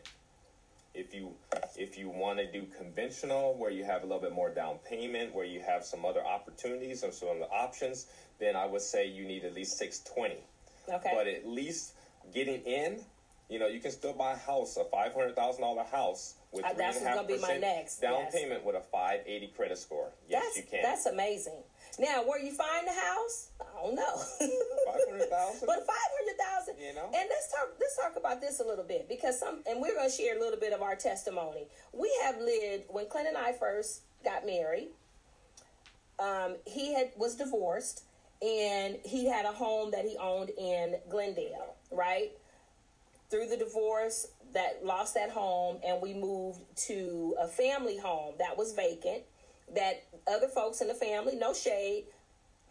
If 0.93 1.13
you 1.13 1.35
if 1.77 1.97
you 1.97 2.09
want 2.09 2.39
to 2.39 2.51
do 2.51 2.65
conventional, 2.77 3.55
where 3.55 3.71
you 3.71 3.85
have 3.85 4.03
a 4.03 4.05
little 4.05 4.21
bit 4.21 4.33
more 4.33 4.49
down 4.49 4.77
payment, 4.89 5.33
where 5.33 5.45
you 5.45 5.61
have 5.61 5.85
some 5.85 6.05
other 6.05 6.25
opportunities 6.25 7.03
or 7.03 7.11
some 7.11 7.29
other 7.29 7.51
options, 7.51 8.07
then 8.39 8.55
I 8.55 8.65
would 8.65 8.81
say 8.81 9.07
you 9.07 9.25
need 9.25 9.45
at 9.45 9.53
least 9.53 9.77
620. 9.77 10.35
Okay. 10.89 11.11
But 11.13 11.27
at 11.27 11.47
least 11.47 11.93
getting 12.33 12.61
in, 12.63 12.99
you 13.49 13.59
know, 13.59 13.67
you 13.67 13.79
can 13.79 13.91
still 13.91 14.13
buy 14.13 14.33
a 14.33 14.37
house, 14.37 14.75
a 14.77 14.83
five 14.85 15.13
hundred 15.13 15.35
thousand 15.35 15.61
dollar 15.61 15.83
house 15.83 16.35
with 16.51 16.65
Uh, 16.65 16.73
that's 16.73 16.97
and 16.97 17.05
a 17.05 17.09
half 17.09 17.17
gonna 17.17 17.27
be 17.27 17.37
my 17.37 17.57
next, 17.57 18.01
down 18.01 18.19
yes. 18.19 18.33
payment 18.33 18.63
with 18.65 18.75
a 18.75 18.81
five 18.91 19.21
eighty 19.25 19.47
credit 19.47 19.77
score. 19.77 20.11
Yes, 20.27 20.43
that's 20.43 20.57
you 20.57 20.63
can. 20.63 20.81
that's 20.83 21.05
amazing. 21.05 21.63
Now, 21.99 22.23
where 22.25 22.41
you 22.41 22.51
find 22.51 22.87
the 22.87 22.93
house, 22.93 23.49
I 23.59 23.83
don't 23.83 23.95
know. 23.95 24.15
500,000? 24.87 25.67
But 25.67 25.85
five 25.85 26.09
hundred 26.17 26.37
thousand. 26.37 26.75
You 26.79 26.93
know? 26.95 27.05
And 27.05 27.29
let's 27.29 27.51
talk. 27.51 27.69
Let's 27.79 27.97
talk 27.97 28.15
about 28.17 28.41
this 28.41 28.59
a 28.59 28.63
little 28.63 28.85
bit 28.85 29.07
because 29.09 29.39
some, 29.39 29.61
and 29.67 29.81
we're 29.81 29.93
going 29.93 30.09
to 30.09 30.15
share 30.15 30.37
a 30.37 30.39
little 30.39 30.59
bit 30.59 30.73
of 30.73 30.81
our 30.81 30.95
testimony. 30.95 31.67
We 31.93 32.11
have 32.23 32.37
lived 32.37 32.85
when 32.89 33.07
Clint 33.07 33.27
and 33.27 33.37
I 33.37 33.53
first 33.53 34.01
got 34.23 34.45
married. 34.45 34.89
Um, 36.19 36.55
he 36.65 36.93
had 36.93 37.11
was 37.17 37.35
divorced, 37.35 38.03
and 38.41 38.97
he 39.03 39.27
had 39.27 39.45
a 39.45 39.51
home 39.51 39.91
that 39.91 40.05
he 40.05 40.15
owned 40.17 40.51
in 40.57 40.95
Glendale, 41.09 41.75
right? 41.91 42.31
Through 43.29 43.47
the 43.47 43.57
divorce, 43.57 44.27
that 44.53 44.83
lost 44.83 45.13
that 45.15 45.29
home, 45.29 45.79
and 45.85 46.01
we 46.01 46.13
moved 46.13 46.59
to 46.87 47.35
a 47.39 47.47
family 47.47 47.97
home 47.97 48.35
that 48.39 48.57
was 48.57 48.73
vacant. 48.73 49.23
that 49.73 50.03
other 50.27 50.49
folks 50.49 50.81
in 50.81 50.87
the 50.89 50.93
family, 50.93 51.35
no 51.35 51.53
shade, 51.53 52.03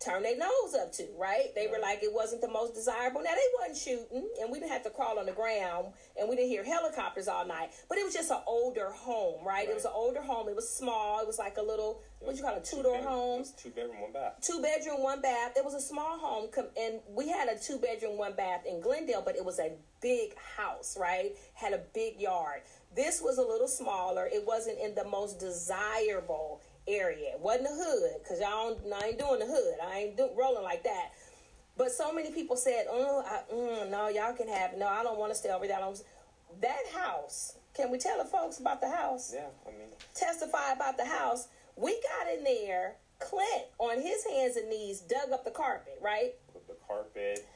turn 0.04 0.22
their 0.22 0.36
nose 0.36 0.74
up 0.80 0.90
to, 0.92 1.06
right? 1.18 1.54
They 1.54 1.66
were 1.66 1.78
like 1.78 2.02
it 2.02 2.12
wasn't 2.12 2.40
the 2.40 2.48
most 2.48 2.74
desirable. 2.74 3.22
Now 3.22 3.32
they 3.34 3.50
wasn't 3.60 3.76
shooting, 3.76 4.28
and 4.40 4.50
we 4.50 4.58
didn't 4.58 4.72
have 4.72 4.82
to 4.84 4.90
crawl 4.90 5.18
on 5.18 5.26
the 5.26 5.32
ground, 5.32 5.88
and 6.18 6.28
we 6.28 6.36
didn't 6.36 6.48
hear 6.48 6.64
helicopters 6.64 7.28
all 7.28 7.46
night. 7.46 7.70
But 7.88 7.98
it 7.98 8.04
was 8.04 8.14
just 8.14 8.30
an 8.30 8.38
older 8.46 8.90
home, 8.90 9.44
right? 9.46 9.68
It 9.68 9.74
was 9.74 9.84
an 9.84 9.92
older 9.94 10.22
home. 10.22 10.48
It 10.48 10.56
was 10.56 10.68
small. 10.68 11.20
It 11.20 11.26
was 11.26 11.38
like 11.38 11.56
a 11.58 11.62
little 11.62 12.02
what 12.20 12.36
you 12.36 12.42
call 12.42 12.54
it, 12.56 12.64
two 12.64 12.82
door 12.82 12.94
bedroom- 12.96 13.12
homes 13.12 13.52
Two 13.52 13.70
bedroom, 13.70 14.00
one 14.00 14.12
bath. 14.12 14.34
two 14.42 14.60
bedroom, 14.60 15.02
one 15.02 15.20
bath. 15.22 15.52
It 15.56 15.64
was 15.64 15.72
a 15.74 15.80
small 15.80 16.18
home, 16.18 16.48
com- 16.50 16.68
and 16.78 17.00
we 17.08 17.28
had 17.28 17.48
a 17.48 17.58
two 17.58 17.78
bedroom, 17.78 18.18
one 18.18 18.34
bath 18.34 18.66
in 18.66 18.80
Glendale, 18.80 19.22
but 19.24 19.36
it 19.36 19.44
was 19.44 19.58
a 19.58 19.72
big 20.02 20.36
house, 20.56 20.96
right? 21.00 21.32
Had 21.54 21.72
a 21.72 21.80
big 21.94 22.20
yard. 22.20 22.60
This 22.94 23.22
was 23.22 23.38
a 23.38 23.42
little 23.42 23.68
smaller. 23.68 24.26
It 24.26 24.44
wasn't 24.46 24.78
in 24.80 24.94
the 24.94 25.04
most 25.04 25.38
desirable 25.38 26.60
area. 26.88 27.34
It 27.34 27.40
wasn't 27.40 27.66
a 27.66 27.74
hood, 27.74 28.22
because 28.22 28.40
y'all 28.40 28.74
don't, 28.74 28.92
I 28.92 29.08
ain't 29.08 29.18
doing 29.18 29.40
the 29.40 29.46
hood. 29.46 29.74
I 29.82 29.98
ain't 29.98 30.16
do, 30.16 30.30
rolling 30.36 30.62
like 30.62 30.82
that. 30.84 31.12
But 31.76 31.92
so 31.92 32.12
many 32.12 32.30
people 32.30 32.56
said, 32.56 32.86
oh, 32.90 33.24
I, 33.26 33.52
mm, 33.52 33.90
no, 33.90 34.08
y'all 34.08 34.34
can 34.34 34.48
have, 34.48 34.76
no, 34.76 34.86
I 34.86 35.02
don't 35.02 35.18
want 35.18 35.32
to 35.32 35.38
stay 35.38 35.50
over 35.50 35.66
there. 35.66 35.76
I 35.76 35.80
don't- 35.80 36.02
That 36.60 36.86
house, 36.94 37.56
can 37.74 37.90
we 37.90 37.98
tell 37.98 38.18
the 38.18 38.24
folks 38.28 38.58
about 38.58 38.80
the 38.80 38.90
house? 38.90 39.32
Yeah, 39.34 39.46
I 39.66 39.70
mean, 39.70 39.88
testify 40.14 40.72
about 40.72 40.96
the 40.96 41.06
house. 41.06 41.48
We 41.76 41.92
got 41.92 42.32
in 42.36 42.44
there. 42.44 42.96
Clint, 43.20 43.66
on 43.78 44.00
his 44.00 44.24
hands 44.24 44.56
and 44.56 44.70
knees, 44.70 45.00
dug 45.00 45.30
up 45.32 45.44
the 45.44 45.50
carpet, 45.50 45.98
right? 46.00 46.32
with 46.54 46.66
the 46.66 46.76
carpet. 46.86 47.46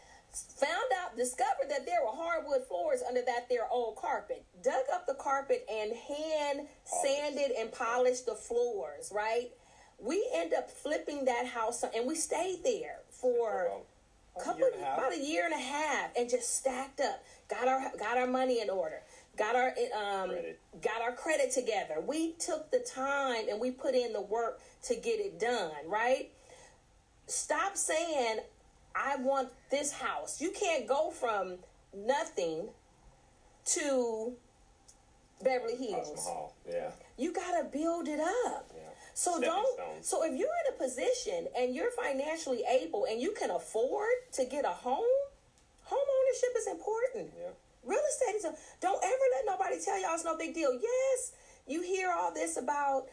Found 0.59 0.90
out, 1.01 1.16
discovered 1.16 1.68
that 1.70 1.87
there 1.87 2.01
were 2.03 2.11
hardwood 2.12 2.66
floors 2.66 3.03
under 3.07 3.23
that 3.23 3.49
there 3.49 3.68
old 3.70 3.97
carpet. 3.97 4.44
Dug 4.62 4.85
up 4.92 5.07
the 5.07 5.14
carpet 5.14 5.66
and 5.70 5.92
hand 5.92 6.68
sanded 6.85 7.53
and 7.59 7.70
polished 7.73 8.27
the 8.27 8.35
floors, 8.35 9.12
right? 9.14 9.51
We 9.99 10.29
end 10.35 10.53
up 10.53 10.70
flipping 10.70 11.25
that 11.27 11.47
house 11.47 11.85
and 11.94 12.07
we 12.07 12.16
stayed 12.16 12.64
there 12.64 13.01
for 13.11 13.66
about 13.66 13.87
a 14.37 14.40
couple 14.44 14.61
year 14.61 14.70
and 14.75 14.83
a 14.83 14.85
half. 14.85 14.99
about 14.99 15.12
a 15.12 15.18
year 15.18 15.44
and 15.44 15.55
a 15.55 15.59
half 15.59 16.11
and 16.16 16.29
just 16.29 16.57
stacked 16.57 17.01
up 17.01 17.23
got 17.49 17.68
our 17.68 17.92
got 17.99 18.18
our 18.18 18.27
money 18.27 18.61
in 18.61 18.68
order 18.68 19.01
got 19.37 19.55
our 19.55 19.68
um 19.97 20.31
Credit. 20.31 20.61
got 20.83 21.03
our 21.03 21.12
credit 21.12 21.53
together 21.53 22.01
we 22.05 22.33
took 22.33 22.70
the 22.73 22.81
time 22.81 23.49
and 23.49 23.61
we 23.61 23.70
put 23.70 23.94
in 23.94 24.12
the 24.12 24.20
work 24.20 24.61
to 24.83 24.97
get 24.97 25.20
it 25.20 25.38
done 25.38 25.70
right 25.87 26.31
stop 27.29 27.77
saying 27.77 28.40
i 28.94 29.16
want 29.16 29.48
this 29.70 29.92
house 29.92 30.40
you 30.40 30.50
can't 30.50 30.87
go 30.87 31.11
from 31.11 31.57
nothing 31.94 32.68
to 33.66 34.33
beverly 35.42 35.76
hills. 35.76 36.28
Yeah. 36.70 36.90
you 37.18 37.33
gotta 37.33 37.64
build 37.64 38.09
it 38.09 38.20
up 38.20 38.70
Yeah. 38.74 38.83
so 39.14 39.33
Stepping 39.33 39.48
don't. 39.50 39.74
stones. 39.74 40.09
So 40.09 40.24
if 40.24 40.30
you're 40.38 40.48
in 40.66 40.74
a 40.74 40.78
position 40.78 41.46
and 41.57 41.74
you're 41.74 41.90
financially 41.90 42.62
able 42.68 43.04
and 43.04 43.20
you 43.20 43.33
can 43.33 43.50
afford 43.50 44.09
to 44.33 44.44
get 44.44 44.64
a 44.64 44.68
home, 44.68 45.04
home 45.85 45.98
ownership 46.18 46.50
is 46.59 46.66
important. 46.68 47.30
Yeah. 47.38 47.50
Real 47.85 48.00
estate 48.11 48.37
is 48.37 48.44
a. 48.46 48.54
Don't 48.80 49.02
ever 49.04 49.24
let 49.37 49.44
nobody 49.46 49.76
tell 49.85 50.00
y'all 50.00 50.14
it's 50.14 50.24
no 50.24 50.37
big 50.38 50.54
deal. 50.54 50.72
Yes, 50.72 51.33
you 51.66 51.83
hear 51.83 52.11
all 52.16 52.33
this 52.33 52.57
about 52.57 53.07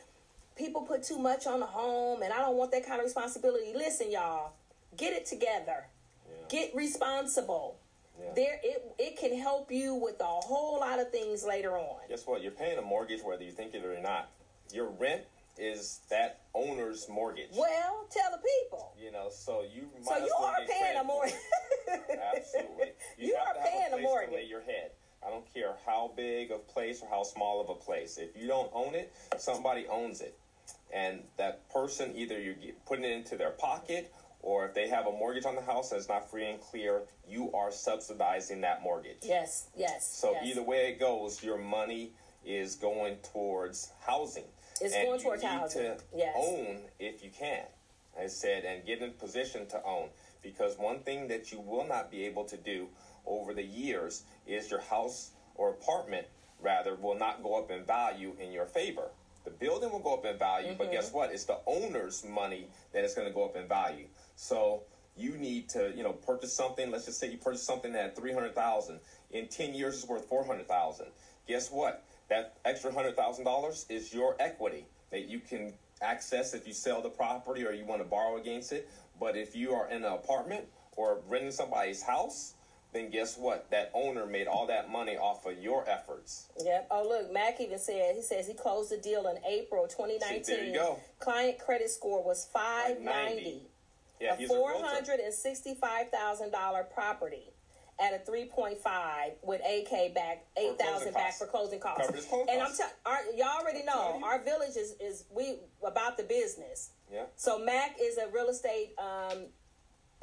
people 0.56 0.82
put 0.84 1.04
too 1.04 1.18
much 1.20 1.48
on 1.48 1.60
the 1.60 1.66
home 1.66 2.22
and 2.24 2.32
I 2.32 2.38
don't 2.40 2.56
want 2.56 2.72
that 2.72 2.86
kind 2.86 3.00
of 3.00 3.06
responsibility. 3.06 3.74
Listen, 3.76 4.10
y'all, 4.12 4.54
get 4.98 5.14
it 5.14 5.26
together. 5.26 5.88
Yeah. 6.28 6.36
Get 6.50 6.76
responsible. 6.76 7.78
Yeah. 8.20 8.32
There, 8.36 8.60
it 8.64 8.84
it 9.00 9.18
can 9.18 9.38
help 9.38 9.72
you 9.72 9.96
with 9.96 10.20
a 10.20 10.24
whole 10.26 10.80
lot 10.80 11.00
of 11.00 11.12
things 11.12 11.44
later 11.44 11.78
on. 11.78 12.02
Guess 12.10 12.28
what? 12.28 12.42
You're 12.42 12.52
paying 12.52 12.78
a 12.78 12.82
mortgage 12.82 13.22
whether 13.24 13.44
you 13.44 13.52
think 13.52 13.74
it 13.74 13.84
or 13.86 14.00
not. 14.02 14.30
Your 14.74 14.90
rent 14.90 15.24
is 15.58 16.00
that 16.10 16.42
owner's 16.54 17.08
mortgage. 17.10 17.50
Well, 17.54 18.06
tell 18.10 18.32
the 18.32 18.38
people. 18.38 18.94
You 19.02 19.12
know, 19.12 19.30
so 19.30 19.64
you 19.74 19.90
might 20.06 20.20
So 20.20 20.26
you 20.26 20.34
are 20.40 20.56
paying 20.68 20.98
a 20.98 21.04
mortgage. 21.04 21.36
Absolutely. 22.36 22.92
You, 23.18 23.28
You 23.28 23.36
are 23.36 23.56
paying 23.64 23.94
a 23.94 23.98
a 23.98 24.02
mortgage. 24.02 24.30
to 24.30 24.36
lay 24.36 24.46
your 24.46 24.62
head. 24.62 24.92
I 25.26 25.30
don't 25.30 25.52
care 25.54 25.74
how 25.86 26.12
big 26.16 26.52
of 26.52 26.68
place 26.68 27.02
or 27.04 27.10
how 27.10 27.24
small 27.24 27.62
of 27.62 27.70
a 27.70 27.76
place. 27.76 28.18
If 28.18 28.36
you 28.42 28.48
don't 28.48 28.72
own 28.74 28.96
it, 28.96 29.14
somebody 29.38 29.86
owns 29.88 30.22
it. 30.22 30.38
And 30.94 31.20
that 31.38 31.70
person 31.70 32.14
either 32.16 32.40
you're 32.40 32.56
putting 32.86 33.06
it 33.06 33.12
into 33.12 33.36
their 33.38 33.52
pocket 33.52 34.12
or 34.44 34.66
if 34.66 34.74
they 34.74 34.88
have 34.88 35.08
a 35.08 35.12
mortgage 35.12 35.46
on 35.46 35.56
the 35.56 35.62
house 35.62 35.92
and 35.92 36.00
it's 36.00 36.10
not 36.10 36.30
free 36.30 36.50
and 36.50 36.60
clear, 36.62 37.04
you 37.28 37.52
are 37.54 37.72
subsidizing 37.72 38.62
that 38.62 38.82
mortgage. 38.82 39.18
Yes, 39.24 39.68
yes. 39.76 40.12
So 40.20 40.32
yes. 40.34 40.44
either 40.48 40.64
way 40.64 40.90
it 40.90 41.00
goes, 41.00 41.44
your 41.44 41.58
money 41.58 42.12
is 42.46 42.76
going 42.76 43.18
towards 43.34 43.92
housing. 44.06 44.46
It's 44.80 44.96
and 44.96 45.06
going 45.08 45.20
you 45.20 45.26
towards 45.26 45.44
need 45.44 45.50
housing. 45.50 45.82
To 45.84 45.98
Yes. 46.16 46.36
own 46.38 46.80
if 47.00 47.24
you 47.24 47.30
can. 47.30 47.66
I 48.20 48.28
said, 48.28 48.66
and 48.66 48.86
get 48.86 49.02
in 49.02 49.12
position 49.12 49.68
to 49.68 49.82
own. 49.86 50.10
Because 50.44 50.78
one 50.78 51.00
thing 51.00 51.28
that 51.30 51.52
you 51.52 51.60
will 51.60 51.86
not 51.88 52.12
be 52.12 52.26
able 52.26 52.44
to 52.46 52.58
do 52.58 52.90
over 53.26 53.54
the 53.54 53.64
years 53.64 54.24
is 54.48 54.70
your 54.72 54.82
house 54.82 55.32
or 55.56 55.70
apartment, 55.70 56.26
rather, 56.60 56.96
will 56.96 57.16
not 57.16 57.44
go 57.44 57.56
up 57.58 57.70
in 57.72 57.86
value 57.86 58.36
in 58.40 58.52
your 58.52 58.66
favor. 58.66 59.12
The 59.44 59.52
building 59.52 59.92
will 59.92 60.00
go 60.00 60.16
up 60.16 60.26
in 60.26 60.38
value, 60.38 60.74
but 60.78 60.86
Mm-hmm. 60.88 60.94
guess 60.94 61.14
what? 61.14 61.32
It's 61.32 61.46
the 61.46 61.60
owner's 61.66 62.26
money 62.26 62.68
that 62.94 63.04
is 63.04 63.14
going 63.14 63.28
to 63.28 63.34
go 63.34 63.46
up 63.46 63.56
in 63.56 63.68
value. 63.68 64.08
So 64.36 64.84
you 65.18 65.38
need 65.38 65.70
to, 65.70 65.94
you 65.96 66.04
know, 66.04 66.14
purchase 66.14 66.54
something. 66.54 66.92
Let's 66.92 67.06
just 67.06 67.20
say 67.20 67.32
you 67.32 67.38
purchase 67.38 67.64
something 67.64 67.94
at 67.96 68.16
three 68.16 68.34
hundred 68.34 68.56
thousand. 68.56 69.00
In 69.32 69.48
ten 69.48 69.74
years, 69.74 69.96
it's 69.96 70.08
worth 70.08 70.26
four 70.26 70.46
hundred 70.46 70.68
thousand. 70.68 71.08
Guess 71.48 71.72
what? 71.72 72.04
That 72.30 72.58
extra 72.66 72.92
hundred 72.92 73.16
thousand 73.16 73.46
dollars 73.46 73.86
is 73.90 74.14
your 74.14 74.36
equity 74.40 74.86
that 75.12 75.28
you 75.28 75.40
can 75.40 75.74
access 76.02 76.54
if 76.54 76.66
you 76.66 76.74
sell 76.74 77.02
the 77.02 77.10
property 77.10 77.66
or 77.66 77.72
you 77.72 77.86
want 77.86 78.02
to 78.02 78.08
borrow 78.08 78.38
against 78.38 78.72
it. 78.72 78.90
But 79.20 79.38
if 79.38 79.56
you 79.56 79.74
are 79.74 79.88
in 79.90 79.98
an 79.98 80.14
apartment 80.14 80.66
or 80.96 81.20
renting 81.28 81.52
somebody's 81.52 82.02
house, 82.02 82.54
then 82.94 83.10
guess 83.10 83.38
what? 83.38 83.70
That 83.72 83.92
owner 83.94 84.26
made 84.26 84.48
all 84.48 84.68
that 84.68 84.90
money 84.90 85.16
off 85.16 85.46
of 85.46 85.58
your 85.60 85.88
efforts. 85.88 86.48
Yep. 86.64 86.88
Oh, 86.92 87.08
look, 87.08 87.32
Mac 87.32 87.62
even 87.62 87.80
said 87.80 88.16
he 88.16 88.22
says 88.22 88.48
he 88.48 88.54
closed 88.54 88.92
the 88.92 88.98
deal 88.98 89.28
in 89.28 89.38
April 89.46 89.88
2019. 89.88 90.44
See, 90.44 90.54
there 90.54 90.66
you 90.66 90.74
go. 90.74 91.00
Client 91.20 91.60
credit 91.60 91.90
score 91.90 92.24
was 92.24 92.48
590. 92.52 93.06
590. 93.06 93.62
Yeah, 94.22 94.36
a 94.40 94.48
four 94.48 94.74
hundred 94.78 95.20
and 95.20 95.34
sixty-five 95.34 96.10
thousand 96.12 96.52
dollar 96.52 96.84
property 96.84 97.52
at 98.00 98.14
a 98.14 98.20
three 98.20 98.46
point 98.46 98.78
five 98.78 99.32
with 99.44 99.62
AK 99.62 100.14
back 100.14 100.46
eight 100.58 100.78
thousand 100.80 101.14
back 101.14 101.34
for 101.34 101.48
closing 101.48 101.80
costs. 101.80 102.08
Closing 102.28 102.48
and 102.50 102.62
I'm 102.62 102.68
costs. 102.68 102.82
telling 103.06 103.38
y'all 103.38 103.60
already 103.62 103.84
know 103.84 104.20
our 104.24 104.44
village 104.44 104.76
is, 104.78 104.96
is 105.00 105.26
we 105.36 105.58
about 105.86 106.18
the 106.18 106.24
business. 106.24 106.92
Yeah. 107.12 107.24
So 107.36 107.60
Mac 107.60 107.96
is 108.02 108.18
a 108.18 108.28
real 108.32 108.48
estate. 108.50 108.94
Um, 108.98 109.46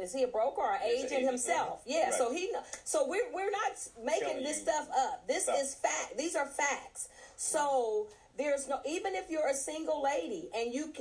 is 0.00 0.14
he 0.14 0.22
a 0.22 0.28
broker 0.28 0.60
or 0.62 0.74
an 0.74 0.80
He's 0.84 0.92
an 0.92 0.98
agent 1.06 1.12
agent, 1.12 1.26
himself? 1.30 1.80
mhm. 1.80 1.82
Yeah. 1.86 2.04
Right. 2.10 2.14
So 2.14 2.32
he. 2.32 2.52
So 2.84 3.06
we're 3.08 3.32
we're 3.32 3.50
not 3.50 3.72
making 4.04 4.28
Telling 4.28 4.44
this 4.44 4.62
stuff 4.62 4.88
up. 4.96 5.26
This 5.28 5.42
stuff. 5.44 5.60
is 5.60 5.74
fact. 5.74 6.16
These 6.16 6.36
are 6.36 6.46
facts. 6.46 7.08
So 7.36 8.08
there's 8.36 8.68
no 8.68 8.80
even 8.88 9.14
if 9.16 9.28
you're 9.30 9.48
a 9.48 9.54
single 9.54 10.02
lady 10.02 10.48
and 10.56 10.72
you. 10.72 10.92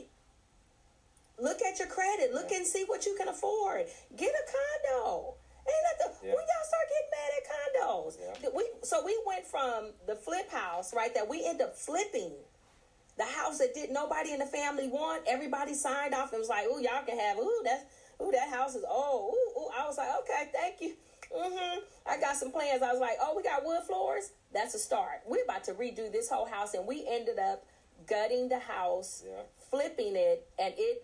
Look 1.39 1.61
at 1.61 1.77
your 1.79 1.87
credit. 1.87 2.33
Look 2.33 2.51
and 2.51 2.65
see 2.65 2.83
what 2.85 3.05
you 3.05 3.15
can 3.17 3.27
afford. 3.27 3.85
Get 4.15 4.29
a 4.31 4.43
condo. 4.93 5.35
Ain't 5.67 5.99
nothing. 6.01 6.29
Yeah. 6.29 6.33
When 6.35 6.43
y'all 6.43 6.65
start 6.65 6.87
getting 6.89 7.11
mad 7.13 7.31
at 7.37 7.43
condos, 7.51 8.17
Yeah. 8.43 8.49
we 8.55 8.69
so 8.83 9.03
we 9.05 9.19
went 9.25 9.45
from 9.45 9.91
the 10.07 10.15
flip 10.15 10.49
house, 10.49 10.93
right? 10.93 11.13
That 11.13 11.27
we 11.27 11.45
end 11.45 11.61
up 11.61 11.75
flipping 11.75 12.33
the 13.17 13.25
house 13.25 13.57
that 13.57 13.73
did 13.73 13.91
nobody 13.91 14.31
in 14.31 14.39
the 14.39 14.45
family 14.45 14.87
want. 14.87 15.23
Everybody 15.27 15.73
signed 15.73 16.13
off 16.13 16.31
and 16.31 16.39
was 16.39 16.49
like, 16.49 16.67
"Ooh, 16.67 16.79
y'all 16.81 17.03
can 17.05 17.19
have. 17.19 17.37
Ooh, 17.37 17.61
that's 17.63 17.83
ooh, 18.21 18.31
that 18.31 18.49
house 18.49 18.75
is 18.75 18.85
oh, 18.87 19.31
ooh, 19.33 19.59
ooh." 19.59 19.69
I 19.77 19.85
was 19.85 19.97
like, 19.97 20.09
"Okay, 20.21 20.49
thank 20.53 20.81
you." 20.81 20.95
Mm-hmm. 21.35 21.79
I 22.05 22.17
got 22.19 22.37
some 22.37 22.51
plans. 22.51 22.81
I 22.81 22.91
was 22.91 23.01
like, 23.01 23.17
"Oh, 23.21 23.35
we 23.35 23.43
got 23.43 23.65
wood 23.65 23.83
floors. 23.85 24.31
That's 24.53 24.73
a 24.73 24.79
start. 24.79 25.21
We're 25.25 25.43
about 25.43 25.65
to 25.65 25.73
redo 25.73 26.09
this 26.11 26.29
whole 26.29 26.45
house, 26.45 26.73
and 26.73 26.87
we 26.87 27.05
ended 27.07 27.37
up 27.37 27.65
gutting 28.07 28.47
the 28.47 28.59
house, 28.59 29.23
Yeah. 29.27 29.41
flipping 29.69 30.15
it, 30.15 30.47
and 30.57 30.73
it 30.77 31.03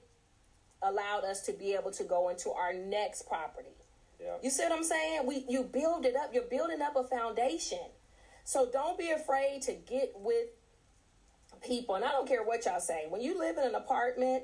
allowed 0.83 1.23
us 1.23 1.41
to 1.43 1.53
be 1.53 1.73
able 1.73 1.91
to 1.91 2.03
go 2.03 2.29
into 2.29 2.51
our 2.51 2.73
next 2.73 3.27
property. 3.27 3.69
Yeah. 4.21 4.35
You 4.41 4.49
see 4.49 4.63
what 4.63 4.71
I'm 4.71 4.83
saying? 4.83 5.25
We 5.25 5.45
you 5.49 5.63
build 5.63 6.05
it 6.05 6.15
up. 6.15 6.33
You're 6.33 6.43
building 6.43 6.81
up 6.81 6.95
a 6.95 7.03
foundation. 7.03 7.79
So 8.45 8.69
don't 8.71 8.97
be 8.97 9.11
afraid 9.11 9.61
to 9.63 9.73
get 9.73 10.13
with 10.15 10.47
people. 11.65 11.95
And 11.95 12.03
I 12.03 12.11
don't 12.11 12.27
care 12.27 12.43
what 12.43 12.65
y'all 12.65 12.79
say. 12.79 13.05
When 13.09 13.21
you 13.21 13.37
live 13.37 13.57
in 13.57 13.63
an 13.63 13.75
apartment, 13.75 14.43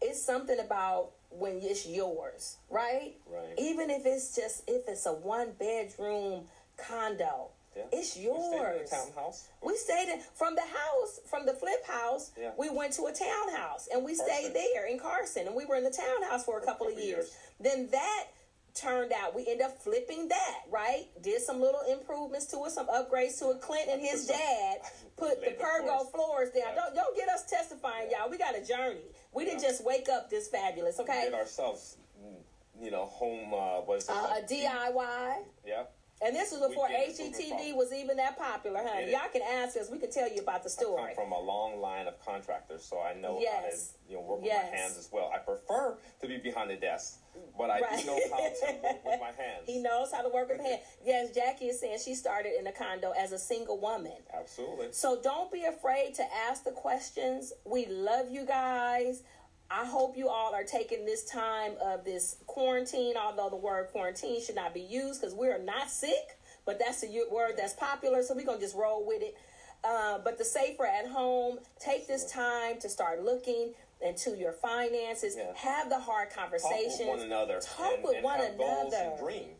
it's 0.00 0.22
something 0.24 0.58
about 0.58 1.10
when 1.30 1.60
it's 1.62 1.86
yours, 1.86 2.56
right? 2.68 3.14
Right. 3.26 3.54
Even 3.58 3.90
if 3.90 4.02
it's 4.04 4.34
just 4.34 4.64
if 4.66 4.88
it's 4.88 5.06
a 5.06 5.12
one 5.12 5.52
bedroom 5.58 6.44
condo, 6.76 7.50
Yeah. 7.76 7.84
it's 7.92 8.16
We 8.16 8.22
stayed 8.22 8.26
in 8.26 8.32
a 8.34 8.76
yours. 8.78 8.90
townhouse. 8.90 9.48
We 9.62 9.76
stayed 9.76 10.08
in 10.12 10.20
from 10.34 10.54
the 10.56 10.62
house, 10.62 11.20
from 11.28 11.46
the 11.46 11.52
flip 11.54 11.84
house. 11.86 12.32
Yeah. 12.38 12.50
We 12.58 12.68
went 12.70 12.92
to 12.94 13.06
a 13.06 13.12
townhouse 13.12 13.88
and 13.92 14.04
we 14.04 14.14
stayed 14.14 14.52
there 14.54 14.86
in 14.86 14.98
Carson, 14.98 15.46
and 15.46 15.54
we 15.54 15.64
were 15.66 15.76
in 15.76 15.84
the 15.84 15.90
townhouse 15.90 16.44
for 16.44 16.58
a 16.58 16.64
couple, 16.64 16.86
of 16.88 16.94
couple 16.94 17.04
years. 17.06 17.16
years. 17.26 17.36
Then 17.60 17.88
that 17.92 18.24
turned 18.72 19.12
out 19.12 19.34
we 19.34 19.44
end 19.48 19.60
up 19.60 19.76
flipping 19.82 20.28
that 20.28 20.58
right 20.70 21.06
did 21.22 21.42
some 21.42 21.60
little 21.60 21.80
improvements 21.90 22.46
to 22.46 22.56
it 22.64 22.70
some 22.70 22.86
upgrades 22.86 23.36
to 23.36 23.50
it 23.50 23.60
clint 23.60 23.88
and 23.90 24.00
his 24.00 24.28
dad 24.28 24.76
put 25.16 25.40
the 25.40 25.50
pergo 25.60 26.08
floors. 26.12 26.50
down 26.50 26.62
Yeah. 26.68 26.74
don't 26.76 26.94
don't 26.94 27.16
get 27.16 27.28
us 27.28 27.44
testifying 27.50 28.08
y'all 28.12 28.30
we 28.30 28.38
got 28.38 28.56
a 28.56 28.64
journey 28.64 29.00
we 29.34 29.44
didn't 29.44 29.60
just 29.60 29.84
wake 29.84 30.08
up 30.08 30.30
this 30.30 30.46
fabulous 30.46 31.00
okay 31.00 31.24
we 31.24 31.30
Did 31.30 31.34
ourselves, 31.34 31.96
mm, 32.24 32.36
you 32.80 32.92
know, 32.92 33.06
home. 33.06 33.52
Uh, 33.52 33.80
what 33.80 33.98
is 33.98 34.04
it? 34.04 34.10
uh, 34.12 34.36
a 34.38 34.42
diy 34.48 35.42
Yeah. 35.66 35.82
And 36.22 36.34
this 36.36 36.52
was 36.52 36.60
before 36.68 36.88
HGTV 36.88 37.74
was 37.74 37.92
even 37.92 38.16
that 38.18 38.38
popular, 38.38 38.80
honey. 38.84 39.04
It? 39.04 39.10
Y'all 39.10 39.28
can 39.32 39.42
ask 39.42 39.76
us. 39.76 39.88
We 39.90 39.98
can 39.98 40.10
tell 40.10 40.28
you 40.30 40.42
about 40.42 40.62
the 40.62 40.70
story. 40.70 41.02
I 41.02 41.14
come 41.14 41.24
from 41.24 41.32
a 41.32 41.40
long 41.40 41.80
line 41.80 42.06
of 42.06 42.22
contractors, 42.24 42.84
so 42.84 43.00
I 43.00 43.14
know 43.14 43.34
how 43.36 43.68
to 43.68 43.76
you 44.08 44.16
know 44.16 44.22
work 44.22 44.40
Yes. 44.42 44.64
with 44.64 44.72
my 44.72 44.76
hands 44.78 44.98
as 44.98 45.08
well. 45.12 45.30
I 45.34 45.38
prefer 45.38 45.96
to 46.20 46.26
be 46.28 46.36
behind 46.38 46.70
the 46.70 46.76
desk, 46.76 47.20
but 47.56 47.70
I 47.70 47.80
Right. 47.80 48.00
do 48.00 48.06
know 48.06 48.18
how 48.30 48.38
to 48.38 48.72
work 48.82 49.04
with 49.04 49.20
my 49.20 49.32
hands. 49.42 49.64
He 49.66 49.78
knows 49.78 50.12
how 50.12 50.22
to 50.22 50.28
work 50.28 50.48
with 50.48 50.60
hands. 50.66 50.82
Yes, 51.04 51.34
Jackie 51.34 51.66
is 51.68 51.80
saying 51.80 51.98
she 52.04 52.14
started 52.14 52.58
in 52.58 52.66
a 52.66 52.72
condo 52.72 53.12
as 53.12 53.32
a 53.32 53.38
single 53.38 53.78
woman. 53.78 54.12
Absolutely. 54.34 54.88
So 54.92 55.20
don't 55.22 55.50
be 55.52 55.64
afraid 55.64 56.14
to 56.16 56.24
ask 56.48 56.64
the 56.64 56.72
questions. 56.72 57.52
We 57.64 57.86
love 57.86 58.30
you 58.30 58.44
guys. 58.44 59.22
I 59.70 59.84
hope 59.84 60.16
you 60.16 60.28
all 60.28 60.52
are 60.54 60.64
taking 60.64 61.04
this 61.06 61.24
time 61.24 61.72
of 61.80 62.04
this 62.04 62.36
quarantine, 62.46 63.14
although 63.16 63.48
the 63.50 63.56
word 63.56 63.88
quarantine 63.92 64.42
should 64.42 64.56
not 64.56 64.74
be 64.74 64.80
used 64.80 65.20
because 65.20 65.34
we 65.34 65.46
are 65.48 65.58
not 65.60 65.88
sick, 65.90 66.38
but 66.66 66.78
that's 66.78 67.04
a 67.04 67.24
word 67.30 67.52
that's 67.56 67.74
popular, 67.74 68.22
so 68.22 68.34
we're 68.34 68.44
going 68.44 68.58
to 68.58 68.64
just 68.64 68.76
roll 68.76 69.06
with 69.06 69.22
it. 69.22 69.36
Uh, 69.84 70.18
but 70.24 70.38
the 70.38 70.44
safer 70.44 70.84
at 70.84 71.06
home, 71.06 71.58
take 71.78 72.06
this 72.08 72.30
time 72.30 72.78
to 72.80 72.88
start 72.88 73.22
looking 73.24 73.72
into 74.02 74.36
your 74.36 74.52
finances, 74.52 75.36
Yeah. 75.36 75.52
have 75.54 75.88
the 75.88 75.98
hard 75.98 76.30
conversations, 76.30 76.98
Talk 76.98 77.06
with 77.06 77.18
one 77.18 77.20
another. 77.20 77.60
Talk 77.60 77.92
and, 77.94 78.02
with 78.04 78.14
and 78.16 78.24
one 78.24 78.40
another. 78.40 79.16
dream. 79.20 79.50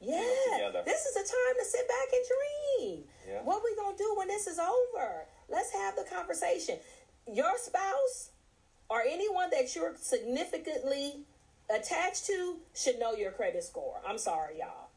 Yeah, 0.00 0.70
this 0.84 1.06
is 1.06 1.16
a 1.16 1.20
time 1.20 1.54
to 1.58 1.64
sit 1.64 1.88
back 1.88 2.08
and 2.12 2.24
dream. 2.28 3.04
Yeah. 3.26 3.42
What 3.42 3.62
we 3.64 3.74
gonna 3.76 3.96
do 3.96 4.14
when 4.16 4.28
this 4.28 4.46
is 4.46 4.58
over? 4.58 5.24
Let's 5.48 5.72
have 5.72 5.96
the 5.96 6.04
conversation. 6.04 6.78
Your 7.32 7.56
spouse 7.58 8.30
or 8.88 9.02
anyone 9.02 9.50
that 9.50 9.74
you're 9.74 9.94
significantly 10.00 11.20
attached 11.74 12.26
to 12.26 12.56
should 12.74 12.98
know 12.98 13.14
your 13.14 13.32
credit 13.32 13.64
score. 13.64 14.00
I'm 14.06 14.18
sorry, 14.18 14.58
y'all. 14.58 14.88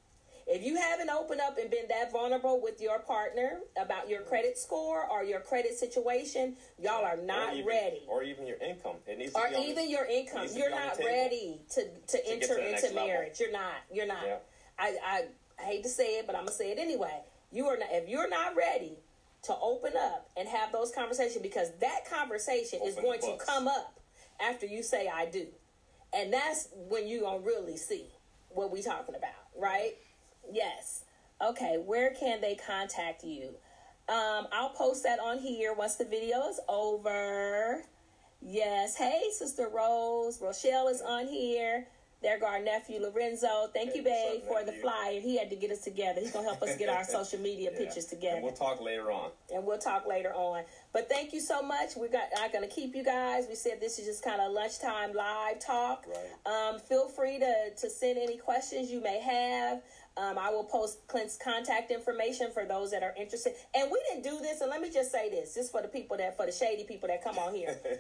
If 0.52 0.64
you 0.64 0.78
haven't 0.78 1.12
opened 1.12 1.42
up 1.42 1.60
and 1.60 1.70
been 1.70 1.88
that 1.90 2.12
vulnerable 2.12 2.60
with 2.60 2.82
your 2.82 2.98
partner 3.00 3.60
about 3.80 4.10
your 4.10 4.22
credit 4.22 4.58
score 4.58 5.06
or 5.08 5.24
your 5.24 5.42
credit 5.42 5.78
situation, 5.78 6.56
y'all 6.82 7.06
are 7.06 7.18
not 7.18 7.50
or 7.50 7.54
even, 7.58 7.66
ready. 7.68 8.02
Or 8.08 8.24
even 8.24 8.48
your 8.48 8.58
income. 8.58 8.96
It 9.06 9.20
needs 9.20 9.36
Or 9.36 9.44
to 9.44 9.50
be 9.50 9.56
on 9.56 9.62
the- 9.62 9.70
even 9.70 9.90
your 9.92 10.06
income, 10.06 10.48
you're 10.56 10.70
be 10.70 10.74
on 10.74 10.80
the 10.82 10.86
not 10.88 11.00
ready 11.06 11.62
to 11.72 11.84
to 11.84 12.18
get 12.18 12.28
enter 12.28 12.56
to 12.56 12.70
into 12.76 12.88
level. 12.88 13.08
marriage. 13.08 13.40
You're 13.40 13.52
not. 13.52 13.76
You're 13.94 14.08
not. 14.08 14.26
Yeah. 14.26 14.38
I, 14.80 14.98
I 15.06 15.26
I 15.60 15.64
hate 15.66 15.84
to 15.84 15.90
say 15.90 16.18
it, 16.18 16.26
but 16.26 16.36
I'm 16.36 16.46
gonna 16.46 16.52
say 16.56 16.72
it 16.72 16.80
anyway. 16.80 17.20
You 17.52 17.68
are 17.68 17.78
not. 17.78 17.90
If 17.92 18.10
you're 18.10 18.30
not 18.30 18.56
ready 18.56 18.98
to 19.44 19.56
open 19.62 19.94
up 19.98 20.30
and 20.36 20.48
have 20.48 20.72
those 20.72 20.92
conversations, 20.92 21.42
because 21.42 21.72
that 21.80 22.02
conversation 22.10 22.80
is 22.84 22.96
going 22.96 23.20
to 23.22 23.38
come 23.46 23.68
up 23.68 24.00
after 24.42 24.66
you 24.66 24.84
say 24.84 25.08
I 25.08 25.26
do, 25.26 25.48
and 26.14 26.32
that's 26.34 26.70
when 26.90 27.08
you 27.08 27.22
gonna 27.22 27.40
really 27.40 27.78
see 27.78 28.06
what 28.50 28.72
we 28.72 28.82
talking 28.82 29.16
about, 29.16 29.32
right? 29.58 29.94
Yes. 30.52 31.04
Okay. 31.42 31.82
Where 31.86 32.12
can 32.12 32.42
they 32.42 32.56
contact 32.56 33.24
you? 33.24 33.56
Um, 34.10 34.48
I'll 34.52 34.70
post 34.70 35.04
that 35.04 35.20
on 35.20 35.38
here 35.38 35.74
once 35.74 35.96
the 35.96 36.06
video 36.06 36.48
is 36.50 36.60
over. 36.68 37.84
Yes. 38.42 38.98
Hey, 38.98 39.30
Sister 39.32 39.70
Rose. 39.72 40.42
Rochelle 40.42 40.88
is 40.88 41.02
on 41.02 41.28
here. 41.28 41.88
There 42.22 42.38
go 42.38 42.48
our 42.48 42.60
nephew 42.62 43.00
Lorenzo. 43.00 43.70
Thank 43.74 43.96
you, 43.96 44.04
Hey, 44.04 44.40
babe, 44.40 44.48
for 44.48 44.60
the 44.60 44.68
nephew? 44.68 44.82
flyer. 44.82 45.20
He 45.22 45.38
had 45.38 45.50
to 45.52 45.56
get 45.56 45.72
us 45.72 45.80
together. 45.80 46.20
He's 46.20 46.32
gonna 46.32 46.48
help 46.50 46.62
us 46.62 46.76
get 46.76 46.90
our 46.90 47.04
social 47.18 47.40
media 47.40 47.72
Yeah. 47.72 47.78
pictures 47.78 48.06
together 48.08 48.36
And 48.36 48.44
we'll 48.44 48.54
talk 48.54 48.82
later 48.82 49.10
on. 49.10 49.32
and 49.54 49.66
we'll 49.66 49.78
talk 49.78 50.06
later 50.06 50.34
on. 50.34 50.64
But 50.92 51.08
thank 51.08 51.32
you 51.32 51.40
so 51.40 51.62
much. 51.62 51.96
We're 51.96 52.10
got, 52.10 52.28
not 52.36 52.52
going 52.52 52.68
to 52.68 52.74
keep 52.74 52.94
you 52.96 53.04
guys. 53.06 53.46
We 53.48 53.56
said 53.56 53.80
this 53.80 54.00
is 54.00 54.06
just 54.06 54.24
kind 54.24 54.42
of 54.42 54.52
lunchtime 54.52 55.14
live 55.14 55.60
talk. 55.60 56.06
Right. 56.08 56.74
Um, 56.74 56.80
feel 56.80 57.08
free 57.08 57.40
to, 57.40 57.70
to 57.78 57.90
send 57.90 58.18
any 58.18 58.38
questions 58.38 58.90
you 58.92 59.00
may 59.02 59.20
have. 59.20 59.82
Um, 60.18 60.38
I 60.38 60.50
will 60.50 60.64
post 60.66 61.08
Clint's 61.08 61.38
contact 61.38 61.92
information 61.92 62.52
for 62.52 62.66
those 62.66 62.92
that 62.92 63.04
are 63.04 63.14
interested. 63.18 63.54
And 63.74 63.90
we 63.92 64.02
didn't 64.10 64.24
do 64.24 64.40
this, 64.42 64.60
and 64.62 64.70
let 64.70 64.82
me 64.82 64.90
just 64.90 65.12
say 65.12 65.30
this, 65.30 65.54
just 65.54 65.72
for 65.72 65.82
the 65.82 65.88
people 65.88 66.18
that, 66.18 66.36
for 66.36 66.46
the 66.48 66.52
shady 66.52 66.84
people 66.84 67.08
that 67.08 67.24
come 67.24 67.38
on 67.38 67.54
here. 67.56 67.80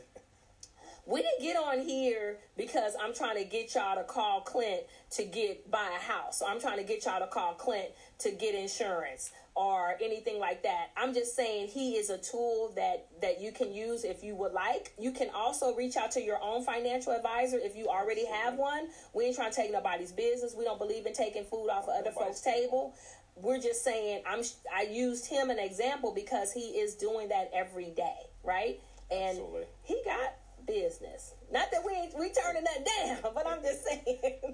We 1.09 1.23
didn't 1.23 1.41
get 1.41 1.57
on 1.57 1.79
here 1.79 2.37
because 2.55 2.93
I'm 3.01 3.15
trying 3.15 3.37
to 3.37 3.43
get 3.43 3.73
y'all 3.73 3.95
to 3.95 4.03
call 4.03 4.41
Clint 4.41 4.81
to 5.11 5.25
get 5.25 5.71
buy 5.71 5.89
a 5.97 5.99
house. 5.99 6.43
Or 6.43 6.49
I'm 6.49 6.61
trying 6.61 6.77
to 6.77 6.83
get 6.83 7.03
y'all 7.03 7.19
to 7.19 7.25
call 7.25 7.55
Clint 7.55 7.89
to 8.19 8.31
get 8.31 8.53
insurance 8.53 9.31
or 9.55 9.95
anything 10.03 10.39
like 10.39 10.61
that. 10.61 10.91
I'm 10.95 11.15
just 11.15 11.35
saying 11.35 11.69
he 11.69 11.93
is 11.93 12.11
a 12.11 12.19
tool 12.19 12.73
that 12.75 13.07
that 13.23 13.41
you 13.41 13.51
can 13.51 13.73
use 13.73 14.03
if 14.03 14.23
you 14.23 14.35
would 14.35 14.53
like. 14.53 14.93
You 14.99 15.11
can 15.11 15.31
also 15.33 15.73
reach 15.73 15.97
out 15.97 16.11
to 16.11 16.21
your 16.21 16.37
own 16.43 16.63
financial 16.63 17.11
advisor 17.11 17.57
if 17.57 17.75
you 17.75 17.87
already 17.87 18.27
have 18.27 18.53
one. 18.53 18.89
We 19.15 19.25
ain't 19.25 19.35
trying 19.35 19.49
to 19.49 19.55
take 19.55 19.71
nobody's 19.71 20.11
business. 20.11 20.53
We 20.55 20.63
don't 20.63 20.77
believe 20.77 21.07
in 21.07 21.13
taking 21.13 21.43
food 21.43 21.69
off 21.69 21.85
of 21.85 21.95
other 21.99 22.11
folks' 22.11 22.41
table. 22.41 22.93
We're 23.35 23.59
just 23.59 23.83
saying 23.83 24.21
I'm 24.27 24.43
I 24.71 24.83
used 24.83 25.25
him 25.25 25.49
an 25.49 25.57
example 25.57 26.13
because 26.13 26.53
he 26.53 26.77
is 26.79 26.93
doing 26.93 27.29
that 27.29 27.49
every 27.51 27.89
day, 27.89 28.27
right? 28.43 28.79
And 29.09 29.39
Absolutely. 29.39 29.65
he 29.81 29.99
got 30.05 30.33
business. 30.69 31.33
Not 31.51 31.71
that 31.71 31.81
we 31.83 31.93
ain't 31.93 32.13
we 32.17 32.31
turning 32.31 32.63
that 32.63 32.85
down, 32.85 33.31
but 33.35 33.47
I'm 33.47 33.61
just 33.63 33.83
saying. 33.83 34.05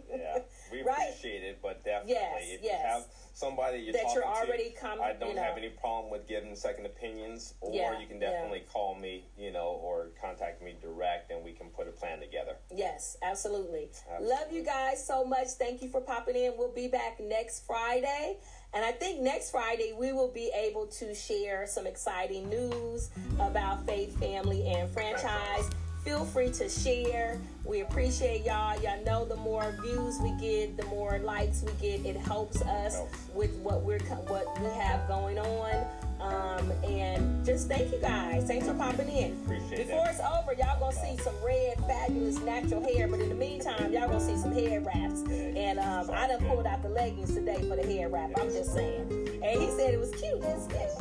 Yeah, 0.10 0.40
we 0.72 0.82
Right? 0.86 1.10
appreciate 1.10 1.44
it, 1.44 1.60
but 1.62 1.84
definitely, 1.84 2.14
Yes, 2.14 2.42
if 2.48 2.64
yes. 2.64 2.80
you 2.82 2.88
have 2.90 3.04
somebody 3.34 3.80
you're 3.80 3.92
That 3.94 4.04
talking 4.04 4.16
you're 4.16 4.26
already 4.26 4.70
to, 4.70 4.76
com- 4.80 5.02
I 5.02 5.12
don't 5.12 5.30
you 5.30 5.36
know. 5.36 5.44
have 5.44 5.58
any 5.58 5.70
problem 5.70 6.10
with 6.10 6.26
giving 6.26 6.56
second 6.56 6.86
opinions, 6.86 7.54
or 7.60 7.74
Yeah, 7.74 8.00
you 8.00 8.08
can 8.08 8.22
yeah. 8.22 8.32
definitely 8.32 8.64
call 8.72 8.96
me, 8.96 9.26
you 9.38 9.52
know, 9.52 9.78
or 9.84 10.12
contact 10.22 10.64
me 10.64 10.76
direct, 10.82 11.32
and 11.32 11.44
we 11.44 11.52
can 11.52 11.68
put 11.68 11.88
a 11.90 11.92
plan 11.92 12.22
together. 12.22 12.56
Yes, 12.74 13.18
absolutely. 13.22 13.90
Absolutely. 14.10 14.30
Love 14.36 14.52
you 14.54 14.64
guys 14.64 15.06
so 15.06 15.26
much. 15.26 15.48
Thank 15.60 15.82
you 15.82 15.90
for 15.90 16.00
popping 16.00 16.38
in. 16.38 16.54
We'll 16.58 16.72
be 16.74 16.88
back 16.88 17.20
next 17.20 17.66
Friday. 17.68 18.38
And 18.74 18.84
I 18.86 18.92
think 18.94 19.20
next 19.22 19.52
Friday 19.52 19.94
we 19.98 20.14
will 20.14 20.32
be 20.32 20.52
able 20.56 20.88
to 20.88 21.14
share 21.14 21.66
some 21.68 21.86
exciting 21.88 22.50
news 22.50 23.10
about 23.40 23.86
Faith, 23.86 24.18
Family, 24.20 24.66
and 24.68 24.90
Franchise. 24.92 25.70
Feel 26.06 26.24
free 26.24 26.52
to 26.52 26.70
share. 26.70 27.40
We 27.64 27.82
appreciate 27.82 28.46
y'all. 28.46 28.80
Y'all 28.80 29.04
know 29.06 29.26
the 29.26 29.38
more 29.38 29.76
views 29.82 30.20
we 30.22 30.30
get, 30.40 30.78
the 30.78 30.86
more 30.86 31.18
likes 31.18 31.64
we 31.64 31.72
get. 31.82 32.06
It 32.06 32.16
helps 32.16 32.62
us 32.62 33.00
with 33.34 33.50
what 33.56 33.82
we're 33.82 33.98
what 34.28 34.46
we 34.62 34.68
have 34.80 35.08
going 35.08 35.40
on. 35.40 35.88
Um, 36.22 36.72
and 36.84 37.44
just 37.44 37.68
thank 37.68 37.92
you 37.92 37.98
guys. 38.00 38.46
Thanks 38.46 38.68
for 38.68 38.76
popping 38.76 39.10
in. 39.10 39.32
Appreciate 39.46 39.88
Before 39.88 40.06
that. 40.06 40.12
it's 40.12 40.20
over, 40.20 40.54
y'all 40.54 40.80
gonna 40.80 40.96
see 40.96 41.18
some 41.24 41.34
red, 41.44 41.74
fabulous 41.88 42.40
natural 42.42 42.84
hair. 42.84 43.08
But 43.08 43.22
in 43.22 43.30
the 43.30 43.36
meantime, 43.36 43.92
y'all 43.92 44.08
gonna 44.08 44.20
see 44.20 44.38
some 44.38 44.52
hair 44.52 44.82
wraps. 44.82 45.24
And 45.28 45.80
um, 45.80 46.12
I 46.12 46.28
done 46.28 46.46
pulled 46.46 46.68
out 46.68 46.84
the 46.84 46.90
leggings 46.90 47.34
today 47.34 47.68
for 47.68 47.76
the 47.76 47.84
hair 47.84 48.10
wrap. 48.10 48.30
I'm 48.40 48.50
just 48.50 48.74
saying. 48.74 49.10
And 49.44 49.60
he 49.60 49.72
said 49.72 49.96
it 49.96 50.00
was 50.00 50.12
cute, 50.12 50.44
isn't 50.44 50.72
it? 50.72 50.92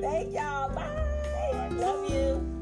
Thank 0.00 0.32
y'all. 0.32 0.72
Bye. 0.72 1.13
Love 1.76 2.08
you. 2.08 2.53